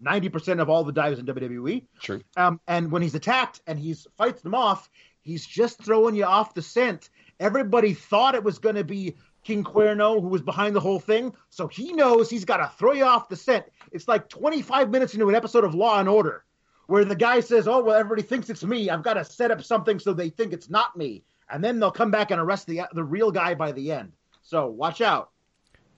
ninety 0.02 0.30
percent 0.30 0.60
of 0.60 0.70
all 0.72 0.84
the 0.84 0.92
dives 0.92 1.20
in 1.20 1.28
WWE. 1.28 1.86
True. 2.00 2.22
Um, 2.38 2.60
and 2.68 2.92
when 2.92 3.04
he's 3.04 3.14
attacked 3.14 3.62
and 3.68 3.78
he's 3.78 4.08
fights 4.18 4.42
them 4.42 4.56
off, 4.56 4.90
he's 5.22 5.46
just 5.46 5.80
throwing 5.84 6.16
you 6.16 6.26
off 6.26 6.56
the 6.56 6.64
scent. 6.64 7.12
Everybody 7.40 7.94
thought 7.94 8.36
it 8.36 8.44
was 8.44 8.60
going 8.60 8.76
to 8.76 8.84
be 8.84 9.16
King 9.44 9.64
Cuerno 9.64 10.22
who 10.22 10.28
was 10.28 10.42
behind 10.42 10.76
the 10.76 10.80
whole 10.80 11.00
thing, 11.00 11.34
so 11.50 11.68
he 11.68 11.94
knows 11.94 12.30
he's 12.30 12.46
got 12.46 12.58
to 12.58 12.72
throw 12.78 12.94
you 12.94 13.04
off 13.04 13.30
the 13.30 13.36
scent. 13.36 13.66
It's 13.92 14.08
like 14.08 14.30
25 14.30 14.90
minutes 14.90 15.14
into 15.14 15.30
an 15.30 15.36
episode 15.36 15.64
of 15.64 15.76
Law 15.76 16.00
and 16.00 16.08
Order, 16.08 16.44
where 16.88 17.06
the 17.06 17.16
guy 17.16 17.42
says, 17.42 17.68
"Oh 17.68 17.84
well, 17.84 17.98
everybody 17.98 18.22
thinks 18.22 18.50
it's 18.50 18.64
me. 18.64 18.90
I've 18.90 19.04
got 19.04 19.16
to 19.16 19.26
set 19.26 19.52
up 19.52 19.64
something 19.64 20.00
so 20.00 20.14
they 20.14 20.30
think 20.30 20.54
it's 20.54 20.70
not 20.70 20.96
me," 20.96 21.24
and 21.50 21.64
then 21.64 21.80
they'll 21.80 21.92
come 21.92 22.12
back 22.12 22.32
and 22.32 22.40
arrest 22.40 22.68
the 22.68 22.82
the 22.94 23.04
real 23.04 23.32
guy 23.32 23.56
by 23.56 23.72
the 23.72 23.92
end. 23.92 24.14
So 24.44 24.68
watch 24.68 25.02
out. 25.02 25.30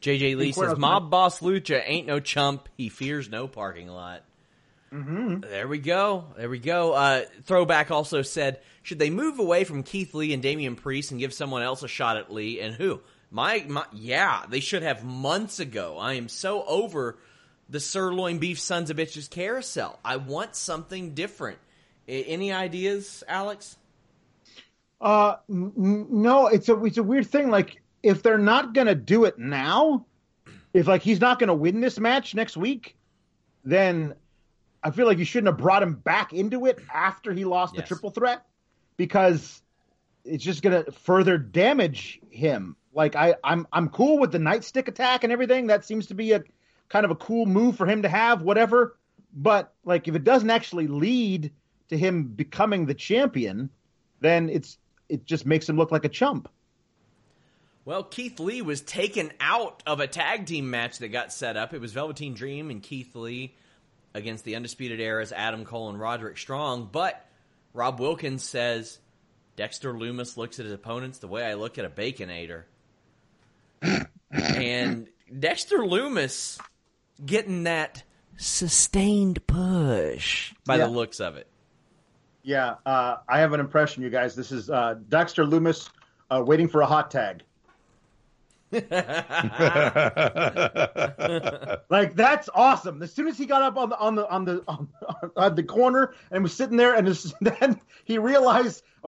JJ 0.01 0.35
Lee 0.37 0.45
King 0.45 0.53
Cuerno's 0.53 0.69
says, 0.71 0.77
"Mob 0.77 1.09
boss 1.09 1.39
Lucha 1.39 1.81
ain't 1.85 2.07
no 2.07 2.19
chump. 2.19 2.69
He 2.75 2.89
fears 2.89 3.29
no 3.29 3.47
parking 3.47 3.87
lot." 3.87 4.23
Mm-hmm. 4.95 5.39
There 5.41 5.67
we 5.67 5.79
go. 5.79 6.25
There 6.37 6.49
we 6.49 6.59
go. 6.59 6.93
Uh, 6.93 7.25
Throwback 7.43 7.91
also 7.91 8.21
said, 8.21 8.61
"Should 8.81 8.99
they 8.99 9.09
move 9.09 9.39
away 9.39 9.65
from 9.65 9.83
Keith 9.83 10.13
Lee 10.13 10.33
and 10.33 10.41
Damian 10.41 10.75
Priest 10.75 11.11
and 11.11 11.19
give 11.19 11.33
someone 11.33 11.63
else 11.63 11.83
a 11.83 11.87
shot 11.87 12.15
at 12.17 12.31
Lee?" 12.31 12.61
And 12.61 12.73
who? 12.73 13.01
My, 13.29 13.65
my, 13.67 13.85
yeah, 13.91 14.45
they 14.47 14.61
should 14.61 14.83
have 14.83 15.03
months 15.03 15.59
ago. 15.59 15.97
I 15.99 16.13
am 16.13 16.29
so 16.29 16.63
over 16.63 17.17
the 17.67 17.81
sirloin 17.81 18.37
beef 18.37 18.59
sons 18.59 18.89
of 18.89 18.95
bitches 18.97 19.29
carousel. 19.29 19.99
I 20.05 20.15
want 20.17 20.55
something 20.55 21.13
different. 21.13 21.57
Any 22.07 22.53
ideas, 22.53 23.23
Alex? 23.27 23.75
Uh, 25.01 25.35
n- 25.49 25.73
no, 26.09 26.47
it's 26.47 26.69
a 26.69 26.81
it's 26.85 26.97
a 26.97 27.03
weird 27.03 27.27
thing. 27.27 27.49
Like, 27.49 27.81
if 28.01 28.23
they're 28.23 28.37
not 28.37 28.73
gonna 28.73 28.95
do 28.95 29.25
it 29.25 29.37
now, 29.37 30.05
if 30.73 30.87
like 30.87 31.01
he's 31.01 31.19
not 31.19 31.39
gonna 31.39 31.53
win 31.53 31.81
this 31.81 31.99
match 31.99 32.33
next 32.33 32.55
week, 32.55 32.95
then 33.65 34.15
I 34.85 34.91
feel 34.91 35.07
like 35.07 35.17
you 35.17 35.25
shouldn't 35.25 35.47
have 35.47 35.57
brought 35.57 35.81
him 35.81 35.95
back 35.95 36.31
into 36.31 36.67
it 36.67 36.77
after 36.93 37.33
he 37.33 37.43
lost 37.43 37.73
the 37.73 37.81
triple 37.81 38.11
threat, 38.11 38.45
because 38.97 39.63
it's 40.23 40.43
just 40.43 40.61
gonna 40.61 40.83
further 40.91 41.39
damage 41.39 42.19
him. 42.29 42.75
Like, 42.93 43.15
I 43.15 43.33
I'm 43.43 43.65
I'm 43.73 43.89
cool 43.89 44.19
with 44.19 44.31
the 44.31 44.37
nightstick 44.37 44.87
attack 44.87 45.23
and 45.23 45.33
everything. 45.33 45.67
That 45.67 45.85
seems 45.85 46.05
to 46.07 46.13
be 46.13 46.33
a 46.33 46.43
kind 46.87 47.03
of 47.03 47.09
a 47.09 47.15
cool 47.15 47.47
move 47.47 47.77
for 47.77 47.87
him 47.87 48.03
to 48.03 48.09
have. 48.09 48.43
Whatever, 48.43 48.95
but 49.33 49.73
like 49.85 50.07
if 50.07 50.13
it 50.13 50.23
doesn't 50.23 50.51
actually 50.51 50.85
lead 50.85 51.51
to 51.89 51.97
him 51.97 52.25
becoming 52.25 52.85
the 52.85 52.93
champion, 52.93 53.71
then 54.19 54.49
it's 54.49 54.77
it 55.09 55.25
just 55.25 55.47
makes 55.47 55.67
him 55.67 55.77
look 55.77 55.91
like 55.91 56.05
a 56.05 56.09
chump. 56.09 56.47
Well, 57.85 58.03
Keith 58.03 58.39
Lee 58.39 58.61
was 58.61 58.81
taken 58.81 59.31
out 59.39 59.81
of 59.87 59.99
a 59.99 60.05
tag 60.05 60.45
team 60.45 60.69
match 60.69 60.99
that 60.99 61.07
got 61.07 61.33
set 61.33 61.57
up. 61.57 61.73
It 61.73 61.81
was 61.81 61.91
Velveteen 61.91 62.35
Dream 62.35 62.69
and 62.69 62.83
Keith 62.83 63.15
Lee 63.15 63.55
against 64.15 64.43
the 64.45 64.55
Undisputed 64.55 64.99
Era's 64.99 65.31
Adam 65.31 65.65
Cole 65.65 65.89
and 65.89 65.99
Roderick 65.99 66.37
Strong. 66.37 66.89
But 66.91 67.23
Rob 67.73 67.99
Wilkins 67.99 68.43
says 68.43 68.97
Dexter 69.55 69.93
Lumis 69.93 70.37
looks 70.37 70.57
at 70.59 70.65
his 70.65 70.73
opponents 70.73 71.19
the 71.19 71.27
way 71.27 71.45
I 71.45 71.53
look 71.53 71.77
at 71.77 71.85
a 71.85 71.89
Baconator. 71.89 72.63
and 74.31 75.07
Dexter 75.37 75.77
Lumis 75.79 76.59
getting 77.23 77.63
that 77.63 78.03
sustained 78.37 79.45
push 79.47 80.53
by 80.65 80.77
Yeah. 80.77 80.85
the 80.85 80.91
looks 80.91 81.19
of 81.19 81.35
it. 81.37 81.47
Yeah, 82.43 82.75
uh, 82.85 83.17
I 83.27 83.39
have 83.39 83.53
an 83.53 83.59
impression, 83.59 84.03
you 84.03 84.09
guys. 84.09 84.35
This 84.35 84.51
is 84.51 84.69
uh, 84.69 84.95
Dexter 85.09 85.45
Lumis 85.45 85.89
uh, 86.29 86.43
waiting 86.45 86.67
for 86.67 86.81
a 86.81 86.85
hot 86.85 87.09
tag. 87.11 87.41
like 88.71 88.89
that's 92.15 92.49
awesome. 92.53 93.01
As 93.03 93.13
soon 93.13 93.27
as 93.27 93.37
he 93.37 93.45
got 93.45 93.61
up 93.61 93.77
on 93.77 93.89
the 93.89 93.99
on 93.99 94.15
the 94.15 94.27
on 94.29 94.45
the 94.45 94.63
on, 94.67 94.87
on 95.37 95.55
the 95.55 95.63
corner 95.63 96.15
and 96.31 96.41
was 96.41 96.53
sitting 96.53 96.75
there, 96.75 96.95
and 96.95 97.07
then 97.41 97.79
he 98.05 98.17
realized 98.17 98.83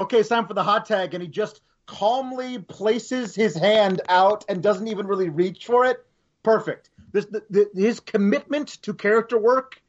Okay, 0.00 0.18
it's 0.18 0.28
time 0.28 0.46
for 0.46 0.54
the 0.54 0.62
hot 0.62 0.86
tag, 0.86 1.14
and 1.14 1.22
he 1.22 1.28
just 1.28 1.60
calmly 1.86 2.58
places 2.58 3.34
his 3.34 3.56
hand 3.56 4.00
out 4.08 4.44
and 4.48 4.62
doesn't 4.62 4.88
even 4.88 5.06
really 5.06 5.28
reach 5.30 5.64
for 5.64 5.84
it. 5.84 6.04
Perfect. 6.42 6.90
This 7.12 7.24
the, 7.26 7.42
the, 7.50 7.68
his 7.74 8.00
commitment 8.00 8.68
to 8.82 8.94
character 8.94 9.38
work 9.38 9.80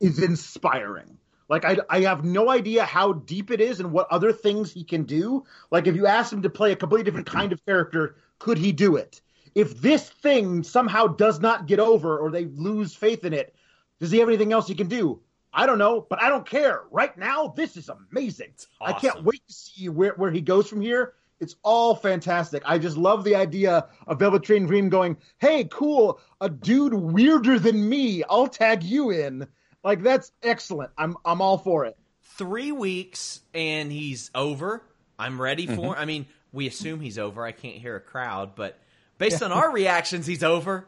is 0.00 0.22
inspiring. 0.22 1.18
Like 1.48 1.64
I, 1.64 1.78
I 1.90 2.00
have 2.02 2.24
no 2.24 2.48
idea 2.48 2.84
how 2.84 3.12
deep 3.12 3.50
it 3.50 3.60
is 3.60 3.80
and 3.80 3.90
what 3.90 4.06
other 4.10 4.32
things 4.32 4.72
he 4.72 4.84
can 4.84 5.02
do. 5.02 5.44
Like 5.72 5.88
if 5.88 5.96
you 5.96 6.06
asked 6.06 6.32
him 6.32 6.42
to 6.42 6.50
play 6.50 6.70
a 6.70 6.76
completely 6.76 7.04
different 7.04 7.26
kind 7.26 7.52
of 7.52 7.64
character, 7.66 8.16
could 8.38 8.56
he 8.56 8.70
do 8.70 8.96
it? 8.96 9.20
If 9.56 9.80
this 9.80 10.08
thing 10.08 10.62
somehow 10.62 11.08
does 11.08 11.40
not 11.40 11.66
get 11.66 11.80
over 11.80 12.18
or 12.18 12.30
they 12.30 12.44
lose 12.44 12.94
faith 12.94 13.24
in 13.24 13.32
it, 13.32 13.54
does 13.98 14.12
he 14.12 14.18
have 14.18 14.28
anything 14.28 14.52
else 14.52 14.68
he 14.68 14.76
can 14.76 14.86
do? 14.86 15.20
I 15.52 15.66
don't 15.66 15.78
know, 15.78 16.06
but 16.08 16.22
I 16.22 16.28
don't 16.28 16.46
care. 16.46 16.82
Right 16.90 17.16
now, 17.18 17.48
this 17.48 17.76
is 17.76 17.88
amazing. 17.88 18.52
I 18.80 18.92
can't 18.92 19.24
wait 19.24 19.42
to 19.48 19.52
see 19.52 19.88
where, 19.88 20.12
where 20.12 20.30
he 20.30 20.40
goes 20.40 20.68
from 20.68 20.80
here. 20.80 21.14
It's 21.40 21.56
all 21.62 21.94
fantastic. 21.94 22.62
I 22.66 22.78
just 22.78 22.96
love 22.96 23.24
the 23.24 23.34
idea 23.34 23.88
of 24.06 24.18
Velveteen 24.18 24.66
Dream 24.66 24.90
going, 24.90 25.16
hey, 25.38 25.64
cool, 25.64 26.20
a 26.40 26.50
dude 26.50 26.94
weirder 26.94 27.58
than 27.58 27.88
me. 27.88 28.22
I'll 28.28 28.46
tag 28.46 28.82
you 28.82 29.10
in. 29.10 29.48
Like 29.82 30.02
that's 30.02 30.30
excellent. 30.42 30.90
I'm 30.98 31.16
I'm 31.24 31.40
all 31.40 31.58
for 31.58 31.86
it. 31.86 31.96
three 32.36 32.72
weeks 32.72 33.40
and 33.54 33.90
he's 33.90 34.30
over. 34.34 34.82
I'm 35.18 35.40
ready 35.40 35.66
for. 35.66 35.92
Mm-hmm. 35.92 36.00
I 36.00 36.04
mean, 36.04 36.26
we 36.52 36.66
assume 36.66 37.00
he's 37.00 37.18
over. 37.18 37.44
I 37.44 37.52
can't 37.52 37.76
hear 37.76 37.96
a 37.96 38.00
crowd, 38.00 38.54
but 38.54 38.78
based 39.18 39.42
on 39.42 39.52
our 39.52 39.70
reactions, 39.72 40.26
he's 40.26 40.42
over. 40.42 40.86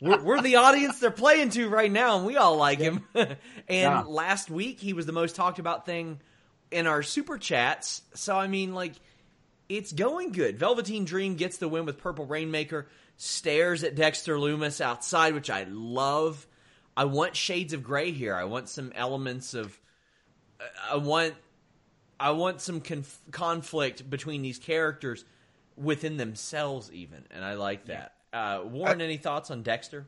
We're, 0.00 0.22
we're 0.22 0.42
the 0.42 0.56
audience 0.56 0.98
they're 1.00 1.10
playing 1.10 1.50
to 1.50 1.68
right 1.68 1.90
now, 1.90 2.18
and 2.18 2.26
we 2.26 2.36
all 2.36 2.56
like 2.56 2.78
him. 2.78 3.04
and 3.14 3.36
Yeah. 3.68 4.02
last 4.06 4.50
week, 4.50 4.78
he 4.80 4.92
was 4.92 5.06
the 5.06 5.12
most 5.12 5.36
talked 5.36 5.58
about 5.58 5.86
thing 5.86 6.20
in 6.70 6.86
our 6.86 7.02
super 7.02 7.38
chats. 7.38 8.02
So 8.14 8.36
I 8.36 8.46
mean, 8.46 8.74
like, 8.74 8.92
it's 9.68 9.92
going 9.92 10.32
good. 10.32 10.58
Velveteen 10.58 11.04
Dream 11.04 11.36
gets 11.36 11.58
the 11.58 11.68
win 11.68 11.86
with 11.86 11.98
Purple 11.98 12.26
Rainmaker. 12.26 12.88
Stares 13.16 13.82
at 13.82 13.94
Dexter 13.94 14.36
Lumis 14.36 14.80
outside, 14.82 15.32
which 15.32 15.48
I 15.48 15.64
love. 15.70 16.46
I 16.94 17.04
want 17.06 17.34
shades 17.34 17.72
of 17.72 17.82
gray 17.82 18.10
here. 18.10 18.34
I 18.34 18.44
want 18.44 18.68
some 18.68 18.92
elements 18.94 19.54
of. 19.54 19.78
Uh, 20.60 20.64
I 20.92 20.96
want. 20.96 21.34
I 22.20 22.30
want 22.32 22.60
some 22.60 22.80
conf- 22.82 23.18
conflict 23.30 24.08
between 24.10 24.42
these 24.42 24.58
characters 24.58 25.24
within 25.76 26.18
themselves, 26.18 26.90
even, 26.92 27.24
and 27.30 27.42
I 27.44 27.54
like 27.54 27.86
that. 27.86 28.12
Uh, 28.32 28.62
Warren, 28.64 29.00
any 29.00 29.16
thoughts 29.16 29.50
on 29.50 29.62
Dexter? 29.62 30.06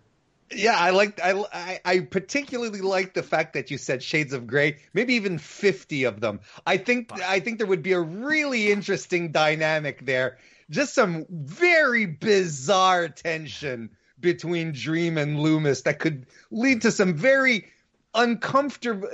Yeah, 0.51 0.79
I 0.79 0.91
like 0.91 1.21
I, 1.23 1.45
I 1.53 1.81
I 1.85 2.01
particularly 2.01 2.81
like 2.81 3.13
the 3.15 3.23
fact 3.23 3.53
that 3.53 3.71
you 3.71 3.77
said 3.77 4.03
shades 4.03 4.33
of 4.33 4.47
gray, 4.47 4.79
maybe 4.95 5.15
even 5.15 5.39
50 5.39 6.05
of 6.05 6.21
them. 6.21 6.41
I 6.67 6.79
think 6.79 7.13
I 7.21 7.41
think 7.41 7.59
there 7.59 7.67
would 7.67 7.83
be 7.83 7.93
a 7.93 8.01
really 8.01 8.73
interesting 8.73 9.31
dynamic 9.31 10.07
there. 10.07 10.39
Just 10.71 10.95
some 10.95 11.27
very 11.31 12.07
bizarre 12.07 13.09
tension 13.09 13.91
between 14.21 14.73
Dream 14.73 15.19
and 15.19 15.39
Lumis 15.39 15.83
that 15.85 15.99
could 15.99 16.27
lead 16.51 16.83
to 16.83 16.93
some 16.93 17.15
very 17.15 17.67
uncomfortable 18.15 19.09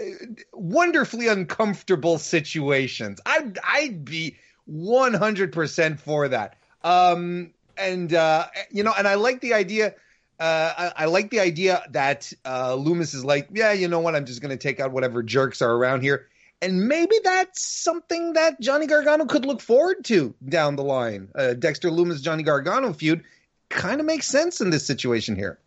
wonderfully 0.52 1.26
uncomfortable 1.26 2.18
situations. 2.18 3.20
I'd 3.26 3.58
I'd 3.64 4.04
be 4.04 4.36
100% 4.70 6.00
for 6.00 6.28
that. 6.28 6.56
Um 6.82 7.54
and 7.76 8.14
uh 8.14 8.46
you 8.70 8.82
know, 8.82 8.92
and 8.96 9.06
I 9.06 9.14
like 9.14 9.40
the 9.40 9.54
idea 9.54 9.94
uh, 10.40 10.72
I, 10.96 11.04
I 11.04 11.04
like 11.06 11.30
the 11.30 11.40
idea 11.40 11.82
that 11.90 12.32
uh, 12.44 12.72
Lumis 12.72 13.14
is 13.14 13.24
like, 13.24 13.48
yeah, 13.52 13.72
you 13.72 13.88
know 13.88 14.00
what? 14.00 14.16
I'm 14.16 14.26
just 14.26 14.40
going 14.40 14.50
to 14.50 14.60
take 14.60 14.80
out 14.80 14.90
whatever 14.90 15.22
jerks 15.22 15.62
are 15.62 15.72
around 15.72 16.02
here. 16.02 16.26
And 16.60 16.88
maybe 16.88 17.16
that's 17.22 17.64
something 17.64 18.32
that 18.34 18.60
Johnny 18.60 18.86
Gargano 18.86 19.26
could 19.26 19.44
look 19.44 19.60
forward 19.60 20.04
to 20.06 20.34
down 20.48 20.76
the 20.76 20.82
line. 20.82 21.28
Uh, 21.34 21.54
Dexter 21.54 21.90
Lumis 21.90 22.22
Johnny 22.22 22.42
Gargano 22.42 22.92
feud 22.92 23.22
kind 23.68 24.00
of 24.00 24.06
makes 24.06 24.26
sense 24.26 24.60
in 24.60 24.70
this 24.70 24.86
situation 24.86 25.36
here. 25.36 25.58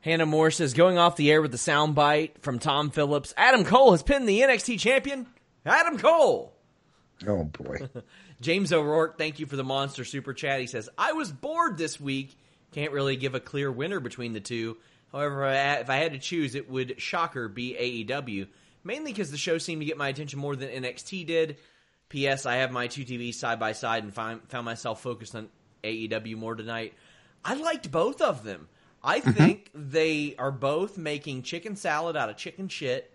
Hannah 0.00 0.26
Moore 0.26 0.50
says, 0.50 0.74
going 0.74 0.98
off 0.98 1.16
the 1.16 1.30
air 1.30 1.40
with 1.40 1.52
the 1.52 1.56
soundbite 1.56 2.38
from 2.40 2.58
Tom 2.58 2.90
Phillips. 2.90 3.32
Adam 3.36 3.64
Cole 3.64 3.92
has 3.92 4.02
pinned 4.02 4.28
the 4.28 4.40
NXT 4.40 4.80
champion. 4.80 5.26
Adam 5.64 5.98
Cole. 5.98 6.52
Oh 7.26 7.44
boy. 7.44 7.88
James 8.42 8.72
O'Rourke, 8.72 9.18
thank 9.18 9.38
you 9.38 9.46
for 9.46 9.54
the 9.54 9.64
monster 9.64 10.04
super 10.04 10.34
chat. 10.34 10.60
He 10.60 10.66
says, 10.66 10.88
I 10.98 11.12
was 11.12 11.30
bored 11.30 11.78
this 11.78 12.00
week. 12.00 12.36
Can't 12.72 12.92
really 12.92 13.16
give 13.16 13.36
a 13.36 13.40
clear 13.40 13.70
winner 13.70 14.00
between 14.00 14.32
the 14.32 14.40
two. 14.40 14.78
However, 15.12 15.46
if 15.48 15.88
I 15.88 15.96
had 15.96 16.12
to 16.12 16.18
choose, 16.18 16.56
it 16.56 16.68
would 16.68 17.00
shocker 17.00 17.46
be 17.48 18.04
AEW. 18.08 18.48
Mainly 18.82 19.12
because 19.12 19.30
the 19.30 19.36
show 19.36 19.58
seemed 19.58 19.82
to 19.82 19.86
get 19.86 19.96
my 19.96 20.08
attention 20.08 20.40
more 20.40 20.56
than 20.56 20.70
NXT 20.70 21.24
did. 21.24 21.56
P.S. 22.08 22.44
I 22.44 22.56
have 22.56 22.72
my 22.72 22.88
two 22.88 23.04
TVs 23.04 23.34
side 23.34 23.60
by 23.60 23.72
side 23.72 24.02
and 24.02 24.12
find, 24.12 24.40
found 24.48 24.64
myself 24.64 25.00
focused 25.00 25.36
on 25.36 25.48
AEW 25.84 26.36
more 26.36 26.56
tonight. 26.56 26.94
I 27.44 27.54
liked 27.54 27.92
both 27.92 28.20
of 28.20 28.42
them. 28.42 28.68
I 29.04 29.20
mm-hmm. 29.20 29.30
think 29.30 29.70
they 29.72 30.34
are 30.36 30.50
both 30.50 30.98
making 30.98 31.42
chicken 31.42 31.76
salad 31.76 32.16
out 32.16 32.28
of 32.28 32.36
chicken 32.36 32.66
shit 32.68 33.12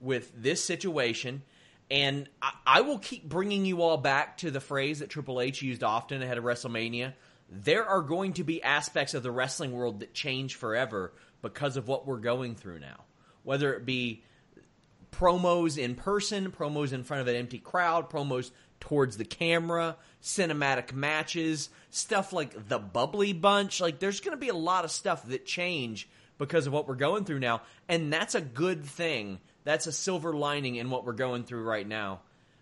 with 0.00 0.32
this 0.34 0.64
situation. 0.64 1.42
And 1.90 2.28
I, 2.40 2.52
I 2.66 2.80
will 2.82 2.98
keep 2.98 3.28
bringing 3.28 3.64
you 3.64 3.82
all 3.82 3.96
back 3.96 4.38
to 4.38 4.50
the 4.50 4.60
phrase 4.60 5.00
that 5.00 5.10
Triple 5.10 5.40
H 5.40 5.62
used 5.62 5.82
often 5.82 6.22
ahead 6.22 6.38
of 6.38 6.44
WrestleMania. 6.44 7.14
There 7.50 7.84
are 7.84 8.02
going 8.02 8.34
to 8.34 8.44
be 8.44 8.62
aspects 8.62 9.14
of 9.14 9.22
the 9.22 9.30
wrestling 9.30 9.72
world 9.72 10.00
that 10.00 10.14
change 10.14 10.54
forever 10.54 11.12
because 11.42 11.76
of 11.76 11.88
what 11.88 12.06
we're 12.06 12.18
going 12.18 12.54
through 12.54 12.78
now. 12.78 13.04
Whether 13.42 13.74
it 13.74 13.84
be 13.84 14.22
promos 15.10 15.76
in 15.76 15.96
person, 15.96 16.52
promos 16.52 16.92
in 16.92 17.02
front 17.02 17.22
of 17.22 17.28
an 17.28 17.36
empty 17.36 17.58
crowd, 17.58 18.08
promos 18.08 18.50
towards 18.78 19.16
the 19.16 19.24
camera, 19.24 19.96
cinematic 20.22 20.92
matches, 20.92 21.68
stuff 21.90 22.32
like 22.32 22.68
the 22.68 22.78
bubbly 22.78 23.32
bunch. 23.32 23.80
Like 23.80 23.98
there's 23.98 24.20
going 24.20 24.36
to 24.36 24.40
be 24.40 24.48
a 24.48 24.54
lot 24.54 24.84
of 24.84 24.90
stuff 24.90 25.26
that 25.28 25.44
change 25.44 26.08
because 26.38 26.66
of 26.66 26.72
what 26.72 26.88
we're 26.88 26.94
going 26.94 27.24
through 27.24 27.38
now, 27.38 27.60
and 27.88 28.12
that's 28.12 28.34
a 28.34 28.40
good 28.40 28.84
thing. 28.84 29.38
That's 29.64 29.86
a 29.86 29.92
silver 29.92 30.32
lining 30.34 30.76
in 30.76 30.90
what 30.90 31.04
we're 31.04 31.12
going 31.12 31.44
through 31.44 31.62
right 31.62 31.86
now. 31.86 32.20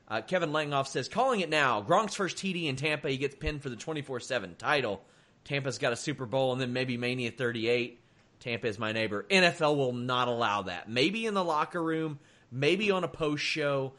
Uh, 0.09 0.23
Kevin 0.23 0.51
Langoff 0.51 0.87
says, 0.87 1.09
calling 1.09 1.41
it 1.41 1.51
now. 1.51 1.83
Gronk's 1.83 2.15
first 2.15 2.39
TD 2.39 2.67
in 2.67 2.77
Tampa. 2.77 3.11
He 3.11 3.19
gets 3.19 3.37
pinned 3.37 3.63
for 3.63 3.69
the 3.69 3.77
24 3.77 4.21
7 4.21 4.57
title. 4.57 5.03
Tampa's 5.45 5.79
got 5.79 5.93
a 5.93 5.97
Super 5.97 6.27
Bowl 6.27 6.53
and 6.53 6.61
then 6.61 6.73
maybe 6.73 6.97
Mania 6.97 7.31
38. 7.31 8.01
Tampa 8.41 8.67
is 8.69 8.79
my 8.79 8.93
neighbor. 8.93 9.27
NFL 9.31 9.77
will 9.77 9.93
not 9.93 10.29
allow 10.29 10.63
that. 10.63 10.89
Maybe 10.89 11.27
in 11.27 11.35
the 11.35 11.45
locker 11.45 11.83
room, 11.83 12.19
maybe 12.51 12.91
on 12.91 13.05
a 13.05 13.09
post 13.09 13.43
show. 13.43 13.95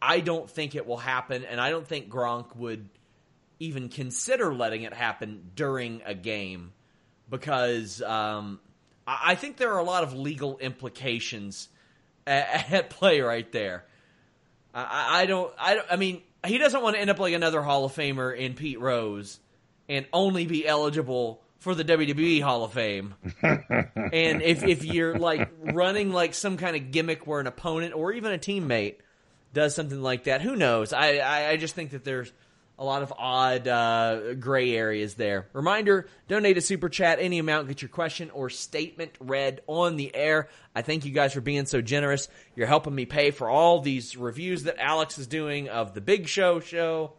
I 0.00 0.20
don't 0.20 0.48
think 0.48 0.74
it 0.74 0.86
will 0.86 0.96
happen, 0.96 1.44
and 1.44 1.60
I 1.60 1.70
don't 1.70 1.86
think 1.86 2.08
Gronk 2.08 2.56
would 2.56 2.88
even 3.58 3.90
consider 3.90 4.54
letting 4.54 4.82
it 4.82 4.94
happen 4.94 5.50
during 5.54 6.00
a 6.06 6.14
game 6.14 6.72
because 7.28 8.00
um, 8.00 8.60
I 9.06 9.32
I 9.32 9.34
think 9.34 9.56
there 9.56 9.72
are 9.72 9.78
a 9.78 9.84
lot 9.84 10.02
of 10.02 10.14
legal 10.14 10.56
implications 10.58 11.68
a- 12.30 12.74
at 12.76 12.90
play 12.90 13.20
right 13.20 13.50
there. 13.52 13.84
I, 14.74 15.22
I 15.22 15.26
don't. 15.26 15.52
I 15.58 15.74
don't. 15.74 15.86
I 15.90 15.96
mean, 15.96 16.22
he 16.46 16.58
doesn't 16.58 16.82
want 16.82 16.96
to 16.96 17.00
end 17.00 17.10
up 17.10 17.18
like 17.18 17.34
another 17.34 17.62
Hall 17.62 17.84
of 17.84 17.92
Famer 17.92 18.36
in 18.36 18.54
Pete 18.54 18.80
Rose 18.80 19.40
and 19.88 20.06
only 20.12 20.46
be 20.46 20.66
eligible 20.66 21.42
for 21.58 21.74
the 21.74 21.84
WWE 21.84 22.40
Hall 22.42 22.64
of 22.64 22.72
Fame. 22.72 23.14
and 23.42 24.42
if 24.42 24.62
if 24.62 24.84
you're 24.84 25.18
like 25.18 25.50
running 25.60 26.12
like 26.12 26.34
some 26.34 26.56
kind 26.56 26.76
of 26.76 26.90
gimmick 26.90 27.26
where 27.26 27.40
an 27.40 27.46
opponent 27.46 27.94
or 27.94 28.12
even 28.12 28.32
a 28.32 28.38
teammate 28.38 28.96
does 29.52 29.74
something 29.74 30.00
like 30.00 30.24
that, 30.24 30.40
who 30.40 30.56
knows? 30.56 30.92
I 30.92 31.16
I, 31.18 31.50
I 31.50 31.56
just 31.56 31.74
think 31.74 31.90
that 31.90 32.04
there's 32.04 32.32
a 32.80 32.84
lot 32.84 33.02
of 33.02 33.12
odd 33.18 33.68
uh, 33.68 34.34
gray 34.34 34.74
areas 34.74 35.14
there. 35.14 35.46
Reminder: 35.52 36.08
donate 36.28 36.56
a 36.56 36.62
super 36.62 36.88
chat, 36.88 37.18
any 37.20 37.38
amount, 37.38 37.68
get 37.68 37.82
your 37.82 37.90
question 37.90 38.30
or 38.30 38.48
statement 38.48 39.12
read 39.20 39.60
on 39.66 39.96
the 39.96 40.12
air. 40.14 40.48
I 40.74 40.80
thank 40.80 41.04
you 41.04 41.12
guys 41.12 41.34
for 41.34 41.42
being 41.42 41.66
so 41.66 41.82
generous. 41.82 42.28
You're 42.56 42.66
helping 42.66 42.94
me 42.94 43.04
pay 43.04 43.32
for 43.32 43.50
all 43.50 43.80
these 43.80 44.16
reviews 44.16 44.62
that 44.62 44.78
Alex 44.78 45.18
is 45.18 45.26
doing 45.26 45.68
of 45.68 45.92
the 45.92 46.00
Big 46.00 46.26
Show 46.26 46.60
show, 46.60 47.12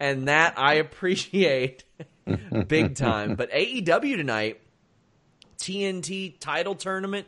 and 0.00 0.28
that 0.28 0.58
I 0.58 0.74
appreciate 0.74 1.84
big 2.66 2.96
time. 2.96 3.34
But 3.34 3.52
AEW 3.52 4.16
tonight, 4.16 4.60
TNT 5.58 6.40
title 6.40 6.74
tournament. 6.74 7.26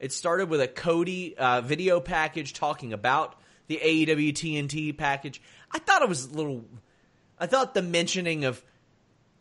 It 0.00 0.12
started 0.12 0.48
with 0.48 0.62
a 0.62 0.68
Cody 0.68 1.36
uh, 1.36 1.60
video 1.60 2.00
package 2.00 2.54
talking 2.54 2.94
about 2.94 3.38
the 3.66 3.78
AEW 3.82 4.32
TNT 4.32 4.96
package. 4.96 5.42
I 5.70 5.78
thought 5.80 6.02
it 6.02 6.08
was 6.08 6.26
a 6.26 6.34
little 6.34 6.64
I 7.38 7.46
thought 7.46 7.74
the 7.74 7.82
mentioning 7.82 8.44
of 8.44 8.62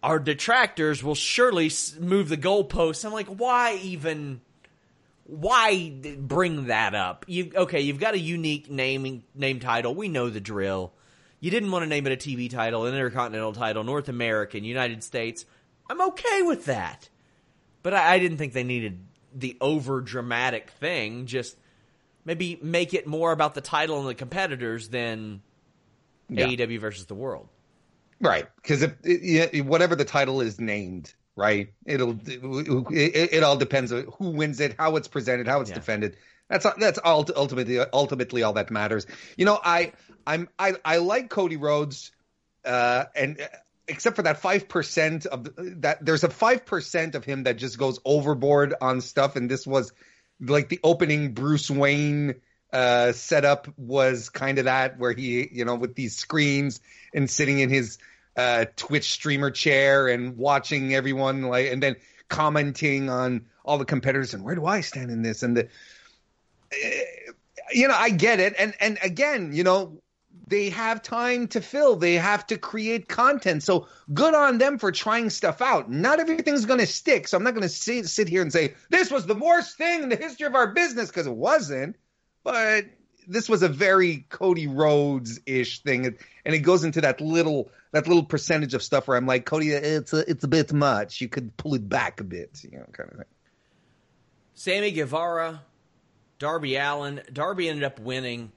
our 0.04 0.20
detractors 0.20 1.04
will 1.04 1.16
surely 1.16 1.72
move 2.00 2.30
the 2.30 2.38
goalposts. 2.38 3.06
I'm 3.06 3.14
like, 3.14 3.28
why 3.28 3.80
even? 3.82 4.42
Why 5.28 5.92
bring 6.20 6.68
that 6.68 6.94
up? 6.94 7.26
You 7.28 7.52
okay? 7.56 7.82
You've 7.82 8.00
got 8.00 8.14
a 8.14 8.20
unique 8.20 8.70
naming 8.70 9.24
name 9.34 9.60
title. 9.60 9.96
We 9.96 10.08
know 10.08 10.30
the 10.30 10.40
drill. 10.40 10.94
You 11.40 11.52
didn't 11.52 11.72
want 11.72 11.84
to 11.84 11.88
name 11.88 12.06
it 12.08 12.14
a 12.14 12.18
TV 12.18 12.50
title, 12.50 12.86
an 12.86 12.94
Intercontinental 12.94 13.54
title, 13.54 13.84
North 13.84 14.08
American, 14.08 14.64
United 14.64 15.04
States. 15.04 15.46
I'm 15.90 16.02
okay 16.02 16.42
with 16.44 16.66
that, 16.66 17.10
but 17.82 17.94
I, 17.94 18.14
I 18.16 18.20
didn't 18.20 18.38
think 18.38 18.54
they 18.54 18.64
needed 18.64 19.00
the 19.34 19.58
over 19.60 20.02
dramatic 20.02 20.70
thing. 20.70 21.26
Just 21.26 21.58
maybe 22.24 22.60
make 22.62 22.94
it 22.94 23.08
more 23.08 23.32
about 23.32 23.56
the 23.56 23.62
title 23.62 24.00
and 24.00 24.08
the 24.08 24.16
competitors 24.16 24.90
than 24.90 25.42
yeah. 26.30 26.46
AEW 26.46 26.80
versus 26.80 27.06
the 27.08 27.16
world. 27.16 27.50
Right, 28.26 28.48
because 28.56 28.82
if 28.82 28.94
it, 29.04 29.66
whatever 29.66 29.96
the 29.96 30.06
title 30.06 30.42
is 30.42 30.60
named, 30.60 31.14
right, 31.36 31.74
it'll 31.86 32.12
it, 32.26 32.88
it, 32.92 33.34
it, 33.34 33.44
all 33.44 33.58
depends 33.58 33.92
on 33.92 34.08
who 34.18 34.32
wins 34.32 34.60
it, 34.60 34.76
how 34.78 34.96
it's 34.96 35.08
presented, 35.08 35.48
how 35.48 35.62
it's 35.62 35.70
yeah. 35.70 35.76
defended. 35.76 36.18
That's 36.50 36.66
that's 36.78 37.00
all 37.00 37.26
ultimately 37.36 37.80
ultimately 37.80 38.44
all 38.44 38.54
that 38.54 38.72
matters. 38.72 39.08
You 39.38 39.46
know, 39.46 39.60
I 39.64 39.94
I'm 40.28 40.50
I 40.60 40.76
I 40.84 40.98
like 40.98 41.30
Cody 41.30 41.58
Rhodes, 41.58 42.12
uh, 42.64 43.06
and 43.16 43.42
uh, 43.42 43.46
except 43.88 44.16
for 44.16 44.22
that 44.24 44.42
five 44.42 44.68
percent 44.68 45.26
of 45.26 45.44
the, 45.44 45.76
that, 45.80 46.06
there's 46.06 46.24
a 46.24 46.30
five 46.30 46.66
percent 46.66 47.16
of 47.16 47.26
him 47.26 47.44
that 47.44 47.58
just 47.58 47.78
goes 47.78 48.00
overboard 48.06 48.76
on 48.80 49.02
stuff, 49.02 49.36
and 49.36 49.50
this 49.50 49.66
was 49.66 49.92
like 50.40 50.70
the 50.70 50.80
opening 50.84 51.34
Bruce 51.34 51.70
Wayne 51.72 52.36
uh, 52.72 53.14
setup 53.14 53.68
was 53.78 54.30
kind 54.30 54.60
of 54.60 54.66
that, 54.66 55.00
where 55.00 55.14
he, 55.14 55.48
you 55.52 55.66
know, 55.66 55.76
with 55.76 55.96
these 55.96 56.16
screens 56.16 56.82
and 57.14 57.30
sitting 57.30 57.60
in 57.60 57.70
his 57.70 57.98
uh, 58.38 58.66
Twitch 58.76 59.12
streamer 59.12 59.52
chair 59.52 60.08
and 60.08 60.38
watching 60.38 60.94
everyone 60.94 61.44
like, 61.44 61.72
and 61.72 61.82
then 61.82 61.96
commenting 62.30 63.10
on 63.10 63.46
all 63.64 63.78
the 63.78 63.86
competitors 63.86 64.34
and 64.34 64.44
where 64.44 64.56
do 64.56 64.66
I 64.66 64.82
stand 64.82 65.12
in 65.12 65.22
this 65.22 65.44
and 65.44 65.58
the, 65.58 65.66
uh, 66.72 67.32
you 67.72 67.88
know, 67.88 67.96
I 67.96 68.10
get 68.10 68.40
it, 68.40 68.54
and 68.60 68.76
and 68.80 69.00
again, 69.02 69.52
you 69.52 69.64
know, 69.64 70.00
they 70.46 70.70
have 70.70 71.02
time 71.02 71.48
to 71.48 71.62
fill. 71.62 71.96
They 71.96 72.14
have 72.14 72.46
to 72.48 72.58
create 72.60 73.08
content. 73.08 73.64
So 73.64 73.88
good 74.14 74.36
on 74.36 74.60
them 74.60 74.78
for 74.78 74.92
trying 74.92 75.32
stuff 75.32 75.62
out. 75.62 75.90
Not 75.90 76.20
everything's 76.20 76.66
going 76.66 76.80
to 76.80 76.86
stick. 76.86 77.28
So 77.28 77.38
I'm 77.38 77.44
not 77.44 77.56
going 77.56 77.68
to 77.68 77.70
sit 77.70 78.28
here 78.28 78.44
and 78.44 78.54
say 78.54 78.76
this 78.90 79.10
was 79.10 79.26
the 79.26 79.34
worst 79.34 79.78
thing 79.78 80.04
in 80.04 80.10
the 80.10 80.16
history 80.16 80.46
of 80.46 80.54
our 80.54 80.68
business 80.68 81.08
because 81.08 81.26
it 81.26 81.36
wasn't 81.36 81.96
but 82.46 82.86
this 83.28 83.50
was 83.50 83.64
a 83.64 83.68
very 83.68 84.26
Cody 84.30 84.68
Rhodes 84.68 85.42
ish 85.48 85.82
thing, 85.82 86.06
and 86.06 86.56
it 86.56 86.60
goes 86.60 86.86
into 86.86 87.02
that 87.02 87.20
little 87.20 87.72
that 87.96 88.10
little 88.10 88.24
percentage 88.26 88.74
of 88.74 88.84
stuff 88.84 89.08
where 89.08 89.16
I'm 89.16 89.26
like, 89.26 89.46
Cody, 89.46 89.70
it's 89.70 90.12
a 90.12 90.30
it's 90.30 90.44
a 90.44 90.50
bit 90.50 90.74
much. 90.74 91.22
You 91.22 91.30
could 91.30 91.56
pull 91.56 91.76
it 91.76 91.88
back 91.88 92.20
a 92.20 92.26
bit, 92.26 92.62
you 92.62 92.78
know, 92.78 92.86
kind 92.92 93.10
of 93.10 93.18
thing. 93.20 93.26
Sammy 94.54 94.92
Guevara, 94.92 95.62
Darby 96.38 96.76
Allin. 96.76 97.22
Darby 97.32 97.70
ended 97.70 97.86
up 97.86 97.98
winning. 98.02 98.52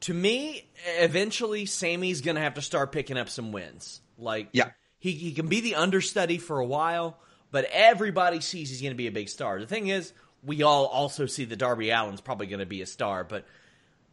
To 0.00 0.14
me, 0.14 0.68
eventually, 0.98 1.64
Sammy's 1.64 2.22
going 2.22 2.34
to 2.34 2.40
have 2.40 2.54
to 2.54 2.62
start 2.62 2.90
picking 2.90 3.16
up 3.16 3.28
some 3.28 3.52
wins. 3.52 4.00
Like, 4.18 4.48
yeah, 4.50 4.70
he 4.98 5.12
he 5.12 5.30
can 5.30 5.46
be 5.46 5.60
the 5.60 5.76
understudy 5.76 6.38
for 6.38 6.58
a 6.58 6.66
while, 6.66 7.16
but 7.52 7.66
everybody 7.70 8.40
sees 8.40 8.68
he's 8.68 8.82
going 8.82 8.94
to 8.94 8.96
be 8.96 9.06
a 9.06 9.12
big 9.12 9.28
star. 9.28 9.60
The 9.60 9.66
thing 9.68 9.86
is, 9.86 10.12
we 10.42 10.64
all 10.64 10.86
also 10.86 11.26
see 11.26 11.44
that 11.44 11.56
Darby 11.56 11.92
Allin's 11.92 12.20
probably 12.20 12.48
going 12.48 12.58
to 12.58 12.66
be 12.66 12.82
a 12.82 12.86
star, 12.86 13.22
but 13.22 13.46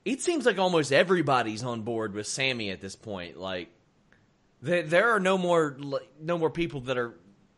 it 0.05 0.21
seems 0.21 0.45
like 0.45 0.59
almost 0.59 0.91
everybody's 0.91 1.63
on 1.63 1.81
board 1.81 2.13
with 2.13 2.27
Sammy 2.27 2.69
at 2.69 2.81
this 2.81 2.95
point. 2.95 3.39
Like 3.39 3.69
there, 4.61 4.83
there 4.83 5.09
are 5.11 5.19
no 5.19 5.37
more 5.37 5.77
no 6.19 6.37
more 6.37 6.49
people 6.49 6.81
that 6.81 6.97
are 6.97 7.13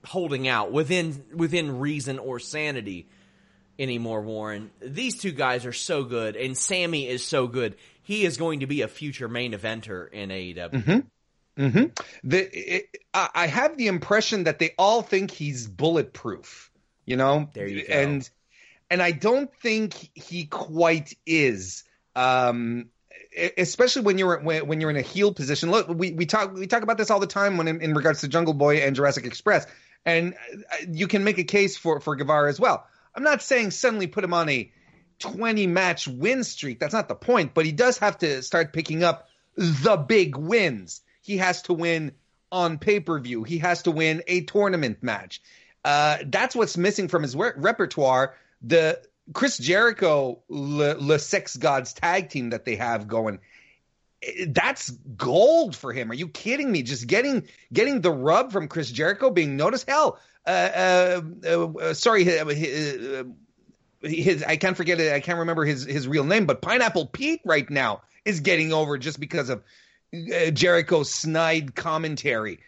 holding 0.05 0.47
out 0.47 0.71
within 0.71 1.23
within 1.33 1.79
reason 1.79 2.19
or 2.19 2.39
sanity 2.39 3.09
anymore. 3.79 4.21
Warren, 4.21 4.71
these 4.81 5.17
two 5.17 5.31
guys 5.31 5.65
are 5.65 5.73
so 5.73 6.03
good, 6.03 6.35
and 6.35 6.57
Sammy 6.57 7.07
is 7.07 7.23
so 7.23 7.47
good. 7.47 7.75
He 8.03 8.25
is 8.25 8.37
going 8.37 8.61
to 8.61 8.67
be 8.67 8.81
a 8.81 8.87
future 8.87 9.27
main 9.27 9.53
eventer 9.53 10.11
in 10.11 10.29
AEW. 10.29 10.71
Mm-hmm. 10.71 10.99
Mm-hmm. 11.57 11.83
The, 12.23 12.75
it, 12.77 12.97
I 13.13 13.47
have 13.47 13.77
the 13.77 13.87
impression 13.87 14.45
that 14.45 14.57
they 14.57 14.71
all 14.77 15.01
think 15.01 15.31
he's 15.31 15.67
bulletproof. 15.67 16.71
You 17.05 17.17
know, 17.17 17.49
there 17.53 17.67
you 17.67 17.85
go. 17.85 17.93
And 17.93 18.29
and 18.89 19.01
I 19.01 19.11
don't 19.11 19.53
think 19.55 19.93
he 20.13 20.45
quite 20.45 21.13
is. 21.25 21.83
Um, 22.15 22.89
especially 23.57 24.03
when 24.03 24.17
you're 24.17 24.39
when, 24.39 24.67
when, 24.67 24.81
you're 24.81 24.89
in 24.89 24.97
a 24.97 25.01
heel 25.01 25.33
position. 25.33 25.71
Look, 25.71 25.87
we, 25.87 26.11
we 26.11 26.25
talk 26.25 26.53
we 26.53 26.67
talk 26.67 26.83
about 26.83 26.97
this 26.97 27.09
all 27.09 27.19
the 27.19 27.27
time 27.27 27.57
when 27.57 27.67
in, 27.67 27.81
in 27.81 27.93
regards 27.93 28.21
to 28.21 28.27
Jungle 28.27 28.53
Boy 28.53 28.77
and 28.77 28.95
Jurassic 28.95 29.25
Express, 29.25 29.67
and 30.05 30.33
uh, 30.53 30.85
you 30.89 31.07
can 31.07 31.23
make 31.23 31.37
a 31.37 31.43
case 31.43 31.77
for 31.77 31.99
for 31.99 32.15
Guevara 32.15 32.49
as 32.49 32.59
well. 32.59 32.85
I'm 33.15 33.23
not 33.23 33.41
saying 33.41 33.71
suddenly 33.71 34.07
put 34.07 34.23
him 34.23 34.33
on 34.33 34.49
a 34.49 34.71
20 35.19 35.67
match 35.67 36.07
win 36.07 36.43
streak. 36.43 36.79
That's 36.79 36.93
not 36.93 37.07
the 37.07 37.15
point, 37.15 37.53
but 37.53 37.65
he 37.65 37.71
does 37.71 37.97
have 37.99 38.17
to 38.19 38.41
start 38.41 38.73
picking 38.73 39.03
up 39.03 39.27
the 39.55 39.97
big 39.97 40.35
wins. 40.35 41.01
He 41.21 41.37
has 41.37 41.61
to 41.63 41.73
win 41.73 42.13
on 42.51 42.77
pay 42.77 42.99
per 42.99 43.19
view. 43.19 43.43
He 43.43 43.59
has 43.59 43.83
to 43.83 43.91
win 43.91 44.23
a 44.27 44.41
tournament 44.41 45.01
match. 45.01 45.41
Uh, 45.83 46.17
that's 46.25 46.55
what's 46.55 46.77
missing 46.77 47.07
from 47.07 47.23
his 47.23 47.35
re- 47.35 47.53
repertoire 47.55 48.35
the 48.61 49.01
Chris 49.33 49.57
Jericho 49.57 50.41
Le, 50.49 50.95
Le 50.95 51.19
Sex 51.19 51.55
Gods 51.55 51.93
tag 51.93 52.29
team 52.29 52.49
that 52.51 52.65
they 52.65 52.75
have 52.75 53.07
going 53.07 53.39
that's 54.47 54.91
gold 55.17 55.75
for 55.75 55.93
him. 55.93 56.11
Are 56.11 56.15
you 56.15 56.27
kidding 56.27 56.71
me? 56.71 56.83
Just 56.83 57.07
getting 57.07 57.47
getting 57.73 58.01
the 58.01 58.11
rub 58.11 58.51
from 58.51 58.67
Chris 58.67 58.91
Jericho 58.91 59.31
being 59.31 59.57
noticed. 59.57 59.89
Hell, 59.89 60.19
uh, 60.45 61.21
uh, 61.43 61.67
uh, 61.79 61.93
sorry, 61.93 62.23
his, 62.23 62.41
uh, 62.41 63.23
his, 64.01 64.43
I 64.43 64.57
can't 64.57 64.77
forget 64.77 64.99
it. 64.99 65.13
I 65.13 65.19
can't 65.19 65.39
remember 65.39 65.65
his 65.65 65.85
his 65.85 66.07
real 66.07 66.23
name, 66.23 66.45
but 66.45 66.61
Pineapple 66.61 67.07
Pete 67.07 67.41
right 67.45 67.67
now 67.69 68.01
is 68.23 68.41
getting 68.41 68.73
over 68.73 68.97
just 68.97 69.19
because 69.19 69.49
of 69.49 69.63
uh, 70.13 70.51
Jericho's 70.51 71.11
snide 71.11 71.75
commentary 71.75 72.59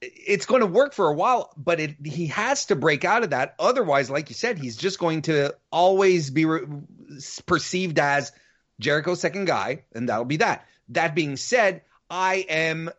it's 0.00 0.46
going 0.46 0.60
to 0.60 0.66
work 0.66 0.92
for 0.92 1.08
a 1.08 1.14
while, 1.14 1.52
but 1.56 1.80
it, 1.80 1.96
he 2.04 2.26
has 2.26 2.66
to 2.66 2.76
break 2.76 3.04
out 3.04 3.24
of 3.24 3.30
that. 3.30 3.54
Otherwise, 3.58 4.10
like 4.10 4.28
you 4.28 4.34
said, 4.34 4.58
he's 4.58 4.76
just 4.76 4.98
going 4.98 5.22
to 5.22 5.54
always 5.72 6.30
be 6.30 6.44
re- 6.44 6.66
perceived 7.46 7.98
as 7.98 8.32
Jericho's 8.78 9.20
second 9.20 9.46
guy, 9.46 9.84
and 9.94 10.08
that'll 10.08 10.24
be 10.24 10.38
that. 10.38 10.66
That 10.90 11.14
being 11.14 11.36
said, 11.36 11.82
I 12.10 12.46
am 12.48 12.90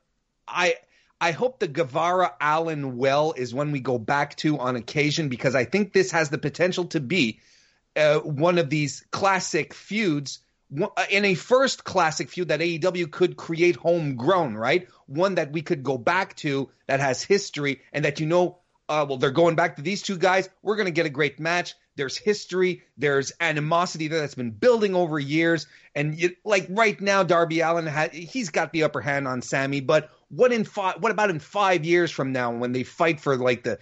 I 0.48 0.76
I 1.20 1.32
hope 1.32 1.60
the 1.60 1.68
Guevara 1.68 2.34
Allin 2.40 2.98
well 2.98 3.34
is 3.36 3.54
when 3.54 3.72
we 3.72 3.80
go 3.80 3.98
back 3.98 4.36
to 4.38 4.60
on 4.60 4.76
occasion 4.76 5.30
because 5.30 5.56
I 5.56 5.66
think 5.66 5.94
this 5.94 6.12
has 6.12 6.30
the 6.30 6.38
potential 6.38 6.86
to 6.86 7.00
be 7.00 7.40
uh, 7.96 8.20
one 8.20 8.58
of 8.58 8.70
these 8.70 9.06
classic 9.12 9.74
feuds 9.74 10.40
in 11.10 11.26
a 11.26 11.36
first 11.36 11.84
classic 11.84 12.30
feud 12.30 12.50
that 12.50 12.60
AEW 12.60 13.10
could 13.12 13.38
create 13.38 13.76
homegrown, 13.76 14.56
right? 14.56 14.88
One 15.06 15.36
that 15.36 15.52
we 15.52 15.62
could 15.62 15.84
go 15.84 15.98
back 15.98 16.36
to 16.38 16.70
that 16.88 17.00
has 17.00 17.24
history 17.24 17.82
and 17.94 18.06
that 18.06 18.20
you 18.20 18.26
know, 18.26 18.60
uh, 18.90 19.06
well, 19.08 19.18
they're 19.18 19.32
going 19.32 19.56
back 19.56 19.78
to 19.78 19.82
these 19.82 20.02
two 20.02 20.18
guys. 20.18 20.50
We're 20.62 20.76
going 20.76 20.86
to 20.86 20.92
get 20.92 21.06
a 21.06 21.10
great 21.10 21.40
match. 21.40 21.76
There's 21.96 22.18
history. 22.18 22.84
There's 22.98 23.32
animosity 23.40 24.08
there 24.08 24.20
that's 24.20 24.36
been 24.36 24.52
building 24.52 24.94
over 24.94 25.20
years. 25.20 25.68
And 25.96 26.18
you, 26.18 26.36
like 26.46 26.68
right 26.70 27.00
now, 27.02 27.24
Darby 27.24 27.62
Allin 27.62 27.88
had 27.88 28.14
he's 28.14 28.50
got 28.50 28.72
the 28.72 28.84
upper 28.84 29.02
hand 29.02 29.28
on 29.28 29.42
Sammy. 29.42 29.82
But 29.82 30.12
what 30.30 30.52
in 30.52 30.64
five? 30.64 31.02
What 31.02 31.12
about 31.12 31.32
in 31.32 31.40
five 31.40 31.86
years 31.86 32.12
from 32.12 32.32
now 32.32 32.52
when 32.52 32.72
they 32.72 32.84
fight 32.84 33.20
for 33.20 33.36
like 33.36 33.64
the 33.64 33.80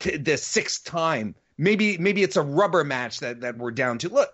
the 0.00 0.36
sixth 0.36 0.84
time? 0.84 1.34
Maybe 1.58 1.98
maybe 1.98 2.22
it's 2.22 2.36
a 2.36 2.42
rubber 2.42 2.84
match 2.84 3.20
that 3.20 3.40
that 3.40 3.58
we're 3.58 3.72
down 3.72 3.98
to. 3.98 4.08
Look, 4.08 4.30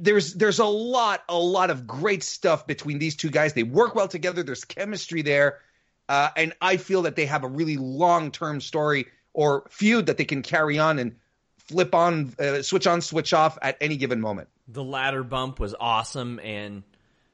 there's 0.00 0.34
there's 0.34 0.58
a 0.58 0.64
lot 0.64 1.22
a 1.28 1.38
lot 1.38 1.70
of 1.70 1.86
great 1.86 2.22
stuff 2.22 2.66
between 2.66 2.98
these 2.98 3.16
two 3.16 3.30
guys. 3.30 3.52
They 3.52 3.62
work 3.62 3.94
well 3.94 4.08
together. 4.08 4.42
There's 4.42 4.64
chemistry 4.64 5.22
there, 5.22 5.60
uh, 6.08 6.30
and 6.36 6.52
I 6.60 6.76
feel 6.76 7.02
that 7.02 7.16
they 7.16 7.26
have 7.26 7.44
a 7.44 7.48
really 7.48 7.76
long 7.76 8.30
term 8.30 8.60
story 8.60 9.06
or 9.32 9.64
feud 9.70 10.06
that 10.06 10.16
they 10.16 10.24
can 10.24 10.42
carry 10.42 10.78
on 10.78 10.98
and 10.98 11.16
flip 11.58 11.94
on, 11.94 12.34
uh, 12.38 12.62
switch 12.62 12.86
on, 12.86 13.00
switch 13.00 13.32
off 13.32 13.58
at 13.60 13.76
any 13.80 13.96
given 13.96 14.20
moment. 14.20 14.48
The 14.68 14.84
ladder 14.84 15.22
bump 15.22 15.58
was 15.58 15.74
awesome, 15.78 16.38
and 16.38 16.82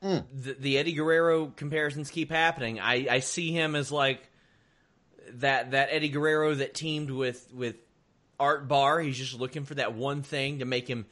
mm. 0.02 0.24
the, 0.32 0.54
the, 0.54 0.78
Eddie 0.78 0.94
Guerrero 0.94 1.52
comparisons 1.54 2.11
keep 2.11 2.30
happening. 2.30 2.80
I, 2.80 3.06
I 3.11 3.20
see 3.20 3.52
him 3.52 3.76
as 3.76 3.92
like 3.92 4.28
that 5.34 5.72
that 5.72 5.88
Eddie 5.92 6.08
Guerrero 6.08 6.54
that 6.54 6.74
teamed 6.74 7.11
with 7.11 7.52
with 7.52 7.76
Art 8.38 8.66
Barr. 8.66 9.00
He's 9.00 9.18
just 9.18 9.38
looking 9.38 9.64
for 9.64 9.74
that 9.74 9.94
one 9.94 10.22
thing 10.22 10.61
to 10.61 10.64
make 10.64 10.88
him 10.88 11.06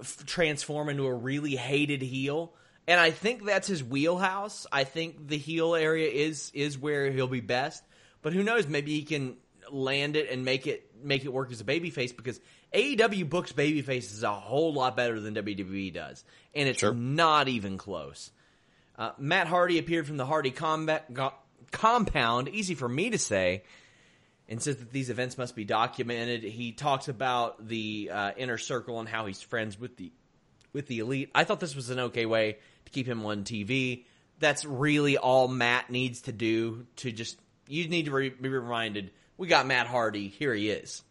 f- 0.00 0.24
transform 0.26 0.88
into 0.88 1.06
a 1.06 1.14
really 1.14 1.56
hated 1.56 2.02
heel. 2.02 2.54
And 2.86 2.98
I 2.98 3.10
think 3.10 3.44
that's 3.44 3.68
his 3.68 3.82
wheelhouse. 3.82 4.66
I 4.72 4.84
think 4.84 5.28
the 5.28 5.38
heel 5.38 5.74
area 5.74 6.08
is 6.08 6.50
is 6.54 6.78
where 6.78 7.10
he'll 7.10 7.28
be 7.28 7.40
best. 7.40 7.82
But 8.22 8.32
who 8.32 8.42
knows? 8.42 8.66
Maybe 8.66 8.92
he 8.92 9.02
can 9.02 9.36
land 9.70 10.16
it 10.16 10.30
and 10.30 10.44
make 10.44 10.66
it 10.66 10.90
make 11.02 11.24
it 11.24 11.32
work 11.32 11.52
as 11.52 11.60
a 11.60 11.64
babyface 11.64 12.16
because 12.16 12.40
AEW 12.74 13.28
books 13.28 13.52
babyfaces 13.52 14.22
a 14.22 14.32
whole 14.32 14.72
lot 14.72 14.96
better 14.96 15.20
than 15.20 15.34
WWE 15.34 15.92
does, 15.92 16.24
and 16.54 16.68
it's 16.68 16.80
sure. 16.80 16.94
not 16.94 17.48
even 17.48 17.78
close. 17.78 18.30
Uh, 18.96 19.12
Matt 19.18 19.46
Hardy 19.46 19.78
appeared 19.78 20.06
from 20.06 20.16
the 20.16 20.26
Hardy 20.26 20.50
combat, 20.50 21.12
go, 21.12 21.32
compound. 21.70 22.48
Easy 22.48 22.74
for 22.74 22.88
me 22.88 23.10
to 23.10 23.18
say 23.18 23.62
and 24.52 24.60
says 24.60 24.76
that 24.76 24.92
these 24.92 25.08
events 25.08 25.38
must 25.38 25.56
be 25.56 25.64
documented. 25.64 26.42
He 26.42 26.72
talks 26.72 27.08
about 27.08 27.66
the 27.66 28.10
uh, 28.12 28.32
inner 28.36 28.58
circle 28.58 29.00
and 29.00 29.08
how 29.08 29.24
he's 29.24 29.40
friends 29.40 29.80
with 29.80 29.96
the 29.96 30.12
with 30.74 30.86
the 30.88 30.98
elite. 30.98 31.30
I 31.34 31.44
thought 31.44 31.58
this 31.58 31.74
was 31.74 31.88
an 31.88 31.98
okay 31.98 32.26
way 32.26 32.58
to 32.84 32.90
keep 32.92 33.08
him 33.08 33.24
on 33.24 33.44
TV. 33.44 34.04
That's 34.40 34.66
really 34.66 35.16
all 35.16 35.48
Matt 35.48 35.88
needs 35.88 36.20
to 36.22 36.32
do 36.32 36.86
to 36.96 37.10
just 37.10 37.38
you 37.66 37.88
need 37.88 38.04
to 38.04 38.10
re- 38.10 38.28
be 38.28 38.50
reminded 38.50 39.10
we 39.38 39.48
got 39.48 39.66
Matt 39.66 39.86
Hardy. 39.86 40.28
Here 40.28 40.52
he 40.52 40.68
is. 40.68 41.02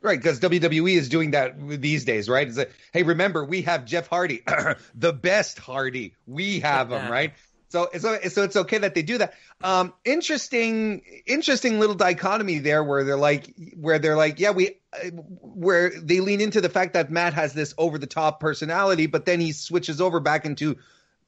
Right, 0.00 0.18
because 0.18 0.38
WWE 0.38 0.96
is 0.96 1.08
doing 1.08 1.32
that 1.32 1.56
these 1.58 2.04
days, 2.04 2.28
right? 2.28 2.46
It's 2.46 2.58
like, 2.58 2.72
hey, 2.92 3.02
remember 3.02 3.44
we 3.44 3.62
have 3.62 3.84
Jeff 3.84 4.06
Hardy, 4.06 4.44
the 4.94 5.12
best 5.12 5.58
Hardy. 5.58 6.14
We 6.24 6.60
have 6.60 6.92
him, 6.92 7.10
right? 7.10 7.32
So, 7.74 7.88
so, 7.98 8.20
so 8.28 8.44
it's 8.44 8.54
okay 8.54 8.78
that 8.78 8.94
they 8.94 9.02
do 9.02 9.18
that. 9.18 9.34
Um, 9.60 9.94
interesting, 10.04 11.02
interesting 11.26 11.80
little 11.80 11.96
dichotomy 11.96 12.60
there, 12.60 12.84
where 12.84 13.02
they're 13.02 13.16
like, 13.16 13.52
where 13.74 13.98
they're 13.98 14.16
like, 14.16 14.38
yeah, 14.38 14.52
we, 14.52 14.76
where 15.10 15.90
they 15.90 16.20
lean 16.20 16.40
into 16.40 16.60
the 16.60 16.68
fact 16.68 16.92
that 16.92 17.10
Matt 17.10 17.34
has 17.34 17.52
this 17.52 17.74
over 17.76 17.98
the 17.98 18.06
top 18.06 18.38
personality, 18.38 19.06
but 19.08 19.26
then 19.26 19.40
he 19.40 19.50
switches 19.50 20.00
over 20.00 20.20
back 20.20 20.44
into 20.44 20.76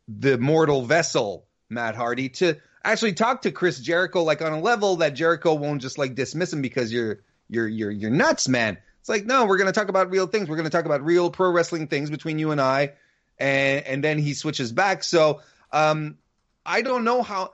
the 0.06 0.38
mortal 0.38 0.82
vessel, 0.82 1.46
Matt 1.68 1.96
Hardy, 1.96 2.28
to 2.28 2.54
actually 2.84 3.14
talk 3.14 3.42
to 3.42 3.50
Chris 3.50 3.80
Jericho 3.80 4.22
like 4.22 4.40
on 4.40 4.52
a 4.52 4.60
level 4.60 4.98
that 4.98 5.14
Jericho 5.14 5.54
won't 5.54 5.82
just 5.82 5.98
like 5.98 6.14
dismiss 6.14 6.52
him 6.52 6.62
because 6.62 6.92
you're 6.92 7.22
you're 7.48 7.66
you're 7.66 7.90
you're 7.90 8.10
nuts, 8.12 8.46
man. 8.46 8.78
It's 9.00 9.08
like 9.08 9.26
no, 9.26 9.46
we're 9.46 9.58
to 9.58 9.72
talk 9.72 9.88
about 9.88 10.12
real 10.12 10.28
things. 10.28 10.48
We're 10.48 10.62
to 10.62 10.70
talk 10.70 10.84
about 10.84 11.04
real 11.04 11.28
pro 11.28 11.50
wrestling 11.50 11.88
things 11.88 12.08
between 12.08 12.38
you 12.38 12.52
and 12.52 12.60
I, 12.60 12.92
and 13.36 13.84
and 13.84 14.04
then 14.04 14.20
he 14.20 14.34
switches 14.34 14.70
back. 14.70 15.02
So 15.02 15.40
um, 15.72 16.18
I 16.66 16.82
don't 16.82 17.04
know 17.04 17.22
how. 17.22 17.52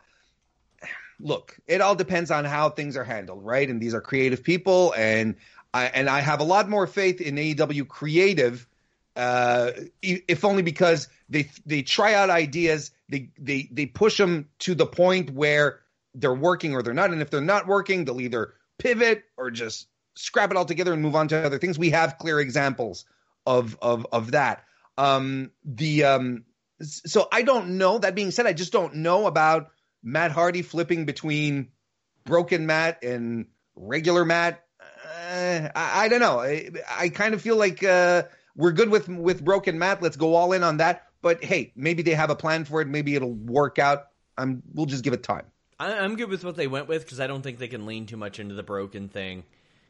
Look, 1.21 1.57
it 1.69 1.81
all 1.81 1.95
depends 1.95 2.31
on 2.31 2.45
how 2.45 2.71
things 2.71 2.97
are 2.97 3.05
handled, 3.05 3.45
right? 3.45 3.69
And 3.69 3.81
these 3.81 3.95
are 3.95 4.01
creative 4.01 4.43
people, 4.43 4.93
and 4.97 5.37
I 5.73 5.87
and 5.87 6.09
I 6.09 6.21
have 6.21 6.41
a 6.41 6.45
lot 6.45 6.69
more 6.69 6.87
faith 6.87 7.21
in 7.21 7.37
AEW 7.37 7.87
creative, 7.87 8.67
uh, 9.15 9.71
if 10.03 10.45
only 10.45 10.63
because 10.63 11.09
they 11.29 11.49
they 11.67 11.83
try 11.83 12.15
out 12.15 12.31
ideas, 12.31 12.91
they 13.09 13.31
they 13.39 13.69
they 13.71 13.87
push 13.87 14.17
them 14.17 14.49
to 14.61 14.75
the 14.75 14.87
point 14.87 15.31
where 15.31 15.81
they're 16.15 16.35
working 16.35 16.75
or 16.75 16.83
they're 16.83 16.95
not, 16.95 17.11
and 17.11 17.23
if 17.23 17.31
they're 17.31 17.41
not 17.41 17.67
working, 17.67 18.05
they'll 18.05 18.21
either 18.21 18.55
pivot 18.79 19.25
or 19.37 19.51
just 19.51 19.87
scrap 20.15 20.51
it 20.51 20.57
all 20.57 20.65
together 20.65 20.93
and 20.93 21.03
move 21.03 21.15
on 21.15 21.29
to 21.29 21.39
other 21.39 21.59
things. 21.59 21.79
We 21.79 21.91
have 21.91 22.19
clear 22.19 22.41
examples 22.41 23.05
of 23.47 23.77
of 23.81 24.07
of 24.13 24.33
that. 24.33 24.65
Um, 24.99 25.51
the 25.65 26.05
um, 26.05 26.45
so 26.83 27.29
I 27.33 27.43
don't 27.43 27.79
know. 27.79 27.99
That 27.99 28.15
being 28.15 28.31
said, 28.31 28.47
I 28.47 28.53
just 28.53 28.73
don't 28.73 28.97
know 28.97 29.27
about 29.27 29.71
Matt 30.03 30.31
Hardy 30.31 30.63
flipping 30.63 31.05
between 31.05 31.69
broken 32.25 32.67
Matt 32.67 33.03
and 33.03 33.47
regular 33.75 34.25
Matt. 34.25 34.65
Uh, 34.81 35.69
I, 35.75 36.05
I, 36.05 36.09
don't 36.09 36.21
know. 36.21 36.41
I, 36.41 36.71
I, 36.89 37.09
kind 37.09 37.35
of 37.35 37.43
feel 37.43 37.57
like 37.57 37.83
uh, 37.83 38.25
we're 38.57 38.73
good 38.73 38.91
with 38.91 39.09
with 39.09 39.45
broken 39.45 39.79
Matt. 39.79 40.03
Let's 40.03 40.17
go 40.17 40.35
all 40.35 40.53
in 40.53 40.63
on 40.63 40.79
that. 40.79 41.07
But 41.23 41.45
hey, 41.45 41.73
maybe 41.77 42.03
they 42.03 42.15
have 42.15 42.31
a 42.31 42.37
plan 42.37 42.65
for 42.65 42.81
it. 42.81 42.89
Maybe 42.89 43.15
it'll 43.15 43.33
work 43.33 43.79
out. 43.79 44.09
I'm. 44.37 44.63
We'll 44.75 44.87
just 44.87 45.05
give 45.05 45.13
it 45.13 45.23
time. 45.23 45.45
I'm 45.79 46.17
good 46.17 46.29
with 46.29 46.45
what 46.45 46.57
they 46.57 46.69
went 46.69 46.87
with 46.87 47.05
because 47.05 47.19
I 47.19 47.27
don't 47.27 47.43
think 47.43 47.59
they 47.59 47.69
can 47.69 47.87
lean 47.87 48.07
too 48.07 48.17
much 48.17 48.39
into 48.39 48.55
the 48.55 48.63
broken 48.63 49.09
thing 49.09 49.43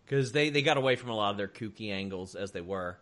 because 0.05 0.33
they, 0.33 0.49
they 0.49 0.63
got 0.63 0.77
away 0.77 0.97
from 0.97 1.11
a 1.11 1.15
lot 1.15 1.31
of 1.31 1.37
their 1.37 1.49
kooky 1.49 1.91
angles 1.91 2.35
as 2.35 2.53
they 2.53 2.61
were. 2.61 2.99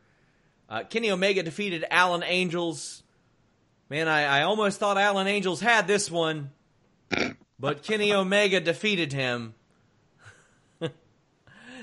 Uh, 0.68 0.82
Kenny 0.84 1.11
Omega 1.11 1.43
defeated 1.43 1.84
Alan 1.91 2.22
Angels. 2.24 3.03
Man, 3.91 4.07
I, 4.07 4.22
I 4.22 4.43
almost 4.43 4.78
thought 4.78 4.97
Alan 4.99 5.26
Angels 5.26 5.61
had 5.61 5.88
this 5.88 6.09
one, 6.09 6.53
but 7.59 7.82
Kenny 7.82 8.12
Omega 8.14 8.61
defeated 8.61 9.12
him. 9.12 9.55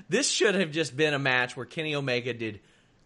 this 0.10 0.30
should 0.30 0.56
have 0.56 0.72
just 0.72 0.96
been 0.96 1.14
a 1.14 1.20
match 1.20 1.58
where 1.58 1.66
Kenny 1.66 1.96
Omega 1.96 2.34
did 2.34 2.62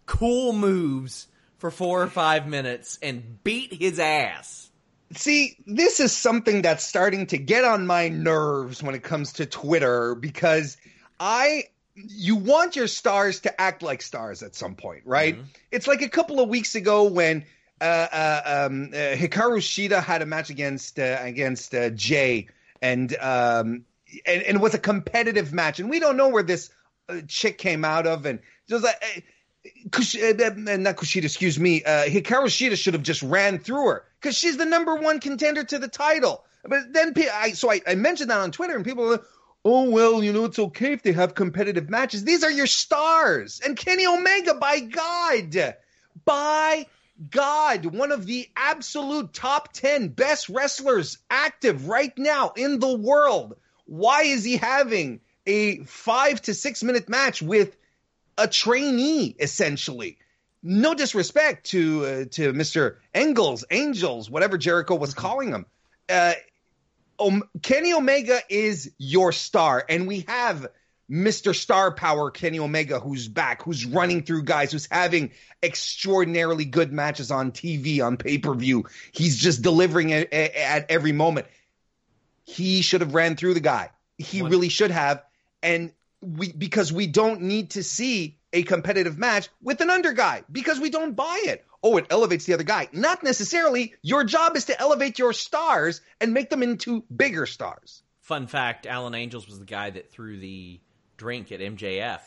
cool 0.06 0.52
moves 0.52 1.26
for 1.58 1.72
four 1.72 2.00
or 2.00 2.06
five 2.06 2.46
minutes 2.46 3.00
and 3.02 3.42
beat 3.42 3.74
his 3.74 3.98
ass. 3.98 4.70
See, 5.14 5.56
this 5.66 5.98
is 5.98 6.16
something 6.16 6.62
that's 6.62 6.84
starting 6.84 7.26
to 7.26 7.38
get 7.38 7.64
on 7.64 7.86
my 7.86 8.08
nerves 8.08 8.84
when 8.84 8.94
it 8.94 9.02
comes 9.02 9.34
to 9.34 9.46
Twitter 9.46 10.14
because 10.14 10.76
I 11.18 11.64
you 11.94 12.36
want 12.36 12.76
your 12.76 12.86
stars 12.86 13.40
to 13.40 13.60
act 13.60 13.82
like 13.82 14.00
stars 14.00 14.42
at 14.44 14.54
some 14.54 14.76
point, 14.76 15.02
right? 15.04 15.34
Mm-hmm. 15.34 15.46
It's 15.72 15.86
like 15.86 16.02
a 16.02 16.08
couple 16.08 16.40
of 16.40 16.48
weeks 16.48 16.74
ago 16.74 17.04
when 17.04 17.44
um, 17.84 18.90
uh, 18.92 19.16
Hikaru 19.16 19.58
Shida 19.58 20.02
had 20.02 20.22
a 20.22 20.26
match 20.26 20.50
against 20.50 20.98
uh, 20.98 21.18
against 21.20 21.74
uh, 21.74 21.90
Jay, 21.90 22.48
and 22.80 23.14
um, 23.16 23.84
and 24.26 24.42
and 24.42 24.56
it 24.56 24.60
was 24.60 24.74
a 24.74 24.78
competitive 24.78 25.52
match, 25.52 25.80
and 25.80 25.90
we 25.90 26.00
don't 26.00 26.16
know 26.16 26.28
where 26.28 26.42
this 26.42 26.70
uh, 27.08 27.20
chick 27.26 27.58
came 27.58 27.84
out 27.84 28.06
of, 28.06 28.26
and 28.26 28.40
was 28.70 28.82
like 28.82 29.24
Kush, 29.90 30.16
uh, 30.16 30.28
uh, 30.28 30.76
not 30.76 30.96
Kushida, 30.96 31.24
excuse 31.24 31.58
me. 31.58 31.84
Uh, 31.84 32.04
Hikaru 32.04 32.46
Shida 32.46 32.76
should 32.76 32.94
have 32.94 33.02
just 33.02 33.22
ran 33.22 33.58
through 33.58 33.86
her 33.86 34.04
because 34.20 34.36
she's 34.36 34.56
the 34.56 34.64
number 34.64 34.94
one 34.96 35.20
contender 35.20 35.62
to 35.64 35.78
the 35.78 35.88
title. 35.88 36.44
But 36.64 36.92
then, 36.92 37.14
I 37.32 37.52
so 37.52 37.70
I, 37.70 37.80
I 37.86 37.94
mentioned 37.94 38.30
that 38.30 38.38
on 38.38 38.50
Twitter, 38.50 38.74
and 38.74 38.84
people 38.84 39.10
like, 39.10 39.22
"Oh 39.64 39.90
well, 39.90 40.22
you 40.22 40.32
know, 40.32 40.44
it's 40.44 40.58
okay 40.58 40.92
if 40.92 41.02
they 41.02 41.12
have 41.12 41.34
competitive 41.34 41.90
matches. 41.90 42.24
These 42.24 42.44
are 42.44 42.50
your 42.50 42.66
stars." 42.66 43.60
And 43.64 43.76
Kenny 43.76 44.06
Omega, 44.06 44.54
by 44.54 44.80
God, 44.80 45.74
by 46.24 46.86
God, 47.30 47.86
one 47.86 48.12
of 48.12 48.26
the 48.26 48.48
absolute 48.56 49.32
top 49.32 49.72
ten 49.72 50.08
best 50.08 50.48
wrestlers 50.48 51.18
active 51.30 51.88
right 51.88 52.16
now 52.16 52.52
in 52.56 52.78
the 52.78 52.96
world. 52.96 53.56
Why 53.84 54.22
is 54.22 54.44
he 54.44 54.56
having 54.56 55.20
a 55.46 55.78
five 55.84 56.40
to 56.42 56.54
six 56.54 56.82
minute 56.82 57.08
match 57.08 57.42
with? 57.42 57.76
a 58.38 58.48
trainee 58.48 59.34
essentially. 59.38 60.18
No 60.62 60.94
disrespect 60.94 61.66
to 61.70 62.04
uh, 62.04 62.24
to 62.32 62.52
Mr. 62.52 62.96
Engels, 63.14 63.64
Angels, 63.70 64.30
whatever 64.30 64.58
Jericho 64.58 64.94
was 64.94 65.12
calling 65.14 65.48
him. 65.48 65.66
Uh, 66.08 66.34
Kenny 67.62 67.92
Omega 67.92 68.40
is 68.48 68.92
your 68.98 69.32
star, 69.32 69.84
and 69.88 70.06
we 70.06 70.24
have 70.28 70.66
Mr. 71.12 71.54
Star 71.54 71.92
Power 71.92 72.30
Kenny 72.30 72.58
Omega 72.58 72.98
who's 72.98 73.28
back, 73.28 73.62
who's 73.62 73.84
running 73.84 74.22
through 74.22 74.44
guys, 74.44 74.72
who's 74.72 74.88
having 74.90 75.30
extraordinarily 75.62 76.64
good 76.64 76.90
matches 76.90 77.30
on 77.30 77.52
TV, 77.52 78.02
on 78.02 78.16
pay 78.16 78.38
per 78.38 78.54
view. 78.54 78.86
He's 79.12 79.36
just 79.36 79.60
delivering 79.60 80.14
at, 80.14 80.32
at, 80.32 80.90
every 80.90 81.12
moment. 81.12 81.48
He 82.44 82.80
should 82.80 83.02
have 83.02 83.12
ran 83.12 83.36
through 83.36 83.52
the 83.52 83.60
guy. 83.60 83.90
He 84.16 84.40
really 84.40 84.70
should 84.70 84.90
have. 84.90 85.22
And 85.62 85.92
we 86.22 86.50
because 86.50 86.90
we 86.90 87.08
don't 87.08 87.42
need 87.42 87.72
to 87.72 87.82
see 87.82 88.38
a 88.54 88.62
competitive 88.62 89.18
match 89.18 89.50
with 89.60 89.82
an 89.82 89.90
under 89.90 90.14
guy 90.14 90.44
because 90.50 90.80
we 90.80 90.88
don't 90.88 91.14
buy 91.14 91.42
it. 91.44 91.66
Oh, 91.82 91.98
it 91.98 92.06
elevates 92.08 92.46
the 92.46 92.54
other 92.54 92.64
guy. 92.64 92.88
Not 92.92 93.22
necessarily. 93.22 93.94
Your 94.00 94.24
job 94.24 94.56
is 94.56 94.66
to 94.66 94.80
elevate 94.80 95.18
your 95.18 95.34
stars 95.34 96.00
and 96.22 96.32
make 96.32 96.48
them 96.48 96.62
into 96.62 97.02
bigger 97.14 97.44
stars. 97.44 98.02
Fun 98.20 98.46
fact: 98.46 98.86
Alan 98.86 99.14
Angels 99.14 99.46
was 99.46 99.58
the 99.58 99.66
guy 99.66 99.90
that 99.90 100.10
threw 100.10 100.38
the 100.38 100.80
drink 101.22 101.52
at 101.52 101.60
MJF 101.60 102.18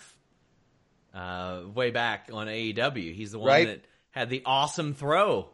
uh, 1.13 1.63
way 1.73 1.91
back 1.91 2.29
on 2.31 2.47
AEW. 2.47 3.13
He's 3.13 3.33
the 3.33 3.39
one 3.39 3.49
right? 3.49 3.67
that 3.67 3.81
had 4.11 4.29
the 4.29 4.41
awesome 4.45 4.93
throw 4.93 5.49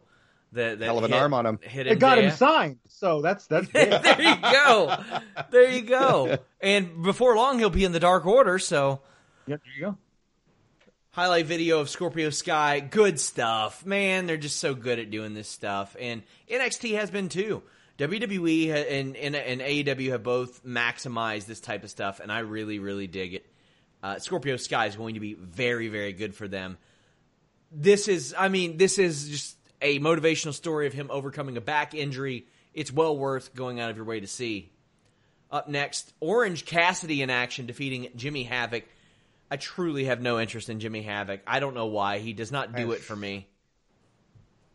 that, 0.52 0.78
that 0.78 0.84
hell 0.84 0.98
of 0.98 1.04
an 1.04 1.10
hit, 1.10 1.20
arm 1.20 1.34
on 1.34 1.44
him. 1.44 1.58
Hit 1.60 1.88
it 1.88 1.98
got 1.98 2.18
him 2.18 2.30
signed, 2.30 2.78
so 2.88 3.20
that's 3.20 3.48
that's 3.48 3.68
there 3.72 4.22
you 4.22 4.36
go, 4.40 4.96
there 5.50 5.70
you 5.72 5.82
go. 5.82 6.38
And 6.60 7.02
before 7.02 7.34
long, 7.34 7.58
he'll 7.58 7.68
be 7.68 7.84
in 7.84 7.90
the 7.90 7.98
Dark 7.98 8.26
Order. 8.26 8.60
So, 8.60 9.00
yep, 9.48 9.60
there 9.64 9.74
you 9.74 9.92
go. 9.92 9.98
highlight 11.10 11.46
video 11.46 11.80
of 11.80 11.90
Scorpio 11.90 12.30
Sky. 12.30 12.78
Good 12.78 13.18
stuff, 13.18 13.84
man. 13.84 14.26
They're 14.26 14.36
just 14.36 14.60
so 14.60 14.72
good 14.76 15.00
at 15.00 15.10
doing 15.10 15.34
this 15.34 15.48
stuff, 15.48 15.96
and 15.98 16.22
NXT 16.48 16.94
has 16.94 17.10
been 17.10 17.28
too. 17.28 17.64
WWE 17.98 18.70
and, 18.72 19.16
and, 19.16 19.36
and 19.36 19.60
AEW 19.60 20.10
have 20.10 20.22
both 20.22 20.64
maximized 20.64 21.46
this 21.46 21.60
type 21.60 21.84
of 21.84 21.90
stuff, 21.90 22.20
and 22.20 22.32
I 22.32 22.40
really, 22.40 22.78
really 22.78 23.06
dig 23.06 23.34
it. 23.34 23.46
Uh, 24.02 24.18
Scorpio 24.18 24.56
Sky 24.56 24.86
is 24.86 24.96
going 24.96 25.14
to 25.14 25.20
be 25.20 25.34
very, 25.34 25.88
very 25.88 26.12
good 26.12 26.34
for 26.34 26.48
them. 26.48 26.78
This 27.70 28.08
is, 28.08 28.34
I 28.36 28.48
mean, 28.48 28.76
this 28.76 28.98
is 28.98 29.28
just 29.28 29.56
a 29.80 29.98
motivational 30.00 30.54
story 30.54 30.86
of 30.86 30.92
him 30.92 31.08
overcoming 31.10 31.56
a 31.56 31.60
back 31.60 31.94
injury. 31.94 32.46
It's 32.74 32.92
well 32.92 33.16
worth 33.16 33.54
going 33.54 33.80
out 33.80 33.90
of 33.90 33.96
your 33.96 34.04
way 34.04 34.20
to 34.20 34.26
see. 34.26 34.70
Up 35.50 35.68
next, 35.68 36.12
Orange 36.20 36.64
Cassidy 36.64 37.22
in 37.22 37.30
action 37.30 37.66
defeating 37.66 38.08
Jimmy 38.16 38.44
Havoc. 38.44 38.84
I 39.50 39.56
truly 39.56 40.04
have 40.04 40.22
no 40.22 40.40
interest 40.40 40.70
in 40.70 40.80
Jimmy 40.80 41.02
Havoc. 41.02 41.42
I 41.46 41.60
don't 41.60 41.74
know 41.74 41.86
why. 41.86 42.18
He 42.18 42.32
does 42.32 42.50
not 42.50 42.74
do 42.74 42.92
it 42.92 43.00
for 43.00 43.14
me. 43.14 43.46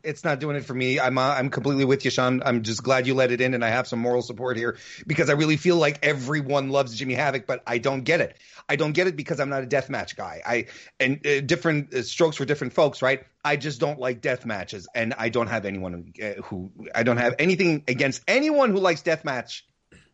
It's 0.08 0.24
not 0.24 0.39
doing 0.39 0.55
it 0.55 0.66
for 0.66 0.74
me. 0.74 0.99
I'm 0.99 1.18
uh, 1.18 1.22
I'm 1.22 1.49
completely 1.49 1.86
with 1.86 2.05
you, 2.05 2.12
Sean. 2.12 2.41
I'm 2.45 2.64
just 2.64 2.82
glad 2.84 3.08
you 3.08 3.14
let 3.14 3.32
it 3.32 3.41
in, 3.41 3.53
and 3.53 3.64
I 3.64 3.70
have 3.70 3.88
some 3.88 3.99
moral 3.99 4.22
support 4.22 4.58
here 4.58 4.78
because 5.05 5.30
I 5.30 5.34
really 5.34 5.58
feel 5.58 5.76
like 5.76 5.99
everyone 6.03 6.70
loves 6.70 6.95
Jimmy 6.95 7.14
Havoc, 7.14 7.45
but 7.45 7.62
I 7.68 7.78
don't 7.78 8.03
get 8.03 8.22
it. 8.22 8.38
I 8.70 8.76
don't 8.76 8.93
get 8.93 9.08
it 9.08 9.16
because 9.16 9.39
I'm 9.39 9.49
not 9.49 9.64
a 9.64 9.68
deathmatch 9.68 10.16
guy. 10.16 10.41
I 10.45 10.66
and 10.99 11.26
uh, 11.26 11.41
different 11.41 11.93
uh, 11.93 12.03
strokes 12.03 12.38
for 12.38 12.45
different 12.45 12.74
folks, 12.74 13.01
right? 13.01 13.24
I 13.43 13.58
just 13.58 13.80
don't 13.80 13.99
like 13.99 14.22
death 14.22 14.45
matches, 14.45 14.88
and 14.95 15.14
I 15.18 15.30
don't 15.30 15.47
have 15.47 15.66
anyone 15.66 16.14
uh, 16.22 16.41
who 16.43 16.72
I 16.95 17.03
don't 17.03 17.18
have 17.18 17.36
anything 17.39 17.84
against 17.88 18.24
anyone 18.28 18.72
who 18.72 18.80
likes 18.80 19.03
deathmatch 19.03 19.62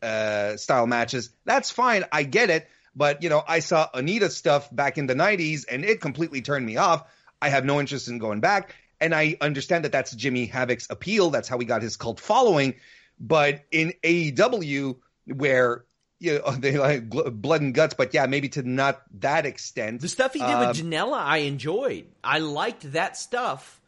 uh, 0.01 0.57
style 0.57 0.87
matches. 0.87 1.29
That's 1.45 1.71
fine. 1.71 2.05
I 2.11 2.23
get 2.23 2.49
it. 2.49 2.67
But, 2.95 3.23
you 3.23 3.29
know, 3.29 3.43
I 3.47 3.59
saw 3.59 3.89
Onita 3.93 4.29
stuff 4.29 4.73
back 4.73 4.97
in 4.97 5.07
the 5.07 5.15
90s 5.15 5.65
and 5.69 5.83
it 5.83 5.99
completely 5.99 6.41
turned 6.41 6.65
me 6.65 6.77
off. 6.77 7.03
I 7.41 7.49
have 7.49 7.65
no 7.65 7.79
interest 7.79 8.07
in 8.07 8.19
going 8.19 8.39
back. 8.39 8.75
And 8.99 9.13
I 9.13 9.37
understand 9.41 9.85
that 9.85 9.91
that's 9.91 10.15
Jimmy 10.15 10.45
Havoc's 10.45 10.87
appeal. 10.89 11.29
That's 11.29 11.47
how 11.47 11.59
he 11.59 11.65
got 11.65 11.81
his 11.81 11.97
cult 11.97 12.19
following. 12.19 12.75
But 13.19 13.63
in 13.71 13.93
AEW, 14.03 14.97
where 15.25 15.85
you 16.23 16.39
know, 16.39 16.51
they 16.57 16.77
like 16.77 17.09
blood 17.09 17.61
and 17.61 17.73
guts, 17.73 17.93
but 17.93 18.13
yeah, 18.13 18.25
maybe 18.25 18.49
to 18.49 18.63
not 18.63 19.01
that 19.19 19.45
extent. 19.45 20.01
The 20.01 20.07
stuff 20.07 20.33
he 20.33 20.39
did 20.39 20.49
um, 20.49 20.67
with 20.67 20.77
Janela, 20.77 21.19
I 21.19 21.39
enjoyed. 21.39 22.07
I 22.23 22.39
liked 22.39 22.93
that 22.93 23.17
stuff, 23.17 23.81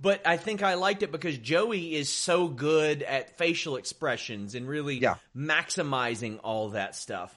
but 0.00 0.26
I 0.26 0.36
think 0.36 0.62
I 0.62 0.74
liked 0.74 1.02
it 1.02 1.10
because 1.10 1.38
Joey 1.38 1.94
is 1.94 2.10
so 2.10 2.48
good 2.48 3.02
at 3.02 3.38
facial 3.38 3.76
expressions 3.76 4.54
and 4.54 4.68
really 4.68 4.98
yeah. 4.98 5.16
maximizing 5.34 6.38
all 6.44 6.70
that 6.70 6.94
stuff. 6.94 7.36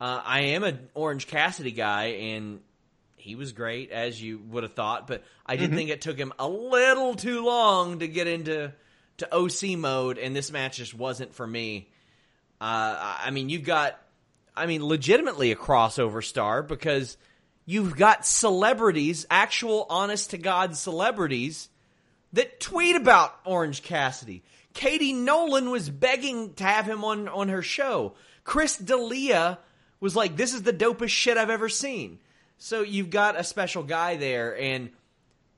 Uh, 0.00 0.20
I 0.24 0.40
am 0.40 0.64
an 0.64 0.88
Orange 0.94 1.28
Cassidy 1.28 1.70
guy, 1.70 2.06
and 2.06 2.60
he 3.22 3.36
was 3.36 3.52
great 3.52 3.92
as 3.92 4.20
you 4.20 4.40
would 4.50 4.64
have 4.64 4.74
thought, 4.74 5.06
but 5.06 5.22
I 5.46 5.56
did 5.56 5.68
mm-hmm. 5.68 5.76
think 5.76 5.90
it 5.90 6.00
took 6.00 6.18
him 6.18 6.32
a 6.38 6.48
little 6.48 7.14
too 7.14 7.44
long 7.44 8.00
to 8.00 8.08
get 8.08 8.26
into 8.26 8.72
to 9.18 9.34
OC 9.34 9.78
mode, 9.78 10.18
and 10.18 10.34
this 10.34 10.50
match 10.50 10.78
just 10.78 10.92
wasn't 10.92 11.32
for 11.32 11.46
me. 11.46 11.88
Uh, 12.60 13.16
I 13.24 13.30
mean, 13.30 13.48
you've 13.48 13.64
got, 13.64 13.96
I 14.56 14.66
mean, 14.66 14.84
legitimately 14.84 15.52
a 15.52 15.56
crossover 15.56 16.24
star 16.24 16.62
because 16.64 17.16
you've 17.64 17.96
got 17.96 18.26
celebrities, 18.26 19.24
actual 19.30 19.86
honest 19.88 20.30
to 20.30 20.38
God 20.38 20.76
celebrities, 20.76 21.68
that 22.32 22.58
tweet 22.58 22.96
about 22.96 23.34
Orange 23.44 23.82
Cassidy. 23.82 24.42
Katie 24.74 25.12
Nolan 25.12 25.70
was 25.70 25.88
begging 25.88 26.54
to 26.54 26.64
have 26.64 26.86
him 26.86 27.04
on, 27.04 27.28
on 27.28 27.50
her 27.50 27.62
show. 27.62 28.14
Chris 28.42 28.76
D'Elia 28.76 29.58
was 30.00 30.16
like, 30.16 30.36
this 30.36 30.54
is 30.54 30.62
the 30.62 30.72
dopest 30.72 31.10
shit 31.10 31.36
I've 31.36 31.50
ever 31.50 31.68
seen. 31.68 32.18
So 32.62 32.82
you've 32.82 33.10
got 33.10 33.36
a 33.36 33.42
special 33.42 33.82
guy 33.82 34.14
there, 34.14 34.56
and 34.56 34.90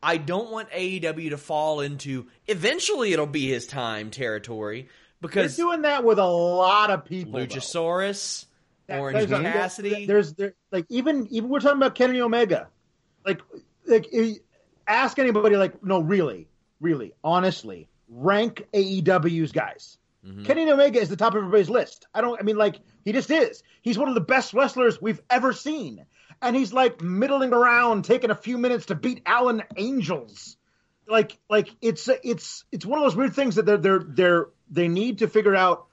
I 0.03 0.17
don't 0.17 0.51
want 0.51 0.71
AEW 0.71 1.31
to 1.31 1.37
fall 1.37 1.81
into 1.81 2.29
eventually 2.47 3.13
it'll 3.13 3.27
be 3.27 3.47
his 3.47 3.67
time 3.67 4.11
territory 4.11 4.89
because 5.21 5.55
they're 5.55 5.67
doing 5.67 5.83
that 5.83 6.03
with 6.03 6.19
a 6.19 6.27
lot 6.27 6.89
of 6.91 7.05
people. 7.05 7.41
Luchasaurus, 7.41 8.47
though. 8.87 9.01
Orange 9.01 9.29
there's 9.29 9.43
Cassidy. 9.43 10.05
A, 10.05 10.07
there's 10.07 10.33
there, 10.33 10.55
like 10.73 10.87
even 10.89 11.29
even 11.31 11.51
we're 11.51 11.61
talking 11.61 11.77
about 11.77 11.95
Kenny 11.95 12.23
Omega, 12.23 12.69
like 13.27 13.43
like 13.85 14.11
ask 14.89 15.19
anybody 15.19 15.57
like 15.57 15.85
no 15.85 16.01
really 16.01 16.49
really 16.81 17.13
honestly 17.23 17.87
rank 18.09 18.67
AEW's 18.73 19.53
guys. 19.53 19.99
Mm-hmm. 20.27 20.45
Kenny 20.45 20.71
Omega 20.71 21.01
is 21.01 21.11
the 21.11 21.17
top 21.17 21.35
of 21.35 21.39
everybody's 21.39 21.69
list. 21.69 22.07
I 22.15 22.23
don't. 22.23 22.41
I 22.41 22.45
mean, 22.45 22.57
like 22.57 22.81
he 23.05 23.13
just 23.13 23.31
is. 23.31 23.63
He's 23.83 23.99
one 23.99 24.09
of 24.09 24.15
the 24.15 24.23
best 24.23 24.55
wrestlers 24.55 25.03
we've 25.03 25.21
ever 25.29 25.53
seen, 25.53 26.07
and 26.45 26.55
he's 26.55 26.73
like 26.73 27.01
middling 27.01 27.53
around, 27.53 28.05
taking 28.05 28.31
a 28.31 28.35
few 28.35 28.59
minutes 28.59 28.87
to 28.87 28.95
beat 28.95 29.23
Alan 29.27 29.63
Angels. 29.77 30.57
Like, 31.09 31.39
like 31.51 31.69
it's 31.81 32.09
it's 32.23 32.65
it's 32.71 32.87
one 32.87 32.99
of 32.99 33.05
those 33.05 33.17
weird 33.17 33.35
things 33.35 33.57
that 33.57 33.67
they're 33.67 33.79
they're 33.79 34.05
they're 34.07 34.47
they 34.71 34.89
need 34.89 35.19
to 35.19 35.29
figure 35.29 35.55
out 35.55 35.87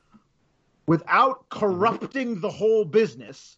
without 0.86 1.50
corrupting 1.50 2.40
the 2.40 2.50
whole 2.50 2.86
business. 2.86 3.58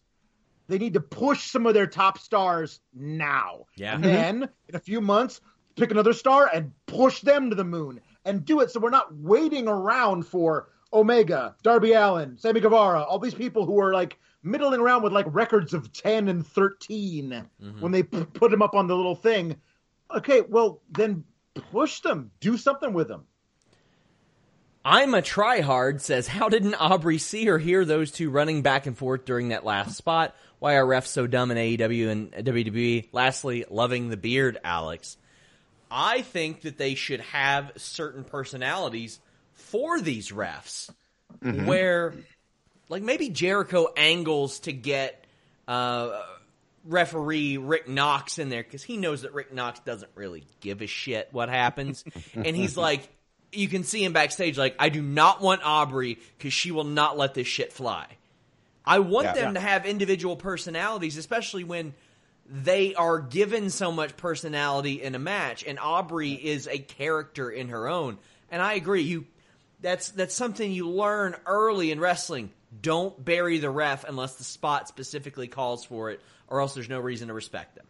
They 0.66 0.78
need 0.78 0.94
to 0.94 1.00
push 1.00 1.50
some 1.50 1.66
of 1.66 1.74
their 1.74 1.86
top 1.86 2.18
stars 2.18 2.80
now. 2.94 3.66
Yeah. 3.76 3.94
And 3.94 4.04
mm-hmm. 4.04 4.12
then 4.12 4.48
in 4.68 4.74
a 4.74 4.80
few 4.80 5.00
months, 5.00 5.40
pick 5.76 5.90
another 5.90 6.12
star 6.12 6.48
and 6.52 6.72
push 6.86 7.20
them 7.20 7.50
to 7.50 7.56
the 7.56 7.64
moon 7.64 8.00
and 8.24 8.44
do 8.44 8.60
it 8.60 8.70
so 8.70 8.80
we're 8.80 8.90
not 8.90 9.14
waiting 9.14 9.68
around 9.68 10.26
for 10.26 10.68
Omega, 10.92 11.56
Darby 11.62 11.92
Allin, 11.92 12.38
Sammy 12.38 12.60
Guevara, 12.60 13.02
all 13.02 13.18
these 13.18 13.34
people 13.34 13.66
who 13.66 13.80
are 13.80 13.92
like 13.92 14.18
middling 14.44 14.80
around 14.80 15.02
with 15.02 15.12
like 15.12 15.26
records 15.28 15.74
of 15.74 15.92
10 15.92 16.28
and 16.28 16.46
13 16.46 17.30
mm-hmm. 17.30 17.80
when 17.80 17.92
they 17.92 18.02
p- 18.02 18.24
put 18.24 18.50
them 18.50 18.62
up 18.62 18.74
on 18.74 18.86
the 18.86 18.96
little 18.96 19.14
thing. 19.14 19.56
Okay, 20.14 20.42
well, 20.42 20.80
then 20.90 21.24
push 21.72 22.00
them, 22.00 22.30
do 22.40 22.56
something 22.56 22.92
with 22.92 23.08
them. 23.08 23.24
I'm 24.84 25.14
a 25.14 25.22
tryhard 25.22 26.02
says, 26.02 26.26
How 26.26 26.50
didn't 26.50 26.74
Aubrey 26.74 27.18
see 27.18 27.48
or 27.48 27.58
hear 27.58 27.84
those 27.84 28.10
two 28.10 28.28
running 28.28 28.60
back 28.60 28.86
and 28.86 28.96
forth 28.96 29.24
during 29.24 29.48
that 29.48 29.64
last 29.64 29.96
spot? 29.96 30.36
Why 30.58 30.76
are 30.76 30.84
refs 30.84 31.06
so 31.06 31.26
dumb 31.26 31.50
in 31.50 31.56
AEW 31.56 32.08
and 32.10 32.32
WWE? 32.32 33.08
Lastly, 33.12 33.64
loving 33.70 34.10
the 34.10 34.16
beard, 34.16 34.58
Alex. 34.62 35.16
I 35.90 36.22
think 36.22 36.62
that 36.62 36.76
they 36.76 36.94
should 36.94 37.20
have 37.20 37.72
certain 37.76 38.24
personalities 38.24 39.20
for 39.54 40.00
these 40.00 40.30
refs 40.30 40.90
mm-hmm. 41.42 41.66
where 41.66 42.14
like 42.88 43.02
maybe 43.02 43.28
Jericho 43.28 43.88
angles 43.96 44.60
to 44.60 44.72
get 44.72 45.24
uh, 45.66 46.20
referee 46.84 47.56
Rick 47.56 47.88
Knox 47.88 48.38
in 48.38 48.48
there 48.48 48.62
because 48.62 48.82
he 48.82 48.96
knows 48.96 49.22
that 49.22 49.34
Rick 49.34 49.52
Knox 49.52 49.80
doesn't 49.80 50.10
really 50.14 50.44
give 50.60 50.82
a 50.82 50.86
shit 50.86 51.28
what 51.32 51.48
happens, 51.48 52.04
and 52.34 52.56
he's 52.56 52.76
like, 52.76 53.08
you 53.52 53.68
can 53.68 53.84
see 53.84 54.04
him 54.04 54.12
backstage 54.12 54.58
like, 54.58 54.74
I 54.78 54.88
do 54.88 55.00
not 55.00 55.40
want 55.40 55.62
Aubrey 55.64 56.18
because 56.36 56.52
she 56.52 56.70
will 56.70 56.84
not 56.84 57.16
let 57.16 57.34
this 57.34 57.46
shit 57.46 57.72
fly. 57.72 58.06
I 58.84 58.98
want 58.98 59.26
yeah, 59.26 59.32
them 59.34 59.54
yeah. 59.54 59.60
to 59.60 59.60
have 59.60 59.86
individual 59.86 60.36
personalities, 60.36 61.16
especially 61.16 61.64
when 61.64 61.94
they 62.46 62.94
are 62.94 63.20
given 63.20 63.70
so 63.70 63.90
much 63.90 64.16
personality 64.16 65.02
in 65.02 65.14
a 65.14 65.18
match, 65.18 65.64
and 65.66 65.78
Aubrey 65.78 66.32
is 66.32 66.66
a 66.66 66.78
character 66.78 67.50
in 67.50 67.70
her 67.70 67.88
own. 67.88 68.18
And 68.50 68.60
I 68.60 68.74
agree, 68.74 69.02
you 69.02 69.26
that's 69.80 70.10
that's 70.10 70.34
something 70.34 70.70
you 70.70 70.88
learn 70.88 71.34
early 71.46 71.90
in 71.90 72.00
wrestling. 72.00 72.50
Don't 72.80 73.24
bury 73.24 73.58
the 73.58 73.70
ref 73.70 74.04
unless 74.04 74.36
the 74.36 74.44
spot 74.44 74.88
specifically 74.88 75.48
calls 75.48 75.84
for 75.84 76.10
it, 76.10 76.20
or 76.48 76.60
else 76.60 76.74
there's 76.74 76.88
no 76.88 77.00
reason 77.00 77.28
to 77.28 77.34
respect 77.34 77.76
them. 77.76 77.86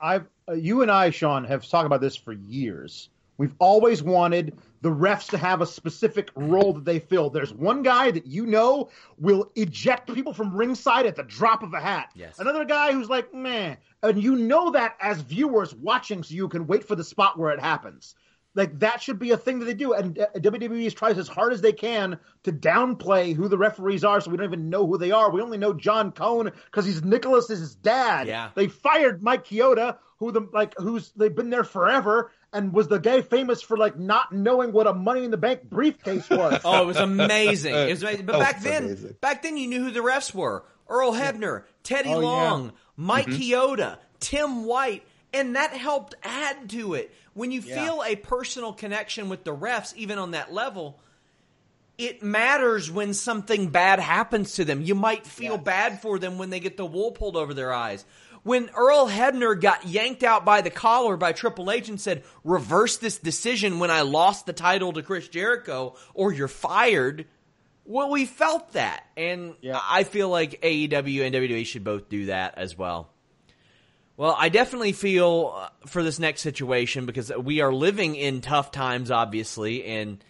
I've 0.00 0.26
uh, 0.48 0.52
you 0.52 0.82
and 0.82 0.90
I, 0.90 1.10
Sean, 1.10 1.44
have 1.44 1.66
talked 1.66 1.86
about 1.86 2.00
this 2.00 2.16
for 2.16 2.32
years. 2.32 3.08
We've 3.38 3.54
always 3.58 4.02
wanted 4.02 4.56
the 4.80 4.88
refs 4.90 5.28
to 5.30 5.38
have 5.38 5.60
a 5.60 5.66
specific 5.66 6.30
role 6.34 6.72
that 6.74 6.84
they 6.84 7.00
fill. 7.00 7.28
There's 7.28 7.52
one 7.52 7.82
guy 7.82 8.10
that 8.10 8.26
you 8.26 8.46
know 8.46 8.90
will 9.18 9.50
eject 9.54 10.12
people 10.14 10.32
from 10.32 10.54
ringside 10.54 11.06
at 11.06 11.16
the 11.16 11.22
drop 11.22 11.62
of 11.62 11.74
a 11.74 11.80
hat. 11.80 12.10
Yes. 12.14 12.38
Another 12.38 12.64
guy 12.64 12.92
who's 12.92 13.10
like, 13.10 13.34
man, 13.34 13.76
and 14.02 14.22
you 14.22 14.36
know 14.36 14.70
that 14.70 14.96
as 15.00 15.20
viewers 15.20 15.74
watching, 15.74 16.22
so 16.22 16.34
you 16.34 16.48
can 16.48 16.66
wait 16.66 16.84
for 16.84 16.94
the 16.94 17.04
spot 17.04 17.38
where 17.38 17.52
it 17.52 17.60
happens. 17.60 18.14
Like 18.56 18.78
that 18.78 19.02
should 19.02 19.18
be 19.18 19.32
a 19.32 19.36
thing 19.36 19.58
that 19.58 19.66
they 19.66 19.74
do, 19.74 19.92
and 19.92 20.18
uh, 20.18 20.26
WWE 20.34 20.96
tries 20.96 21.18
as 21.18 21.28
hard 21.28 21.52
as 21.52 21.60
they 21.60 21.74
can 21.74 22.18
to 22.44 22.52
downplay 22.52 23.36
who 23.36 23.48
the 23.48 23.58
referees 23.58 24.02
are, 24.02 24.18
so 24.22 24.30
we 24.30 24.38
don't 24.38 24.46
even 24.46 24.70
know 24.70 24.86
who 24.86 24.96
they 24.96 25.10
are. 25.10 25.30
We 25.30 25.42
only 25.42 25.58
know 25.58 25.74
John 25.74 26.10
Cone 26.10 26.50
because 26.64 26.86
he's 26.86 27.04
Nicholas 27.04 27.50
is 27.50 27.60
his 27.60 27.74
dad. 27.74 28.26
Yeah. 28.26 28.50
They 28.54 28.68
fired 28.68 29.22
Mike 29.22 29.44
Chioda, 29.44 29.98
who 30.18 30.32
the 30.32 30.48
like 30.54 30.72
who's 30.78 31.12
they've 31.12 31.34
been 31.34 31.50
there 31.50 31.64
forever, 31.64 32.32
and 32.50 32.72
was 32.72 32.88
the 32.88 32.98
guy 32.98 33.20
famous 33.20 33.60
for 33.60 33.76
like 33.76 33.98
not 33.98 34.32
knowing 34.32 34.72
what 34.72 34.86
a 34.86 34.94
Money 34.94 35.24
in 35.24 35.30
the 35.30 35.36
Bank 35.36 35.64
briefcase 35.64 36.30
was. 36.30 36.60
oh, 36.64 36.82
it 36.82 36.86
was 36.86 36.96
amazing. 36.96 37.74
It 37.74 37.90
was 37.90 38.02
amazing. 38.04 38.24
But 38.24 38.36
oh, 38.36 38.40
back 38.40 38.62
then, 38.62 38.84
amazing. 38.84 39.16
back 39.20 39.42
then 39.42 39.58
you 39.58 39.68
knew 39.68 39.84
who 39.84 39.90
the 39.90 40.00
refs 40.00 40.32
were: 40.32 40.64
Earl 40.88 41.12
Hebner, 41.12 41.64
Teddy 41.82 42.08
oh, 42.08 42.20
Long, 42.20 42.64
yeah. 42.64 42.70
Mike 42.96 43.26
mm-hmm. 43.26 43.38
Chioda, 43.38 43.98
Tim 44.18 44.64
White, 44.64 45.04
and 45.36 45.56
that 45.56 45.72
helped 45.72 46.14
add 46.22 46.70
to 46.70 46.94
it. 46.94 47.14
When 47.34 47.50
you 47.50 47.60
yeah. 47.60 47.84
feel 47.84 48.02
a 48.04 48.16
personal 48.16 48.72
connection 48.72 49.28
with 49.28 49.44
the 49.44 49.54
refs, 49.54 49.94
even 49.96 50.18
on 50.18 50.32
that 50.32 50.52
level, 50.52 50.98
it 51.98 52.22
matters 52.22 52.90
when 52.90 53.14
something 53.14 53.68
bad 53.68 54.00
happens 54.00 54.54
to 54.54 54.64
them. 54.64 54.82
You 54.82 54.94
might 54.94 55.26
feel 55.26 55.58
bad 55.58 56.00
for 56.02 56.18
them 56.18 56.38
when 56.38 56.50
they 56.50 56.60
get 56.60 56.76
the 56.76 56.86
wool 56.86 57.12
pulled 57.12 57.36
over 57.36 57.54
their 57.54 57.72
eyes 57.72 58.04
when 58.46 58.70
Earl 58.76 59.08
Hebner 59.08 59.60
got 59.60 59.88
yanked 59.88 60.22
out 60.22 60.44
by 60.44 60.60
the 60.60 60.70
collar 60.70 61.16
by 61.16 61.32
Triple 61.32 61.68
H 61.68 61.88
and 61.88 62.00
said, 62.00 62.22
reverse 62.44 62.96
this 62.96 63.18
decision 63.18 63.80
when 63.80 63.90
I 63.90 64.02
lost 64.02 64.46
the 64.46 64.52
title 64.52 64.92
to 64.92 65.02
Chris 65.02 65.26
Jericho 65.26 65.96
or 66.14 66.32
you're 66.32 66.46
fired. 66.46 67.26
Well, 67.84 68.08
we 68.08 68.24
felt 68.24 68.74
that. 68.74 69.04
And 69.16 69.56
Yeah. 69.62 69.80
I 69.82 70.04
feel 70.04 70.28
like 70.28 70.62
AEW 70.62 71.26
and 71.26 71.34
WWE 71.34 71.66
should 71.66 71.82
both 71.82 72.08
do 72.08 72.26
that 72.26 72.56
as 72.56 72.78
well. 72.78 73.10
Well, 74.16 74.34
I 74.38 74.48
definitely 74.48 74.92
feel 74.92 75.52
uh, 75.54 75.68
for 75.86 76.02
this 76.02 76.18
next 76.18 76.40
situation 76.40 77.04
because 77.04 77.30
we 77.36 77.60
are 77.60 77.72
living 77.72 78.16
in 78.16 78.40
tough 78.40 78.70
times, 78.70 79.10
obviously, 79.10 79.84
and 79.84 80.24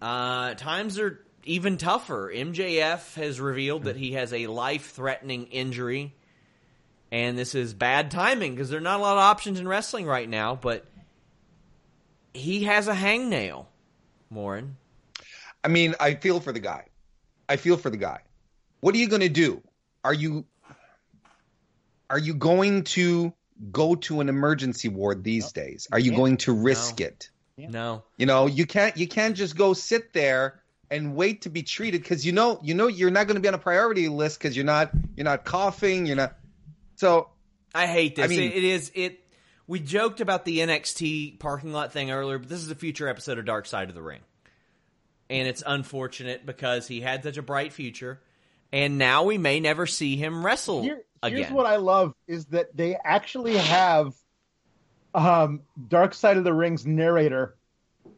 uh, 0.00 0.54
times 0.54 0.98
are 0.98 1.20
even 1.44 1.76
tougher. 1.76 2.32
MJF 2.34 3.14
has 3.16 3.40
revealed 3.40 3.84
that 3.84 3.96
he 3.96 4.12
has 4.12 4.32
a 4.32 4.46
life 4.46 4.92
threatening 4.92 5.48
injury, 5.48 6.14
and 7.12 7.36
this 7.36 7.54
is 7.54 7.74
bad 7.74 8.10
timing 8.10 8.54
because 8.54 8.70
there 8.70 8.78
are 8.78 8.82
not 8.82 9.00
a 9.00 9.02
lot 9.02 9.18
of 9.18 9.22
options 9.22 9.60
in 9.60 9.68
wrestling 9.68 10.06
right 10.06 10.28
now, 10.28 10.54
but 10.54 10.86
he 12.32 12.64
has 12.64 12.88
a 12.88 12.94
hangnail, 12.94 13.66
Warren. 14.30 14.78
I 15.62 15.68
mean, 15.68 15.94
I 16.00 16.14
feel 16.14 16.40
for 16.40 16.52
the 16.52 16.60
guy. 16.60 16.86
I 17.50 17.56
feel 17.56 17.76
for 17.76 17.90
the 17.90 17.96
guy. 17.98 18.20
What 18.80 18.94
are 18.94 18.98
you 18.98 19.08
going 19.08 19.22
to 19.22 19.28
do? 19.28 19.62
Are 20.04 20.14
you 20.14 20.46
are 22.10 22.18
you 22.18 22.34
going 22.34 22.84
to 22.84 23.32
go 23.72 23.94
to 23.96 24.20
an 24.20 24.28
emergency 24.28 24.88
ward 24.88 25.24
these 25.24 25.52
days? 25.52 25.88
Are 25.92 25.98
you 25.98 26.14
going 26.14 26.36
to 26.38 26.52
risk 26.52 27.00
No. 27.00 27.06
it? 27.06 27.30
No. 27.56 28.02
You 28.16 28.26
know, 28.26 28.46
you 28.46 28.66
can't 28.66 28.96
you 28.96 29.08
can't 29.08 29.36
just 29.36 29.56
go 29.56 29.72
sit 29.74 30.12
there 30.12 30.62
and 30.90 31.14
wait 31.16 31.42
to 31.42 31.50
be 31.50 31.62
treated 31.62 32.00
because 32.02 32.24
you 32.24 32.32
know 32.32 32.60
you 32.62 32.72
know 32.74 32.86
you're 32.86 33.10
not 33.10 33.26
going 33.26 33.34
to 33.34 33.40
be 33.40 33.48
on 33.48 33.54
a 33.54 33.58
priority 33.58 34.08
list 34.08 34.38
because 34.38 34.56
you're 34.56 34.64
not 34.64 34.90
you're 35.16 35.24
not 35.24 35.44
coughing, 35.44 36.06
you're 36.06 36.16
not. 36.16 36.34
So 36.96 37.30
I 37.74 37.86
hate 37.86 38.16
this. 38.16 38.24
I 38.24 38.28
mean- 38.28 38.40
it, 38.52 38.56
it 38.56 38.64
is 38.64 38.92
it. 38.94 39.20
We 39.66 39.80
joked 39.80 40.20
about 40.22 40.46
the 40.46 40.60
NXT 40.60 41.38
parking 41.40 41.72
lot 41.72 41.92
thing 41.92 42.10
earlier, 42.10 42.38
but 42.38 42.48
this 42.48 42.60
is 42.62 42.70
a 42.70 42.74
future 42.74 43.06
episode 43.06 43.38
of 43.38 43.44
Dark 43.44 43.66
Side 43.66 43.90
of 43.90 43.94
the 43.94 44.00
Ring, 44.00 44.20
and 45.28 45.46
it's 45.46 45.62
unfortunate 45.66 46.46
because 46.46 46.86
he 46.86 47.00
had 47.02 47.22
such 47.22 47.36
a 47.36 47.42
bright 47.42 47.74
future, 47.74 48.18
and 48.72 48.96
now 48.96 49.24
we 49.24 49.36
may 49.36 49.60
never 49.60 49.84
see 49.86 50.16
him 50.16 50.46
wrestle 50.46 50.82
Here, 50.82 51.02
again. 51.22 51.38
here's 51.38 51.52
what 51.52 51.66
I 51.66 51.76
love 51.76 52.14
is 52.26 52.46
that 52.46 52.76
they 52.76 52.96
actually 53.04 53.56
have 53.56 54.14
um, 55.14 55.60
Dark 55.88 56.14
Side 56.14 56.36
of 56.36 56.44
the 56.44 56.52
Ring's 56.52 56.86
narrator 56.86 57.56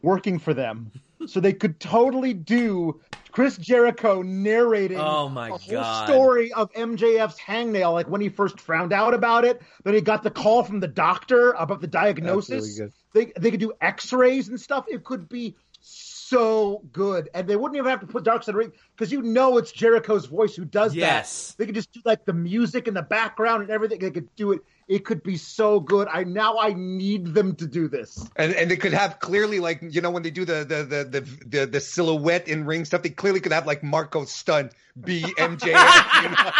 working 0.01 0.39
for 0.39 0.53
them, 0.53 0.91
so 1.25 1.39
they 1.39 1.53
could 1.53 1.79
totally 1.79 2.33
do 2.33 2.99
Chris 3.31 3.57
Jericho 3.57 4.21
narrating 4.21 4.97
Oh 4.99 5.29
my 5.29 5.49
a 5.49 5.51
whole 5.53 5.59
God. 5.71 6.07
story 6.07 6.51
of 6.53 6.71
MJF's 6.73 7.39
hangnail, 7.39 7.93
like 7.93 8.07
when 8.09 8.21
he 8.21 8.29
first 8.29 8.59
found 8.59 8.91
out 8.93 9.13
about 9.13 9.45
it, 9.45 9.61
then 9.83 9.93
he 9.93 10.01
got 10.01 10.23
the 10.23 10.31
call 10.31 10.63
from 10.63 10.79
the 10.79 10.87
doctor 10.87 11.51
about 11.51 11.81
the 11.81 11.87
diagnosis. 11.87 12.77
really. 12.79 12.91
They 13.13 13.33
they 13.39 13.51
could 13.51 13.59
do 13.59 13.73
X-rays 13.81 14.49
and 14.49 14.59
stuff. 14.59 14.85
It 14.89 15.03
could 15.03 15.27
be 15.29 15.55
so 16.31 16.81
good, 16.91 17.29
and 17.33 17.47
they 17.47 17.55
wouldn't 17.55 17.77
even 17.77 17.89
have 17.89 17.99
to 18.01 18.07
put 18.07 18.23
Dark 18.23 18.43
Side 18.43 18.49
of 18.51 18.55
the 18.55 18.59
Ring 18.59 18.71
because 18.95 19.11
you 19.11 19.21
know 19.21 19.57
it's 19.57 19.71
Jericho's 19.71 20.25
voice 20.25 20.55
who 20.55 20.65
does 20.65 20.95
Yes. 20.95 21.49
that. 21.51 21.57
They 21.57 21.65
could 21.67 21.75
just 21.75 21.91
do 21.91 22.01
like 22.05 22.25
the 22.25 22.33
music 22.33 22.87
in 22.87 22.93
the 22.93 23.01
background 23.01 23.61
and 23.63 23.71
everything. 23.71 23.99
They 23.99 24.11
could 24.11 24.33
do 24.35 24.53
it. 24.53 24.61
It 24.87 25.05
could 25.05 25.23
be 25.23 25.37
so 25.37 25.79
good. 25.79 26.07
I 26.11 26.23
now 26.23 26.57
I 26.57 26.73
need 26.73 27.27
them 27.33 27.55
to 27.55 27.67
do 27.67 27.87
this. 27.87 28.27
and 28.35 28.53
and 28.55 28.69
they 28.69 28.75
could 28.77 28.93
have 28.93 29.19
clearly 29.19 29.59
like 29.59 29.79
you 29.81 30.01
know 30.01 30.09
when 30.11 30.23
they 30.23 30.31
do 30.31 30.43
the 30.45 30.65
the 30.65 30.83
the 30.83 31.03
the 31.05 31.45
the, 31.59 31.65
the 31.65 31.79
silhouette 31.79 32.47
in 32.47 32.65
ring 32.65 32.85
stuff, 32.85 33.01
they 33.03 33.09
clearly 33.09 33.39
could 33.39 33.51
have 33.53 33.67
like 33.67 33.83
Marco 33.83 34.25
Stunt 34.25 34.71
be 35.03 35.21
MJF. 35.21 36.23
you 36.23 36.29
know? 36.29 36.51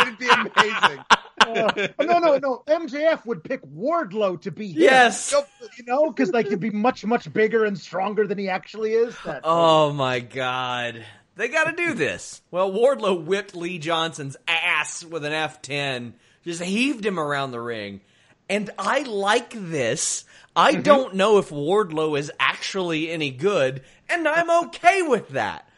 It'd 0.00 0.18
be 0.18 0.28
amazing. 0.28 1.04
Uh, 1.40 1.88
no, 2.00 2.18
no, 2.18 2.38
no. 2.38 2.62
MJF 2.66 3.24
would 3.26 3.44
pick 3.44 3.62
Wardlow 3.62 4.40
to 4.42 4.50
be 4.50 4.68
him. 4.72 4.82
Yes. 4.82 5.34
you 5.78 5.84
know, 5.84 6.10
because 6.10 6.30
like 6.32 6.48
he'd 6.48 6.60
be 6.60 6.70
much, 6.70 7.04
much 7.04 7.32
bigger 7.32 7.64
and 7.64 7.78
stronger 7.78 8.26
than 8.26 8.38
he 8.38 8.48
actually 8.48 8.92
is. 8.92 9.14
That, 9.24 9.42
Oh 9.44 9.92
my 9.92 10.20
god. 10.20 11.04
They 11.36 11.48
got 11.48 11.64
to 11.64 11.72
do 11.72 11.92
this. 11.92 12.40
Well, 12.50 12.70
Wardlow 12.72 13.24
whipped 13.24 13.54
Lee 13.54 13.78
Johnson's 13.78 14.38
ass 14.48 15.04
with 15.04 15.24
an 15.24 15.32
F10, 15.32 16.14
just 16.44 16.62
heaved 16.62 17.04
him 17.04 17.20
around 17.20 17.50
the 17.50 17.60
ring. 17.60 18.00
And 18.48 18.70
I 18.78 19.00
like 19.02 19.50
this. 19.54 20.24
I 20.54 20.72
don't 20.76 21.16
know 21.16 21.36
if 21.36 21.50
Wardlow 21.50 22.18
is 22.18 22.32
actually 22.40 23.10
any 23.10 23.30
good, 23.30 23.82
and 24.08 24.26
I'm 24.26 24.66
okay 24.68 25.02
with 25.02 25.28
that. 25.30 25.68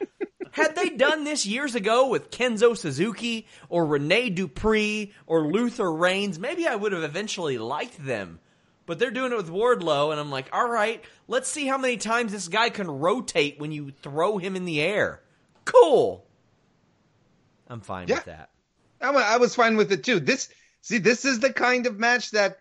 Had 0.52 0.74
they 0.76 0.90
done 0.90 1.24
this 1.24 1.46
years 1.46 1.74
ago 1.74 2.08
with 2.08 2.30
Kenzo 2.30 2.76
Suzuki 2.76 3.46
or 3.68 3.86
Rene 3.86 4.30
Dupree 4.30 5.12
or 5.26 5.46
Luther 5.46 5.92
Reigns, 5.92 6.38
maybe 6.38 6.66
I 6.66 6.74
would 6.76 6.92
have 6.92 7.02
eventually 7.02 7.58
liked 7.58 8.04
them. 8.04 8.40
But 8.86 8.98
they're 8.98 9.10
doing 9.10 9.32
it 9.32 9.36
with 9.36 9.50
Wardlow, 9.50 10.12
and 10.12 10.18
I'm 10.20 10.30
like, 10.30 10.48
all 10.50 10.66
right, 10.68 11.04
let's 11.26 11.48
see 11.48 11.66
how 11.66 11.76
many 11.76 11.98
times 11.98 12.32
this 12.32 12.48
guy 12.48 12.70
can 12.70 12.90
rotate 12.90 13.60
when 13.60 13.70
you 13.70 13.90
throw 14.02 14.38
him 14.38 14.56
in 14.56 14.64
the 14.64 14.80
air. 14.80 15.20
Cool. 15.66 16.24
I'm 17.68 17.80
fine 17.82 18.08
Yeah. 18.08 18.14
with 18.16 18.24
that. 18.24 18.50
I, 19.02 19.10
I 19.10 19.36
was 19.36 19.54
fine 19.54 19.76
with 19.76 19.92
it 19.92 20.04
too. 20.04 20.20
This 20.20 20.48
see, 20.80 20.96
this 20.98 21.24
is 21.26 21.40
the 21.40 21.52
kind 21.52 21.86
of 21.86 21.98
match 21.98 22.30
that, 22.30 22.58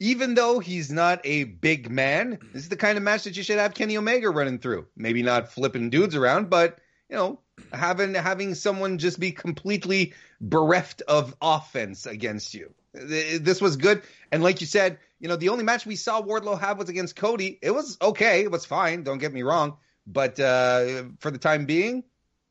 even 0.00 0.34
though 0.34 0.58
he's 0.58 0.90
not 0.90 1.20
a 1.24 1.44
big 1.44 1.90
man, 1.90 2.38
this 2.52 2.64
is 2.64 2.68
the 2.68 2.76
kind 2.76 2.98
of 2.98 3.02
match 3.02 3.24
that 3.24 3.36
you 3.38 3.42
should 3.42 3.58
have 3.58 3.72
Kenny 3.72 3.96
Omega 3.96 4.28
running 4.28 4.58
through. 4.58 4.86
Maybe 4.96 5.22
not 5.22 5.50
flipping 5.50 5.88
dudes 5.88 6.14
around, 6.14 6.50
but 6.50 6.78
you 7.10 7.16
know, 7.16 7.40
having 7.72 8.14
having 8.14 8.54
someone 8.54 8.98
just 8.98 9.18
be 9.18 9.32
completely 9.32 10.14
bereft 10.40 11.02
of 11.02 11.34
offense 11.42 12.06
against 12.06 12.54
you. 12.54 12.72
This 12.92 13.60
was 13.60 13.76
good, 13.76 14.02
and 14.32 14.42
like 14.42 14.60
you 14.60 14.66
said, 14.66 14.98
you 15.18 15.28
know, 15.28 15.36
the 15.36 15.50
only 15.50 15.64
match 15.64 15.86
we 15.86 15.96
saw 15.96 16.22
Wardlow 16.22 16.58
have 16.58 16.78
was 16.78 16.88
against 16.88 17.16
Cody. 17.16 17.58
It 17.60 17.72
was 17.72 17.98
okay, 18.00 18.42
it 18.42 18.50
was 18.50 18.64
fine. 18.64 19.02
Don't 19.02 19.18
get 19.18 19.32
me 19.32 19.42
wrong, 19.42 19.76
but 20.06 20.38
uh, 20.40 21.04
for 21.18 21.30
the 21.30 21.38
time 21.38 21.66
being, 21.66 22.04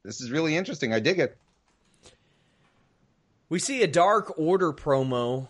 this 0.03 0.21
is 0.21 0.31
really 0.31 0.55
interesting. 0.55 0.93
I 0.93 0.99
dig 0.99 1.19
it. 1.19 1.37
We 3.49 3.59
see 3.59 3.81
a 3.81 3.87
Dark 3.87 4.37
Order 4.37 4.73
promo 4.73 5.47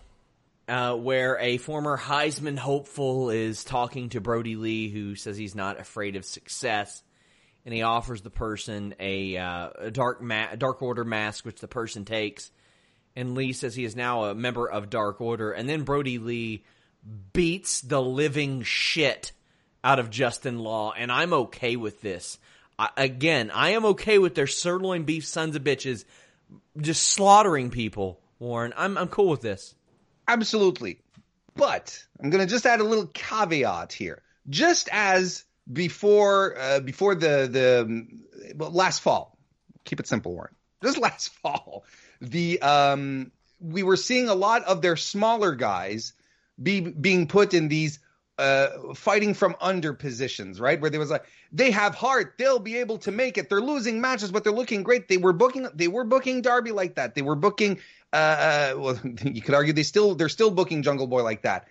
uh, 0.67 0.95
where 0.95 1.37
a 1.39 1.57
former 1.57 1.97
Heisman 1.97 2.57
hopeful 2.57 3.29
is 3.29 3.63
talking 3.63 4.09
to 4.09 4.21
Brodie 4.21 4.55
Lee, 4.55 4.89
who 4.89 5.15
says 5.15 5.35
he's 5.35 5.55
not 5.55 5.79
afraid 5.79 6.15
of 6.15 6.23
success, 6.23 7.03
and 7.69 7.75
he 7.75 7.83
offers 7.83 8.23
the 8.23 8.31
person 8.31 8.95
a, 8.99 9.37
uh, 9.37 9.69
a 9.77 9.91
dark 9.91 10.23
ma- 10.23 10.55
Dark 10.55 10.81
Order 10.81 11.03
mask, 11.03 11.45
which 11.45 11.61
the 11.61 11.67
person 11.67 12.03
takes. 12.03 12.49
And 13.15 13.35
Lee 13.35 13.53
says 13.53 13.75
he 13.75 13.85
is 13.85 13.95
now 13.95 14.23
a 14.23 14.33
member 14.33 14.67
of 14.67 14.89
Dark 14.89 15.21
Order, 15.21 15.51
and 15.51 15.69
then 15.69 15.83
Brodie 15.83 16.17
Lee 16.17 16.63
beats 17.31 17.81
the 17.81 18.01
living 18.01 18.63
shit 18.63 19.33
out 19.83 19.99
of 19.99 20.09
Justin 20.09 20.57
Law, 20.57 20.93
and 20.97 21.11
I'm 21.11 21.31
okay 21.31 21.75
with 21.75 22.01
this. 22.01 22.39
I, 22.79 22.89
again, 22.97 23.51
I 23.53 23.73
am 23.73 23.85
okay 23.85 24.17
with 24.17 24.33
their 24.33 24.47
sirloin 24.47 25.03
beef 25.03 25.27
sons 25.27 25.55
of 25.55 25.63
bitches 25.63 26.05
just 26.81 27.03
slaughtering 27.03 27.69
people, 27.69 28.19
Warren. 28.39 28.73
I'm 28.77 28.97
I'm 28.97 29.09
cool 29.09 29.29
with 29.29 29.41
this. 29.41 29.75
Absolutely. 30.27 31.01
But 31.55 32.03
I'm 32.19 32.31
going 32.31 32.43
to 32.43 32.49
just 32.49 32.65
add 32.65 32.79
a 32.79 32.83
little 32.83 33.05
caveat 33.13 33.93
here. 33.93 34.23
Just 34.49 34.89
as 34.91 35.43
before 35.71 36.57
uh, 36.57 36.79
before 36.79 37.15
the 37.15 37.47
the 37.51 38.07
well, 38.55 38.71
last 38.71 38.99
fall, 38.99 39.37
keep 39.85 39.99
it 39.99 40.07
simple, 40.07 40.33
Warren. 40.33 40.53
Just 40.83 40.97
last 40.97 41.29
fall, 41.29 41.85
the 42.21 42.61
um 42.61 43.31
we 43.59 43.83
were 43.83 43.97
seeing 43.97 44.29
a 44.29 44.35
lot 44.35 44.63
of 44.63 44.81
their 44.81 44.95
smaller 44.95 45.53
guys 45.53 46.13
be 46.61 46.81
being 46.81 47.27
put 47.27 47.53
in 47.53 47.67
these 47.67 47.99
uh, 48.39 48.93
fighting 48.95 49.33
from 49.33 49.55
under 49.59 49.93
positions, 49.93 50.61
right? 50.61 50.79
Where 50.79 50.89
there 50.89 50.99
was 50.99 51.09
like 51.09 51.25
they 51.51 51.71
have 51.71 51.93
heart, 51.93 52.35
they'll 52.37 52.59
be 52.59 52.77
able 52.77 52.97
to 52.99 53.11
make 53.11 53.37
it. 53.37 53.49
They're 53.49 53.61
losing 53.61 53.99
matches, 53.99 54.31
but 54.31 54.43
they're 54.43 54.53
looking 54.53 54.81
great. 54.81 55.09
They 55.09 55.17
were 55.17 55.33
booking, 55.33 55.67
they 55.73 55.89
were 55.89 56.05
booking 56.05 56.41
Darby 56.41 56.71
like 56.71 56.95
that. 56.95 57.15
They 57.15 57.21
were 57.21 57.35
booking. 57.35 57.79
Uh, 58.11 58.15
uh, 58.15 58.73
well, 58.77 58.99
you 59.23 59.41
could 59.41 59.55
argue 59.55 59.73
they 59.73 59.83
still 59.83 60.15
they're 60.15 60.29
still 60.29 60.51
booking 60.51 60.83
Jungle 60.83 61.07
Boy 61.07 61.21
like 61.23 61.41
that. 61.41 61.67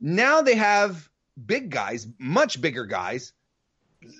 Now 0.00 0.40
they 0.40 0.54
have 0.54 1.08
big 1.44 1.70
guys, 1.70 2.06
much 2.18 2.60
bigger 2.60 2.86
guys, 2.86 3.32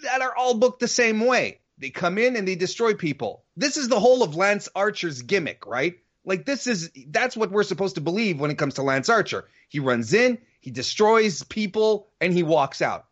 that 0.03 0.23
are 0.23 0.35
all 0.35 0.55
booked 0.55 0.81
the 0.81 0.89
same 0.89 1.21
way. 1.27 1.61
They 1.79 1.91
come 1.91 2.19
in 2.19 2.37
and 2.37 2.49
they 2.49 2.55
destroy 2.55 2.95
people. 2.95 3.45
This 3.57 3.77
is 3.77 3.89
the 3.89 4.01
whole 4.01 4.23
of 4.23 4.35
Lance 4.35 4.69
Archer's 4.75 5.23
gimmick, 5.23 5.67
right? 5.67 5.97
Like 6.25 6.45
this 6.45 6.67
is 6.67 6.91
that's 7.09 7.37
what 7.37 7.51
we're 7.51 7.63
supposed 7.63 7.95
to 7.97 8.01
believe 8.01 8.41
when 8.41 8.51
it 8.51 8.59
comes 8.59 8.75
to 8.75 8.83
Lance 8.83 9.09
Archer. 9.09 9.49
He 9.69 9.79
runs 9.81 10.13
in, 10.13 10.39
he 10.61 10.71
destroys 10.71 11.43
people, 11.45 12.09
and 12.21 12.33
he 12.33 12.43
walks 12.43 12.83
out. 12.83 13.07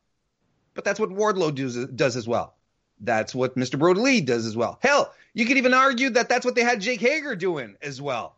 But 0.74 0.84
that's 0.84 0.98
what 0.98 1.10
Wardlow 1.10 1.54
does, 1.54 1.86
does 1.86 2.16
as 2.16 2.26
well. 2.26 2.54
That's 3.00 3.34
what 3.34 3.56
Mr. 3.56 3.78
Brodie 3.78 4.00
Lee 4.00 4.20
does 4.20 4.46
as 4.46 4.56
well. 4.56 4.78
Hell, 4.82 5.12
you 5.34 5.46
could 5.46 5.56
even 5.56 5.74
argue 5.74 6.10
that 6.10 6.28
that's 6.28 6.44
what 6.44 6.54
they 6.54 6.62
had 6.62 6.80
Jake 6.80 7.00
Hager 7.00 7.36
doing 7.36 7.76
as 7.82 8.00
well. 8.00 8.36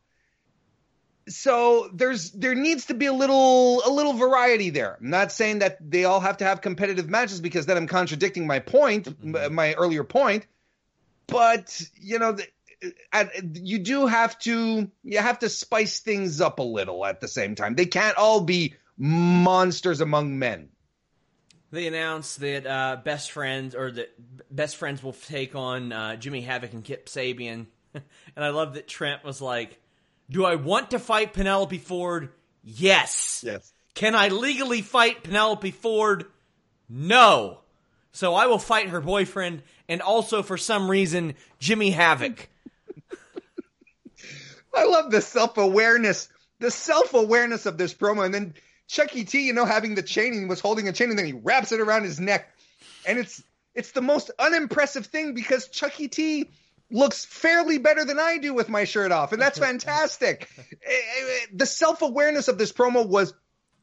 So 1.28 1.90
there's 1.92 2.30
there 2.32 2.54
needs 2.54 2.86
to 2.86 2.94
be 2.94 3.06
a 3.06 3.12
little 3.12 3.82
a 3.84 3.90
little 3.90 4.12
variety 4.12 4.70
there. 4.70 4.96
I'm 5.00 5.10
not 5.10 5.32
saying 5.32 5.58
that 5.58 5.78
they 5.80 6.04
all 6.04 6.20
have 6.20 6.36
to 6.38 6.44
have 6.44 6.60
competitive 6.60 7.08
matches 7.08 7.40
because 7.40 7.66
then 7.66 7.76
I'm 7.76 7.88
contradicting 7.88 8.46
my 8.46 8.60
point, 8.60 9.08
m- 9.08 9.54
my 9.54 9.74
earlier 9.74 10.04
point. 10.04 10.46
But 11.26 11.82
you 12.00 12.20
know, 12.20 12.36
uh, 13.12 13.24
you 13.54 13.78
do 13.78 14.06
have 14.06 14.38
to 14.40 14.90
you 15.02 15.18
have 15.18 15.40
to 15.40 15.48
spice 15.48 16.00
things 16.00 16.40
up 16.40 16.58
a 16.58 16.62
little 16.62 17.04
at 17.04 17.20
the 17.20 17.28
same 17.28 17.54
time. 17.54 17.74
They 17.74 17.86
can't 17.86 18.16
all 18.16 18.40
be 18.40 18.74
monsters 18.96 20.00
among 20.00 20.38
men. 20.38 20.68
They 21.72 21.86
announced 21.88 22.40
that 22.40 22.66
uh, 22.66 22.96
best 23.02 23.32
friends 23.32 23.74
or 23.74 23.90
that 23.90 24.14
best 24.54 24.76
friends 24.76 25.02
will 25.02 25.12
take 25.12 25.54
on 25.54 25.92
uh, 25.92 26.16
Jimmy 26.16 26.42
Havoc 26.42 26.72
and 26.72 26.84
Kip 26.84 27.06
Sabian, 27.06 27.66
and 27.94 28.04
I 28.36 28.50
love 28.50 28.74
that 28.74 28.86
Trent 28.86 29.24
was 29.24 29.40
like, 29.42 29.80
"Do 30.30 30.44
I 30.44 30.56
want 30.56 30.90
to 30.90 30.98
fight 30.98 31.32
Penelope 31.32 31.78
Ford? 31.78 32.30
Yes. 32.62 33.42
Yes. 33.46 33.72
Can 33.94 34.14
I 34.14 34.28
legally 34.28 34.82
fight 34.82 35.22
Penelope 35.22 35.70
Ford? 35.70 36.26
No. 36.88 37.60
So 38.12 38.34
I 38.34 38.46
will 38.46 38.58
fight 38.58 38.88
her 38.88 39.00
boyfriend 39.00 39.62
and 39.88 40.02
also 40.02 40.42
for 40.42 40.56
some 40.56 40.90
reason 40.90 41.34
Jimmy 41.58 41.90
Havoc." 41.90 42.48
I 44.74 44.84
love 44.84 45.10
the 45.10 45.22
self 45.22 45.56
awareness, 45.56 46.28
the 46.58 46.70
self 46.70 47.14
awareness 47.14 47.66
of 47.66 47.78
this 47.78 47.94
promo, 47.94 48.24
and 48.24 48.34
then 48.34 48.54
Chucky 48.88 49.24
T, 49.24 49.46
you 49.46 49.52
know, 49.52 49.64
having 49.64 49.94
the 49.94 50.02
chain, 50.02 50.32
and 50.32 50.42
he 50.42 50.46
was 50.46 50.60
holding 50.60 50.88
a 50.88 50.92
chain, 50.92 51.10
and 51.10 51.18
then 51.18 51.26
he 51.26 51.32
wraps 51.32 51.72
it 51.72 51.80
around 51.80 52.04
his 52.04 52.20
neck, 52.20 52.54
and 53.06 53.18
it's 53.18 53.42
it's 53.74 53.92
the 53.92 54.02
most 54.02 54.30
unimpressive 54.38 55.06
thing 55.06 55.34
because 55.34 55.68
Chucky 55.68 56.08
T 56.08 56.50
looks 56.90 57.24
fairly 57.24 57.78
better 57.78 58.04
than 58.04 58.18
I 58.18 58.38
do 58.38 58.54
with 58.54 58.68
my 58.68 58.84
shirt 58.84 59.12
off, 59.12 59.32
and 59.32 59.40
that's 59.42 59.58
fantastic. 59.70 60.48
Eh, 60.58 60.64
eh, 60.90 61.46
the 61.52 61.66
self 61.66 62.02
awareness 62.02 62.48
of 62.48 62.58
this 62.58 62.72
promo 62.72 63.06
was 63.06 63.34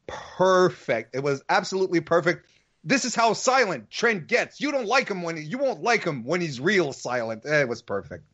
perfect. 0.06 1.14
It 1.14 1.22
was 1.22 1.42
absolutely 1.48 2.00
perfect. 2.00 2.46
This 2.82 3.04
is 3.06 3.14
how 3.14 3.32
silent 3.32 3.90
Trent 3.90 4.26
gets. 4.26 4.60
You 4.60 4.70
don't 4.70 4.86
like 4.86 5.08
him 5.08 5.22
when 5.22 5.36
you 5.38 5.56
won't 5.58 5.82
like 5.82 6.04
him 6.04 6.24
when 6.24 6.40
he's 6.40 6.60
real 6.60 6.92
silent. 6.92 7.44
Eh, 7.46 7.60
It 7.62 7.68
was 7.68 7.80
perfect. 7.82 8.24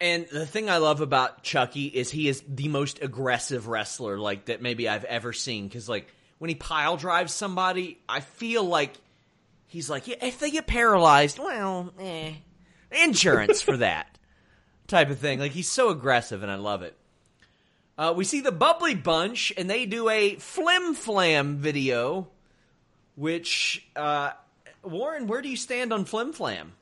And 0.00 0.26
the 0.30 0.46
thing 0.46 0.70
I 0.70 0.76
love 0.76 1.00
about 1.00 1.42
Chucky 1.42 1.86
is 1.86 2.08
he 2.10 2.28
is 2.28 2.42
the 2.48 2.68
most 2.68 3.02
aggressive 3.02 3.66
wrestler 3.66 4.16
like 4.16 4.44
that 4.44 4.62
maybe 4.62 4.88
I've 4.88 5.04
ever 5.04 5.32
seen. 5.32 5.66
Because 5.66 5.88
like 5.88 6.06
when 6.38 6.48
he 6.50 6.54
pile 6.54 6.96
drives 6.96 7.32
somebody, 7.34 7.98
I 8.08 8.20
feel 8.20 8.62
like 8.62 8.92
he's 9.66 9.90
like, 9.90 10.06
yeah, 10.06 10.14
if 10.22 10.38
they 10.38 10.52
get 10.52 10.68
paralyzed, 10.68 11.40
well, 11.40 11.92
eh, 11.98 12.34
insurance 12.90 13.60
for 13.62 13.76
that 13.78 14.18
type 14.86 15.10
of 15.10 15.18
thing. 15.18 15.38
Like 15.38 15.52
he's 15.52 15.70
so 15.70 15.90
aggressive, 15.90 16.42
and 16.42 16.50
I 16.50 16.56
love 16.56 16.82
it. 16.82 16.96
Uh, 17.96 18.14
we 18.16 18.24
see 18.24 18.40
the 18.40 18.52
Bubbly 18.52 18.94
Bunch, 18.94 19.52
and 19.56 19.68
they 19.68 19.84
do 19.86 20.08
a 20.08 20.36
flim 20.36 20.94
flam 20.94 21.56
video. 21.56 22.28
Which 23.16 23.84
uh, 23.96 24.30
Warren, 24.84 25.26
where 25.26 25.42
do 25.42 25.48
you 25.48 25.56
stand 25.56 25.92
on 25.92 26.04
flim 26.04 26.32
flam? 26.32 26.72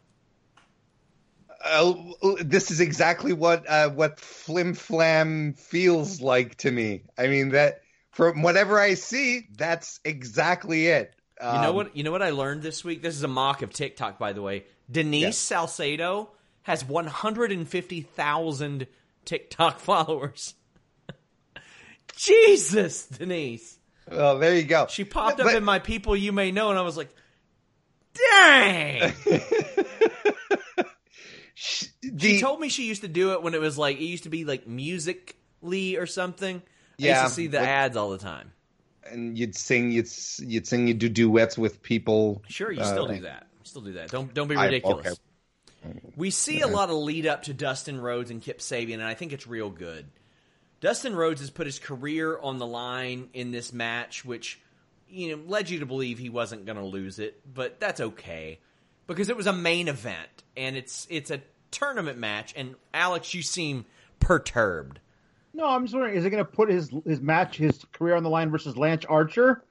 uh, 1.64 1.94
this 2.40 2.70
is 2.70 2.80
exactly 2.80 3.32
what 3.32 3.68
uh, 3.68 3.90
what 3.90 4.20
flim 4.20 4.74
flam 4.74 5.54
feels 5.54 6.20
like 6.20 6.57
to 6.59 6.70
me. 6.70 7.02
I 7.18 7.28
mean 7.28 7.50
that 7.50 7.82
from 8.11 8.42
whatever 8.42 8.78
I 8.78 8.94
see, 8.94 9.46
that's 9.57 10.00
exactly 10.04 10.86
it. 10.86 11.14
You 11.40 11.46
know 11.46 11.70
Um, 11.70 11.76
what? 11.76 11.96
You 11.96 12.02
know 12.02 12.12
what 12.12 12.22
I 12.22 12.30
learned 12.30 12.62
this 12.62 12.84
week. 12.84 13.02
This 13.02 13.14
is 13.14 13.22
a 13.22 13.28
mock 13.28 13.62
of 13.62 13.72
TikTok, 13.72 14.18
by 14.18 14.32
the 14.32 14.42
way. 14.42 14.64
Denise 14.91 15.39
Salcedo 15.39 16.30
has 16.62 16.84
150,000 16.84 18.87
TikTok 19.24 19.78
followers. 19.87 20.55
Jesus, 22.16 23.07
Denise. 23.07 23.78
Well, 24.11 24.39
there 24.39 24.55
you 24.55 24.62
go. 24.64 24.87
She 24.89 25.05
popped 25.05 25.41
up 25.41 25.47
But- 25.47 25.57
in 25.57 25.64
my 25.64 25.78
people 25.80 26.14
you 26.16 26.32
may 26.32 26.53
know, 26.53 26.70
and 26.70 26.78
I 26.78 26.82
was 26.82 26.97
like, 26.97 27.11
dang. 28.14 29.12
She 31.59 31.87
the- 32.03 32.41
told 32.41 32.61
me 32.61 32.68
she 32.68 32.87
used 32.87 33.01
to 33.03 33.09
do 33.09 33.32
it 33.32 33.43
when 33.43 33.55
it 33.55 33.61
was 33.61 33.78
like, 33.78 33.97
it 33.97 34.05
used 34.05 34.24
to 34.24 34.28
be 34.28 34.45
like 34.45 34.66
Musical.ly 34.68 35.97
or 35.97 36.05
something. 36.05 36.61
Yeah, 36.99 37.20
I 37.20 37.22
used 37.22 37.34
to 37.34 37.34
see 37.34 37.47
the 37.47 37.59
but- 37.59 37.66
ads 37.68 37.97
all 37.97 38.11
the 38.11 38.18
time. 38.18 38.53
and 39.11 39.39
you'd 39.39 39.57
sing, 39.57 39.91
you'd 39.91 40.09
you'd 40.39 40.66
sing, 40.66 40.87
you'd 40.87 40.99
do 40.99 41.09
duets 41.09 41.57
with 41.57 41.82
people. 41.82 42.43
Sure, 42.49 42.70
you 42.70 42.82
uh, 42.82 42.84
still 42.84 43.07
do 43.07 43.20
that. 43.20 43.47
Still 43.67 43.83
do 43.83 43.93
that. 43.95 44.11
Don't 44.11 44.33
don't 44.33 44.49
be 44.49 44.57
I- 44.57 44.67
ridiculous. 44.67 45.07
okay. 45.07 46.01
We 46.17 46.31
see 46.31 46.62
a 46.62 46.67
lot 46.67 46.91
of 46.91 46.97
lead 46.97 47.27
up 47.27 47.45
to 47.45 47.55
Dustin 47.55 48.01
Rhodes 48.01 48.31
and 48.31 48.43
Kip 48.43 48.59
Sabian, 48.59 48.95
and 48.95 49.05
I 49.05 49.14
think 49.14 49.33
it's 49.33 49.47
real 49.47 49.71
good. 49.71 50.07
Dustin 50.81 51.14
Rhodes 51.14 51.41
has 51.41 51.51
put 51.51 51.67
his 51.67 51.79
career 51.79 52.37
on 52.39 52.59
the 52.59 52.67
line 52.67 53.29
in 53.35 53.53
this 53.53 53.73
match, 53.73 54.25
which 54.25 54.61
you 55.09 55.37
know 55.37 55.43
led 55.47 55.71
you 55.71 55.81
to 55.81 55.87
believe 55.87 56.19
he 56.19 56.29
wasn't 56.29 56.67
going 56.67 56.79
to 56.79 56.85
lose 56.85 57.19
it, 57.19 57.41
but 57.53 57.79
that's 57.79 58.01
okay 58.01 58.59
because 59.07 59.29
it 59.29 59.37
was 59.37 59.47
a 59.47 59.53
main 59.53 59.89
event 59.89 60.29
and 60.57 60.77
it's 60.77 61.07
it's 61.11 61.31
a 61.31 61.41
tournament 61.71 62.19
match. 62.19 62.53
And 62.57 62.75
Alex, 62.93 63.35
you 63.35 63.43
seem 63.43 63.85
perturbed. 64.21 65.01
No, 65.55 65.67
I'm 65.67 65.85
just 65.85 65.95
wondering, 65.95 66.17
is 66.17 66.25
he 66.25 66.31
going 66.31 66.45
to 66.45 66.51
put 66.51 66.69
his 66.69 66.91
his 67.07 67.21
match, 67.21 67.57
his 67.57 67.85
career 67.93 68.14
on 68.14 68.23
the 68.23 68.31
line 68.31 68.51
versus 68.51 68.77
Lance 68.77 69.05
Archer? 69.05 69.62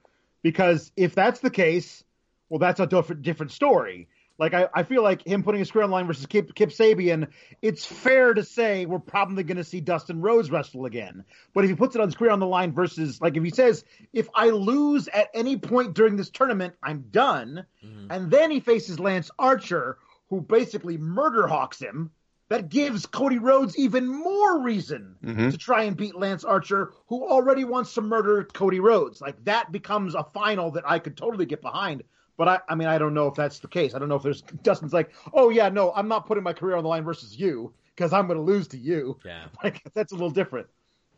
Because 0.42 0.90
if 0.96 1.14
that's 1.14 1.40
the 1.40 1.50
case, 1.50 2.04
well, 2.48 2.58
that's 2.58 2.80
a 2.80 2.86
different 2.86 3.22
different 3.22 3.52
story. 3.52 4.08
Like 4.38 4.54
I, 4.54 4.68
I 4.74 4.82
feel 4.82 5.02
like 5.02 5.26
him 5.26 5.42
putting 5.42 5.60
his 5.60 5.68
square 5.68 5.84
on 5.84 5.90
the 5.90 5.96
line 5.96 6.06
versus 6.06 6.26
Kip, 6.26 6.54
Kip 6.54 6.70
Sabian, 6.70 7.28
it's 7.62 7.86
fair 7.86 8.34
to 8.34 8.44
say 8.44 8.84
we're 8.84 8.98
probably 8.98 9.44
going 9.44 9.56
to 9.56 9.64
see 9.64 9.80
Dustin 9.80 10.20
Rhodes 10.20 10.50
wrestle 10.50 10.84
again. 10.84 11.24
But 11.54 11.64
if 11.64 11.70
he 11.70 11.76
puts 11.76 11.94
it 11.94 12.02
on 12.02 12.10
square 12.10 12.30
on 12.30 12.40
the 12.40 12.46
line 12.46 12.72
versus, 12.72 13.20
like 13.20 13.36
if 13.36 13.42
he 13.42 13.50
says, 13.50 13.84
if 14.12 14.28
I 14.34 14.50
lose 14.50 15.08
at 15.08 15.30
any 15.32 15.56
point 15.56 15.94
during 15.94 16.16
this 16.16 16.28
tournament, 16.28 16.74
I'm 16.82 17.06
done, 17.10 17.64
mm-hmm. 17.84 18.10
and 18.10 18.30
then 18.30 18.50
he 18.50 18.60
faces 18.60 19.00
Lance 19.00 19.30
Archer, 19.38 19.96
who 20.28 20.42
basically 20.42 20.98
murder 20.98 21.46
hawks 21.46 21.80
him, 21.80 22.10
that 22.48 22.68
gives 22.68 23.06
Cody 23.06 23.38
Rhodes 23.38 23.76
even 23.76 24.06
more 24.06 24.60
reason 24.60 25.16
mm-hmm. 25.24 25.50
to 25.50 25.58
try 25.58 25.84
and 25.84 25.96
beat 25.96 26.14
Lance 26.14 26.44
Archer, 26.44 26.92
who 27.08 27.26
already 27.26 27.64
wants 27.64 27.94
to 27.94 28.02
murder 28.02 28.44
Cody 28.44 28.80
Rhodes. 28.80 29.20
Like 29.20 29.44
that 29.46 29.72
becomes 29.72 30.14
a 30.14 30.22
final 30.22 30.72
that 30.72 30.88
I 30.88 30.98
could 30.98 31.16
totally 31.16 31.46
get 31.46 31.60
behind. 31.60 32.04
But 32.36 32.48
I, 32.48 32.58
I 32.68 32.74
mean, 32.74 32.88
I 32.88 32.98
don't 32.98 33.14
know 33.14 33.28
if 33.28 33.34
that's 33.34 33.60
the 33.60 33.68
case. 33.68 33.94
I 33.94 33.98
don't 33.98 34.08
know 34.08 34.16
if 34.16 34.22
there's 34.22 34.42
Dustin's 34.42 34.92
like, 34.92 35.12
oh 35.32 35.48
yeah, 35.50 35.68
no, 35.68 35.92
I'm 35.94 36.08
not 36.08 36.26
putting 36.26 36.44
my 36.44 36.52
career 36.52 36.76
on 36.76 36.82
the 36.82 36.88
line 36.88 37.04
versus 37.04 37.38
you 37.38 37.72
because 37.94 38.12
I'm 38.12 38.26
going 38.26 38.38
to 38.38 38.44
lose 38.44 38.68
to 38.68 38.78
you. 38.78 39.18
Yeah. 39.24 39.46
like 39.64 39.82
that's 39.94 40.12
a 40.12 40.14
little 40.14 40.30
different. 40.30 40.66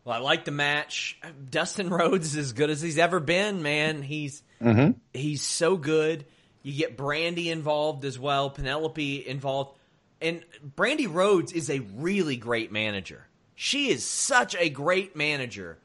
Well, 0.04 0.16
I 0.16 0.20
like 0.20 0.44
the 0.44 0.52
match. 0.52 1.18
Dustin 1.50 1.90
Rhodes 1.90 2.28
is 2.28 2.36
as 2.36 2.52
good 2.52 2.70
as 2.70 2.80
he's 2.80 2.98
ever 2.98 3.20
been, 3.20 3.62
man. 3.62 4.02
He's 4.02 4.42
mm-hmm. 4.60 4.92
he's 5.12 5.42
so 5.42 5.76
good. 5.76 6.24
You 6.62 6.72
get 6.72 6.96
Brandy 6.96 7.50
involved 7.50 8.04
as 8.04 8.18
well, 8.18 8.50
Penelope 8.50 9.26
involved. 9.26 9.76
And 10.20 10.44
Brandy 10.62 11.06
Rhodes 11.06 11.52
is 11.52 11.70
a 11.70 11.78
really 11.78 12.36
great 12.36 12.72
manager. 12.72 13.24
She 13.54 13.90
is 13.90 14.04
such 14.04 14.56
a 14.56 14.68
great 14.68 15.16
manager 15.16 15.78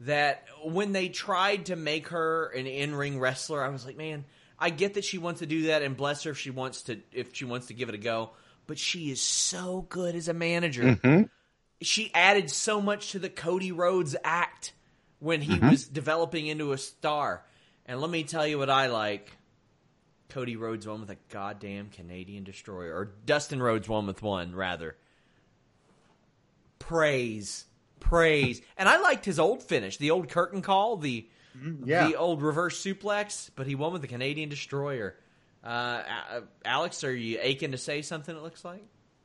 that 0.00 0.44
when 0.64 0.92
they 0.92 1.08
tried 1.08 1.66
to 1.66 1.76
make 1.76 2.08
her 2.08 2.46
an 2.46 2.66
in-ring 2.66 3.18
wrestler, 3.18 3.62
I 3.62 3.68
was 3.68 3.84
like, 3.84 3.96
man, 3.96 4.24
I 4.58 4.70
get 4.70 4.94
that 4.94 5.04
she 5.04 5.18
wants 5.18 5.40
to 5.40 5.46
do 5.46 5.64
that 5.64 5.82
and 5.82 5.96
bless 5.96 6.24
her 6.24 6.32
if 6.32 6.38
she 6.38 6.50
wants 6.50 6.82
to 6.82 7.00
if 7.12 7.34
she 7.34 7.44
wants 7.44 7.68
to 7.68 7.74
give 7.74 7.88
it 7.88 7.94
a 7.94 7.98
go, 7.98 8.30
but 8.66 8.78
she 8.78 9.10
is 9.10 9.20
so 9.20 9.86
good 9.88 10.14
as 10.14 10.28
a 10.28 10.34
manager 10.34 10.82
mm-hmm. 10.82 11.22
she 11.80 12.10
added 12.14 12.50
so 12.50 12.80
much 12.80 13.12
to 13.12 13.18
the 13.18 13.28
Cody 13.28 13.72
Rhodes 13.72 14.16
act 14.24 14.72
when 15.20 15.40
he 15.40 15.54
mm-hmm. 15.54 15.70
was 15.70 15.86
developing 15.86 16.46
into 16.46 16.72
a 16.72 16.78
star. 16.78 17.44
And 17.86 18.00
let 18.00 18.10
me 18.10 18.24
tell 18.24 18.46
you 18.46 18.58
what 18.58 18.70
I 18.70 18.86
like. 18.86 19.32
Cody 20.28 20.56
Rhodes 20.56 20.86
won 20.86 21.00
with 21.00 21.10
a 21.10 21.16
goddamn 21.30 21.88
Canadian 21.88 22.44
destroyer. 22.44 22.94
Or 22.94 23.12
Dustin 23.24 23.62
Rhodes 23.62 23.88
won 23.88 24.06
with 24.06 24.22
one, 24.22 24.54
rather. 24.54 24.96
Praise. 26.78 27.64
Praise. 27.98 28.60
and 28.76 28.88
I 28.88 29.00
liked 29.00 29.24
his 29.24 29.38
old 29.38 29.62
finish, 29.62 29.96
the 29.96 30.10
old 30.10 30.28
curtain 30.28 30.62
call, 30.62 30.96
the 30.96 31.28
yeah. 31.84 32.08
the 32.08 32.16
old 32.16 32.42
reverse 32.42 32.82
suplex, 32.82 33.50
but 33.56 33.66
he 33.66 33.74
won 33.74 33.92
with 33.92 34.02
the 34.02 34.08
Canadian 34.08 34.48
destroyer. 34.48 35.16
Uh, 35.64 36.02
Alex, 36.64 37.02
are 37.04 37.14
you 37.14 37.38
aching 37.40 37.72
to 37.72 37.78
say 37.78 38.02
something? 38.02 38.36
It 38.36 38.42
looks 38.42 38.64
like. 38.64 38.84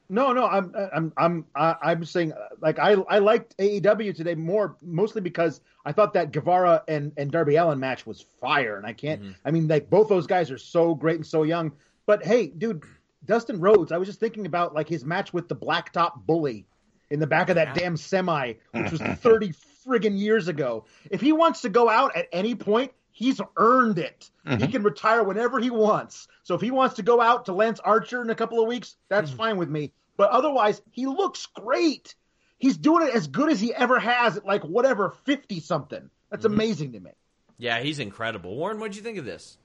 No, 0.09 0.33
no, 0.33 0.45
I'm, 0.45 0.73
I'm, 0.93 1.13
I'm, 1.17 1.45
I- 1.55 1.75
I'm 1.81 2.05
saying 2.05 2.33
like 2.61 2.77
I, 2.77 2.91
I 2.93 3.19
liked 3.19 3.57
AEW 3.57 4.15
today 4.15 4.35
more, 4.35 4.75
mostly 4.81 5.21
because 5.21 5.61
I 5.85 5.91
thought 5.91 6.13
that 6.13 6.31
Guevara 6.31 6.83
and 6.87 7.13
and 7.17 7.31
Darby 7.31 7.55
Allin 7.55 7.79
match 7.79 8.05
was 8.05 8.21
fire, 8.41 8.77
and 8.77 8.85
I 8.85 8.93
can't. 8.93 9.21
I 9.45 9.51
mean, 9.51 9.67
like 9.67 9.89
both 9.89 10.09
those 10.09 10.27
guys 10.27 10.51
are 10.51 10.57
so 10.57 10.93
great 10.93 11.15
and 11.15 11.25
so 11.25 11.43
young. 11.43 11.71
But 12.05 12.23
hey, 12.25 12.47
dude, 12.47 12.83
Dustin 13.25 13.59
Rhodes, 13.61 13.91
I 13.91 13.97
was 13.97 14.07
just 14.07 14.19
thinking 14.19 14.45
about 14.45 14.73
like 14.75 14.89
his 14.89 15.05
match 15.05 15.31
with 15.33 15.47
the 15.47 15.55
Blacktop 15.55 16.25
Bully 16.25 16.65
in 17.09 17.19
the 17.19 17.27
back 17.27 17.49
of 17.49 17.55
that 17.55 17.73
damn 17.73 17.95
semi, 17.95 18.53
which 18.71 18.91
was 18.91 19.01
thirty 19.19 19.53
friggin' 19.85 20.17
years 20.19 20.47
ago. 20.47 20.85
If 21.09 21.21
he 21.21 21.31
wants 21.31 21.61
to 21.61 21.69
go 21.69 21.89
out 21.89 22.15
at 22.15 22.27
any 22.31 22.55
point, 22.55 22.91
he's 23.11 23.39
earned 23.57 23.99
it. 23.99 24.29
He 24.57 24.67
can 24.67 24.83
retire 24.83 25.23
whenever 25.23 25.59
he 25.59 25.69
wants. 25.69 26.27
So 26.43 26.55
if 26.55 26.61
he 26.61 26.71
wants 26.71 26.95
to 26.95 27.03
go 27.03 27.21
out 27.21 27.45
to 27.45 27.53
Lance 27.53 27.79
Archer 27.79 28.21
in 28.21 28.29
a 28.29 28.35
couple 28.35 28.61
of 28.61 28.67
weeks, 28.67 28.97
that's 29.07 29.31
fine 29.31 29.57
with 29.57 29.69
me. 29.69 29.93
But 30.17 30.31
otherwise, 30.31 30.81
he 30.91 31.05
looks 31.05 31.45
great. 31.47 32.15
He's 32.57 32.77
doing 32.77 33.07
it 33.07 33.15
as 33.15 33.27
good 33.27 33.51
as 33.51 33.59
he 33.59 33.73
ever 33.73 33.99
has 33.99 34.37
at 34.37 34.45
like 34.45 34.63
whatever 34.63 35.13
fifty 35.25 35.59
something. 35.59 36.09
That's 36.29 36.45
amazing 36.45 36.93
to 36.93 36.99
me. 36.99 37.11
Yeah, 37.57 37.79
he's 37.79 37.99
incredible. 37.99 38.55
Warren, 38.55 38.79
what'd 38.79 38.95
you 38.95 39.01
think 39.01 39.17
of 39.17 39.25
this? 39.25 39.57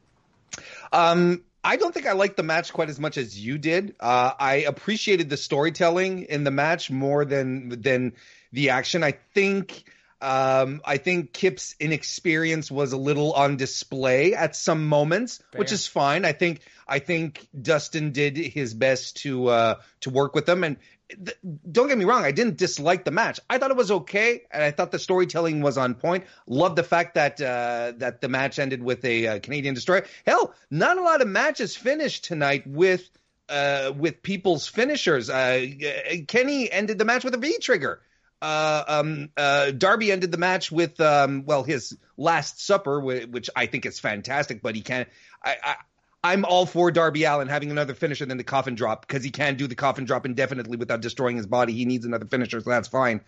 Um, 0.93 1.45
I 1.65 1.77
don't 1.77 1.93
think 1.93 2.07
I 2.07 2.13
liked 2.13 2.37
the 2.37 2.43
match 2.43 2.73
quite 2.73 2.89
as 2.89 3.01
much 3.01 3.19
as 3.19 3.39
you 3.39 3.59
did. 3.59 3.95
Uh, 3.99 4.33
I 4.39 4.57
appreciated 4.67 5.29
the 5.29 5.37
storytelling 5.37 6.23
in 6.25 6.45
the 6.45 6.51
match 6.51 6.91
more 6.91 7.25
than 7.25 7.81
than 7.81 8.15
the 8.53 8.71
action. 8.71 9.03
I 9.03 9.13
think 9.35 9.85
um, 10.21 10.81
I 10.85 10.97
think 10.97 11.33
Kip's 11.33 11.77
inexperience 11.79 12.71
was 12.71 12.93
a 12.93 12.97
little 12.97 13.33
on 13.33 13.57
display 13.57 14.35
at 14.35 14.57
some 14.57 14.89
moments, 14.89 15.41
Fair. 15.53 15.61
which 15.61 15.73
is 15.73 15.87
fine. 15.87 16.25
I 16.25 16.33
think 16.33 16.61
I 16.89 16.99
think 16.99 17.47
Dustin 17.61 18.13
did 18.13 18.37
his 18.37 18.75
best 18.75 19.19
to 19.19 19.49
uh, 19.49 19.75
to 20.01 20.11
work 20.11 20.35
with 20.35 20.47
them, 20.47 20.65
and 20.65 20.77
th- 21.09 21.39
don't 21.71 21.87
get 21.87 21.99
me 21.99 22.05
wrong, 22.05 22.25
I 22.25 22.33
didn't 22.33 22.57
dislike 22.57 23.05
the 23.05 23.13
match. 23.13 23.39
I 23.49 23.59
thought 23.59 23.71
it 23.71 23.77
was 23.77 23.93
okay, 23.93 24.43
and 24.51 24.63
I 24.63 24.73
thought 24.73 24.91
the 24.91 24.99
storytelling 24.99 25.61
was 25.61 25.79
on 25.79 25.95
point. 25.95 26.25
Love 26.49 26.75
the 26.75 26.83
fact 26.83 27.15
that 27.15 27.41
uh, 27.41 27.93
that 27.99 28.21
the 28.21 28.29
match 28.29 28.59
ended 28.59 28.83
with 28.83 29.05
a 29.05 29.27
uh, 29.27 29.39
Canadian 29.39 29.75
destroyer. 29.75 30.05
Hell, 30.27 30.53
not 30.69 30.99
a 30.99 31.03
lot 31.03 31.23
of 31.23 31.29
matches 31.29 31.77
finished 31.77 32.25
tonight 32.25 32.67
with 32.67 33.09
uh, 33.49 33.93
with 33.97 34.23
people's 34.23 34.67
finishers. 34.67 35.31
Uh, 35.31 35.65
Kenny 36.27 36.71
ended 36.71 36.99
the 36.99 37.05
match 37.05 37.23
with 37.23 37.35
a 37.35 37.39
V 37.39 37.59
trigger 37.59 38.01
uh, 38.41 38.85
um, 38.87 39.31
uh, 39.37 39.71
Darby 39.73 40.13
ended 40.13 40.31
the 40.33 40.39
match 40.39 40.71
with, 40.71 41.01
um, 41.01 41.45
well, 41.45 41.63
his 41.63 41.97
Last 42.17 42.65
Supper, 42.65 43.01
which 43.01 43.51
I 43.55 43.67
think 43.67 43.87
is 43.87 43.99
fantastic, 43.99 44.63
but 44.63 44.75
he 44.75 44.83
can't. 44.83 45.09
I, 45.45 45.57
I, 45.63 45.75
I'm 46.23 46.45
all 46.45 46.67
for 46.67 46.91
Darby 46.91 47.25
Allin 47.25 47.49
having 47.49 47.71
another 47.71 47.95
finisher 47.95 48.27
than 48.27 48.39
the 48.39 48.45
coffin 48.45 48.75
drop 48.75 49.07
because 49.07 49.23
he 49.23 49.31
can 49.31 49.57
do 49.57 49.67
the 49.67 49.77
coffin 49.77 50.05
drop 50.05 50.27
indefinitely 50.27 50.77
without 50.77 51.01
destroying 51.01 51.37
his 51.37 51.47
body. 51.47 51.73
He 51.73 51.85
needs 51.85 52.05
another 52.05 52.27
finisher, 52.27 52.61
so 52.61 52.71
that's 52.71 52.89
fine. 52.89 53.21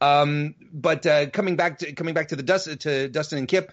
Um, 0.00 0.54
but 0.72 1.04
uh, 1.06 1.28
coming 1.30 1.56
back 1.56 1.80
to 1.80 1.92
coming 1.92 2.14
back 2.14 2.28
to 2.28 2.36
the 2.36 2.42
Dust 2.42 2.80
to 2.80 3.08
Dustin 3.08 3.38
and 3.38 3.48
Kip, 3.48 3.72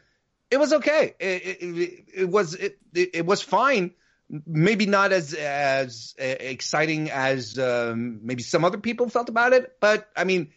it 0.52 0.58
was 0.58 0.74
okay. 0.74 1.14
It, 1.20 1.44
it, 1.62 2.06
it 2.16 2.30
was 2.30 2.54
it, 2.54 2.80
it 2.94 3.26
was 3.26 3.42
fine. 3.42 3.92
Maybe 4.28 4.88
not 4.88 5.14
as 5.14 5.34
as 5.34 6.16
exciting 6.18 7.12
as 7.12 7.58
um, 7.60 8.22
maybe 8.24 8.44
some 8.44 8.66
other 8.66 8.80
people 8.80 9.08
felt 9.08 9.30
about 9.30 9.54
it, 9.54 9.78
but 9.80 10.10
I 10.18 10.24
mean, 10.24 10.52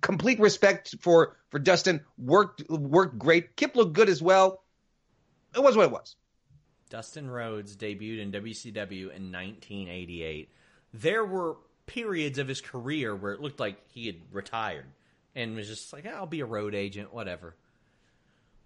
complete 0.00 0.38
respect 0.38 0.94
for 1.00 1.36
for 1.50 1.58
Dustin. 1.58 2.00
Worked 2.18 2.68
worked 2.68 3.18
great. 3.18 3.56
Kip 3.56 3.76
looked 3.76 3.92
good 3.92 4.08
as 4.08 4.22
well. 4.22 4.62
It 5.54 5.62
was 5.62 5.76
what 5.76 5.86
it 5.86 5.92
was. 5.92 6.16
Dustin 6.90 7.28
Rhodes 7.28 7.76
debuted 7.76 8.20
in 8.20 8.32
WCW 8.32 9.10
in 9.14 9.32
1988. 9.32 10.50
There 10.94 11.24
were 11.24 11.56
periods 11.86 12.38
of 12.38 12.48
his 12.48 12.60
career 12.60 13.14
where 13.14 13.32
it 13.32 13.40
looked 13.40 13.58
like 13.58 13.78
he 13.88 14.06
had 14.06 14.16
retired 14.30 14.86
and 15.34 15.56
was 15.56 15.68
just 15.68 15.92
like, 15.92 16.06
I'll 16.06 16.26
be 16.26 16.40
a 16.40 16.46
road 16.46 16.74
agent, 16.74 17.12
whatever. 17.12 17.54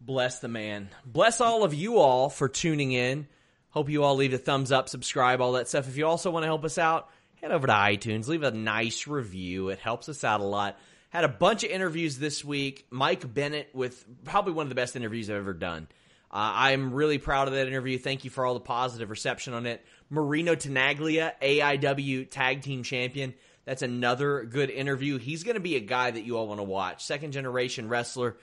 Bless 0.00 0.40
the 0.40 0.48
man. 0.48 0.88
Bless 1.04 1.40
all 1.40 1.64
of 1.64 1.74
you 1.74 1.98
all 1.98 2.28
for 2.30 2.48
tuning 2.48 2.92
in. 2.92 3.26
Hope 3.70 3.88
you 3.88 4.02
all 4.02 4.16
leave 4.16 4.32
a 4.32 4.38
thumbs 4.38 4.72
up, 4.72 4.88
subscribe, 4.88 5.40
all 5.40 5.52
that 5.52 5.68
stuff. 5.68 5.88
If 5.88 5.96
you 5.96 6.06
also 6.06 6.30
want 6.30 6.42
to 6.42 6.48
help 6.48 6.64
us 6.64 6.78
out, 6.78 7.08
head 7.40 7.52
over 7.52 7.66
to 7.66 7.72
iTunes, 7.72 8.26
leave 8.26 8.42
a 8.42 8.50
nice 8.50 9.06
review. 9.06 9.68
It 9.68 9.78
helps 9.78 10.08
us 10.08 10.24
out 10.24 10.40
a 10.40 10.44
lot. 10.44 10.78
Had 11.10 11.24
a 11.24 11.28
bunch 11.28 11.64
of 11.64 11.70
interviews 11.70 12.18
this 12.18 12.44
week. 12.44 12.86
Mike 12.90 13.32
Bennett 13.32 13.68
with 13.74 14.04
probably 14.24 14.52
one 14.52 14.64
of 14.64 14.68
the 14.68 14.76
best 14.76 14.94
interviews 14.94 15.28
I've 15.28 15.36
ever 15.36 15.52
done. 15.52 15.88
Uh, 16.30 16.54
I'm 16.54 16.94
really 16.94 17.18
proud 17.18 17.48
of 17.48 17.54
that 17.54 17.66
interview. 17.66 17.98
Thank 17.98 18.24
you 18.24 18.30
for 18.30 18.46
all 18.46 18.54
the 18.54 18.60
positive 18.60 19.10
reception 19.10 19.52
on 19.52 19.66
it. 19.66 19.84
Marino 20.08 20.54
Tenaglia, 20.54 21.32
AIW 21.42 22.30
Tag 22.30 22.62
Team 22.62 22.84
Champion. 22.84 23.34
That's 23.64 23.82
another 23.82 24.44
good 24.44 24.70
interview. 24.70 25.18
He's 25.18 25.42
going 25.42 25.54
to 25.54 25.60
be 25.60 25.74
a 25.74 25.80
guy 25.80 26.12
that 26.12 26.22
you 26.22 26.38
all 26.38 26.46
want 26.46 26.60
to 26.60 26.64
watch. 26.64 27.04
Second 27.04 27.32
generation 27.32 27.88
wrestler, 27.88 28.36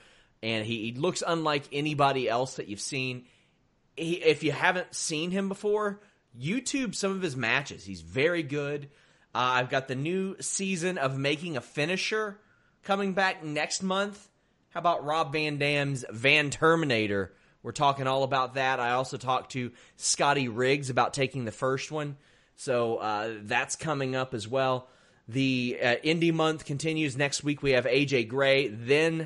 and 0.44 0.66
he, 0.66 0.92
he 0.92 1.00
looks 1.00 1.24
unlike 1.26 1.64
anybody 1.72 2.28
else 2.28 2.56
that 2.56 2.68
you've 2.68 2.82
seen. 2.82 3.28
He, 3.96 4.16
if 4.16 4.44
you 4.44 4.52
haven't 4.52 4.94
seen 4.94 5.32
him 5.32 5.48
before, 5.48 6.02
YouTube 6.38 6.96
some 6.96 7.12
of 7.12 7.22
his 7.22 7.38
matches. 7.38 7.86
He's 7.86 8.02
very 8.02 8.44
good. 8.44 8.90
Uh, 9.34 9.56
I've 9.56 9.70
got 9.70 9.88
the 9.88 9.96
new 9.96 10.36
season 10.42 10.98
of 10.98 11.18
Making 11.18 11.56
a 11.56 11.62
Finisher 11.62 12.40
coming 12.88 13.12
back 13.12 13.44
next 13.44 13.84
month. 13.84 14.30
How 14.70 14.80
about 14.80 15.04
Rob 15.04 15.34
Van 15.34 15.58
Dam's 15.58 16.06
Van 16.10 16.50
Terminator? 16.50 17.34
We're 17.62 17.74
talking 17.74 18.08
all 18.08 18.24
about 18.24 18.54
that. 18.54 18.80
I 18.80 18.92
also 18.92 19.18
talked 19.18 19.52
to 19.52 19.74
Scotty 19.98 20.48
Riggs 20.48 20.90
about 20.90 21.14
taking 21.14 21.44
the 21.44 21.52
first 21.52 21.92
one. 21.92 22.16
So 22.56 22.96
uh, 22.96 23.34
that's 23.42 23.76
coming 23.76 24.16
up 24.16 24.34
as 24.34 24.48
well. 24.48 24.88
The 25.28 25.78
uh, 25.84 25.96
indie 26.02 26.34
month 26.34 26.64
continues. 26.64 27.18
Next 27.18 27.44
week 27.44 27.62
we 27.62 27.72
have 27.72 27.84
AJ 27.84 28.30
Gray. 28.30 28.70
Then 28.70 29.24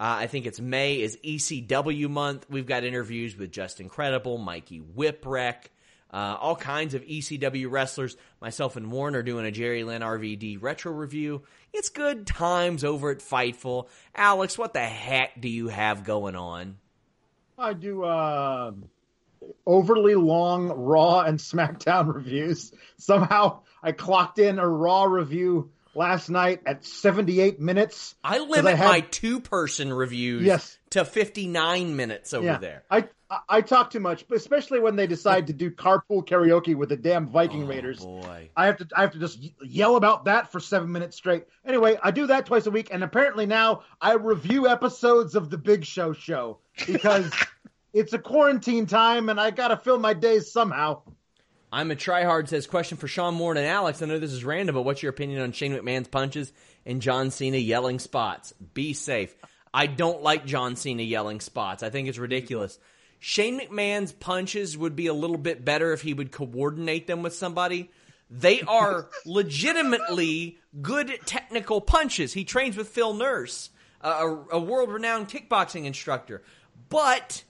uh, 0.00 0.18
I 0.18 0.26
think 0.26 0.46
it's 0.46 0.58
May 0.60 1.00
is 1.00 1.16
ECW 1.24 2.10
month. 2.10 2.46
We've 2.50 2.66
got 2.66 2.82
interviews 2.82 3.36
with 3.36 3.52
Justin 3.52 3.88
Credible, 3.88 4.38
Mikey 4.38 4.80
Whipwreck, 4.80 5.70
uh, 6.12 6.36
all 6.40 6.56
kinds 6.56 6.94
of 6.94 7.04
ECW 7.04 7.70
wrestlers. 7.70 8.16
Myself 8.40 8.74
and 8.74 8.90
Warren 8.90 9.14
are 9.14 9.22
doing 9.22 9.46
a 9.46 9.52
Jerry 9.52 9.84
Lynn 9.84 10.02
RVD 10.02 10.60
retro 10.60 10.90
review. 10.90 11.42
It's 11.72 11.88
good 11.88 12.26
times 12.26 12.82
over 12.82 13.10
at 13.10 13.18
Fightful. 13.18 13.88
Alex, 14.14 14.56
what 14.56 14.72
the 14.72 14.80
heck 14.80 15.40
do 15.40 15.48
you 15.48 15.68
have 15.68 16.04
going 16.04 16.34
on? 16.34 16.78
I 17.58 17.72
do 17.72 18.04
uh, 18.04 18.72
overly 19.66 20.14
long 20.14 20.68
Raw 20.68 21.20
and 21.20 21.38
SmackDown 21.38 22.14
reviews. 22.14 22.72
Somehow 22.96 23.60
I 23.82 23.92
clocked 23.92 24.38
in 24.38 24.58
a 24.58 24.68
Raw 24.68 25.04
review 25.04 25.70
last 25.94 26.28
night 26.28 26.62
at 26.66 26.84
78 26.84 27.60
minutes. 27.60 28.14
I 28.22 28.38
limit 28.38 28.66
I 28.66 28.76
had... 28.76 28.88
my 28.88 29.00
two 29.00 29.40
person 29.40 29.92
reviews 29.92 30.44
yes. 30.44 30.78
to 30.90 31.04
59 31.04 31.96
minutes 31.96 32.32
over 32.34 32.46
yeah. 32.46 32.58
there. 32.58 32.84
I 32.90 33.08
I 33.46 33.60
talk 33.60 33.90
too 33.90 34.00
much, 34.00 34.24
especially 34.32 34.80
when 34.80 34.96
they 34.96 35.06
decide 35.06 35.48
to 35.48 35.52
do 35.52 35.70
carpool 35.70 36.26
karaoke 36.26 36.74
with 36.74 36.88
the 36.88 36.96
damn 36.96 37.28
Viking 37.28 37.64
oh, 37.64 37.66
Raiders. 37.66 38.00
Boy. 38.00 38.48
I 38.56 38.66
have 38.66 38.78
to 38.78 38.88
I 38.96 39.02
have 39.02 39.12
to 39.12 39.18
just 39.18 39.38
yell 39.62 39.96
about 39.96 40.24
that 40.24 40.50
for 40.50 40.60
seven 40.60 40.90
minutes 40.92 41.16
straight. 41.16 41.44
Anyway, 41.66 41.98
I 42.02 42.10
do 42.10 42.28
that 42.28 42.46
twice 42.46 42.66
a 42.66 42.70
week, 42.70 42.88
and 42.90 43.04
apparently 43.04 43.44
now 43.44 43.82
I 44.00 44.14
review 44.14 44.66
episodes 44.66 45.34
of 45.34 45.50
the 45.50 45.58
Big 45.58 45.84
Show 45.84 46.14
show 46.14 46.60
because 46.86 47.30
it's 47.92 48.14
a 48.14 48.18
quarantine 48.18 48.86
time, 48.86 49.28
and 49.28 49.38
I 49.38 49.50
gotta 49.50 49.76
fill 49.76 49.98
my 49.98 50.14
days 50.14 50.50
somehow. 50.50 51.02
I'm 51.70 51.90
a 51.90 51.96
tryhard 51.96 52.48
says 52.48 52.66
question 52.66 52.96
for 52.96 53.08
Sean 53.08 53.34
Moore 53.34 53.52
and 53.52 53.60
Alex. 53.60 54.00
I 54.00 54.06
know 54.06 54.18
this 54.18 54.32
is 54.32 54.44
random, 54.44 54.74
but 54.74 54.82
what's 54.82 55.02
your 55.02 55.10
opinion 55.10 55.42
on 55.42 55.52
Shane 55.52 55.72
McMahon's 55.72 56.08
punches 56.08 56.52
and 56.86 57.02
John 57.02 57.30
Cena 57.30 57.58
yelling 57.58 57.98
spots? 57.98 58.54
Be 58.72 58.94
safe. 58.94 59.34
I 59.72 59.86
don't 59.86 60.22
like 60.22 60.46
John 60.46 60.76
Cena 60.76 61.02
yelling 61.02 61.40
spots. 61.40 61.82
I 61.82 61.90
think 61.90 62.08
it's 62.08 62.18
ridiculous. 62.18 62.78
Shane 63.20 63.60
McMahon's 63.60 64.12
punches 64.12 64.78
would 64.78 64.96
be 64.96 65.08
a 65.08 65.14
little 65.14 65.36
bit 65.36 65.64
better 65.64 65.92
if 65.92 66.00
he 66.00 66.14
would 66.14 66.32
coordinate 66.32 67.06
them 67.06 67.22
with 67.22 67.34
somebody. 67.34 67.90
They 68.30 68.62
are 68.62 69.08
legitimately 69.26 70.58
good 70.80 71.18
technical 71.26 71.82
punches. 71.82 72.32
He 72.32 72.44
trains 72.44 72.76
with 72.76 72.88
Phil 72.88 73.12
Nurse, 73.12 73.68
a, 74.00 74.26
a 74.52 74.58
world 74.58 74.90
renowned 74.90 75.28
kickboxing 75.28 75.84
instructor. 75.84 76.42
But 76.88 77.44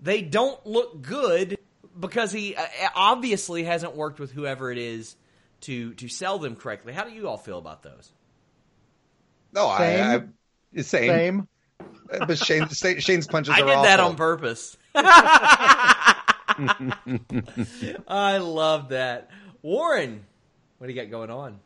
they 0.00 0.20
don't 0.20 0.64
look 0.66 1.00
good 1.00 1.57
because 1.98 2.32
he 2.32 2.54
uh, 2.54 2.64
obviously 2.94 3.64
hasn't 3.64 3.96
worked 3.96 4.20
with 4.20 4.32
whoever 4.32 4.70
it 4.70 4.78
is 4.78 5.16
to 5.62 5.94
to 5.94 6.08
sell 6.08 6.38
them 6.38 6.56
correctly. 6.56 6.92
How 6.92 7.04
do 7.04 7.10
you 7.10 7.28
all 7.28 7.38
feel 7.38 7.58
about 7.58 7.82
those? 7.82 8.12
No, 9.52 9.74
same. 9.76 10.04
I, 10.04 10.14
I 10.78 10.82
same. 10.82 11.08
Same. 11.10 11.48
Uh, 12.12 12.26
but 12.26 12.38
Shane, 12.38 12.68
Shane's 13.00 13.26
punches. 13.26 13.54
I 13.54 13.60
did 13.60 13.70
awful. 13.70 13.82
that 13.82 14.00
on 14.00 14.16
purpose. 14.16 14.76
I 18.08 18.38
love 18.38 18.90
that, 18.90 19.30
Warren. 19.62 20.24
What 20.78 20.86
do 20.86 20.92
you 20.92 21.00
got 21.00 21.10
going 21.10 21.30
on? 21.30 21.60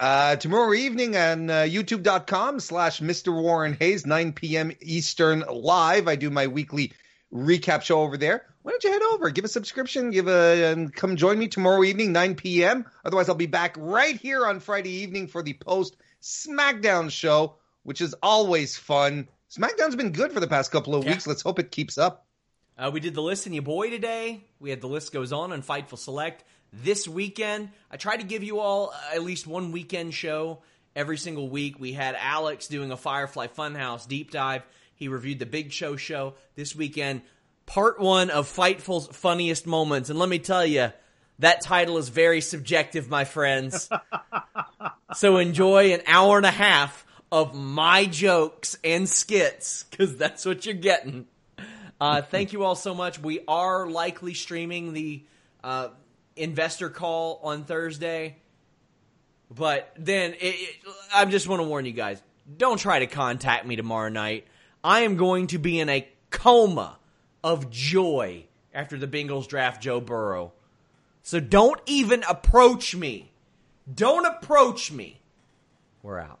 Uh, 0.00 0.36
tomorrow 0.36 0.74
evening 0.74 1.16
on 1.16 1.48
uh, 1.48 1.62
youtube.com 1.62 2.58
slash 2.58 3.00
Mr. 3.00 3.32
Warren 3.32 3.76
Hayes, 3.78 4.04
9 4.04 4.32
p.m. 4.32 4.72
Eastern 4.80 5.44
live. 5.48 6.08
I 6.08 6.16
do 6.16 6.30
my 6.30 6.48
weekly 6.48 6.92
recap 7.32 7.82
show 7.82 8.00
over 8.00 8.16
there. 8.16 8.53
Why 8.64 8.70
don't 8.70 8.82
you 8.84 8.92
head 8.92 9.02
over, 9.12 9.28
give 9.28 9.44
a 9.44 9.48
subscription, 9.48 10.10
give 10.10 10.26
a, 10.26 10.72
and 10.72 10.90
come 10.90 11.16
join 11.16 11.38
me 11.38 11.48
tomorrow 11.48 11.84
evening, 11.84 12.12
9 12.12 12.34
p.m. 12.34 12.86
Otherwise, 13.04 13.28
I'll 13.28 13.34
be 13.34 13.44
back 13.44 13.76
right 13.78 14.16
here 14.16 14.46
on 14.46 14.58
Friday 14.58 15.02
evening 15.02 15.26
for 15.26 15.42
the 15.42 15.52
post 15.52 15.98
SmackDown 16.22 17.10
show, 17.10 17.56
which 17.82 18.00
is 18.00 18.14
always 18.22 18.74
fun. 18.74 19.28
SmackDown's 19.50 19.96
been 19.96 20.12
good 20.12 20.32
for 20.32 20.40
the 20.40 20.46
past 20.46 20.72
couple 20.72 20.94
of 20.94 21.04
yeah. 21.04 21.10
weeks. 21.10 21.26
Let's 21.26 21.42
hope 21.42 21.58
it 21.58 21.72
keeps 21.72 21.98
up. 21.98 22.24
Uh, 22.78 22.90
we 22.90 23.00
did 23.00 23.12
the 23.12 23.20
list 23.20 23.46
in 23.46 23.52
your 23.52 23.62
boy 23.62 23.90
today. 23.90 24.46
We 24.58 24.70
had 24.70 24.80
the 24.80 24.86
list 24.86 25.12
goes 25.12 25.30
on 25.30 25.52
on 25.52 25.62
Fightful 25.62 25.98
Select 25.98 26.42
this 26.72 27.06
weekend. 27.06 27.68
I 27.90 27.98
try 27.98 28.16
to 28.16 28.24
give 28.24 28.42
you 28.42 28.60
all 28.60 28.94
at 29.12 29.22
least 29.22 29.46
one 29.46 29.72
weekend 29.72 30.14
show 30.14 30.62
every 30.96 31.18
single 31.18 31.50
week. 31.50 31.78
We 31.78 31.92
had 31.92 32.16
Alex 32.18 32.66
doing 32.68 32.90
a 32.90 32.96
Firefly 32.96 33.48
Funhouse 33.48 34.08
deep 34.08 34.30
dive. 34.30 34.62
He 34.94 35.08
reviewed 35.08 35.38
the 35.38 35.44
Big 35.44 35.70
Show 35.70 35.96
show 35.96 36.36
this 36.54 36.74
weekend. 36.74 37.20
Part 37.66 37.98
one 37.98 38.30
of 38.30 38.46
Fightful's 38.46 39.08
funniest 39.08 39.66
moments, 39.66 40.10
and 40.10 40.18
let 40.18 40.28
me 40.28 40.38
tell 40.38 40.66
you, 40.66 40.92
that 41.38 41.62
title 41.62 41.98
is 41.98 42.08
very 42.08 42.40
subjective, 42.40 43.08
my 43.08 43.24
friends. 43.24 43.88
so 45.14 45.38
enjoy 45.38 45.92
an 45.92 46.02
hour 46.06 46.36
and 46.36 46.46
a 46.46 46.50
half 46.50 47.04
of 47.32 47.54
my 47.54 48.04
jokes 48.04 48.78
and 48.84 49.08
skits 49.08 49.84
because 49.84 50.16
that's 50.16 50.44
what 50.46 50.64
you're 50.64 50.74
getting. 50.74 51.26
Uh, 52.00 52.22
thank 52.30 52.52
you 52.52 52.62
all 52.62 52.76
so 52.76 52.94
much. 52.94 53.18
We 53.18 53.40
are 53.48 53.88
likely 53.88 54.34
streaming 54.34 54.92
the 54.92 55.24
uh, 55.64 55.88
investor 56.36 56.90
call 56.90 57.40
on 57.42 57.64
Thursday, 57.64 58.36
but 59.50 59.92
then 59.98 60.34
it, 60.34 60.38
it, 60.40 60.76
I 61.12 61.24
just 61.24 61.48
want 61.48 61.60
to 61.60 61.66
warn 61.66 61.86
you 61.86 61.92
guys: 61.92 62.22
don't 62.56 62.78
try 62.78 63.00
to 63.00 63.06
contact 63.06 63.66
me 63.66 63.74
tomorrow 63.74 64.10
night. 64.10 64.46
I 64.84 65.00
am 65.00 65.16
going 65.16 65.48
to 65.48 65.58
be 65.58 65.80
in 65.80 65.88
a 65.88 66.06
coma 66.30 66.98
of 67.44 67.70
joy 67.70 68.46
after 68.72 68.98
the 68.98 69.06
Bengals 69.06 69.46
draft 69.46 69.82
Joe 69.82 70.00
Burrow. 70.00 70.52
So 71.22 71.38
don't 71.38 71.80
even 71.86 72.24
approach 72.28 72.96
me. 72.96 73.30
Don't 73.94 74.26
approach 74.26 74.90
me. 74.90 75.20
We're 76.02 76.18
out. 76.18 76.40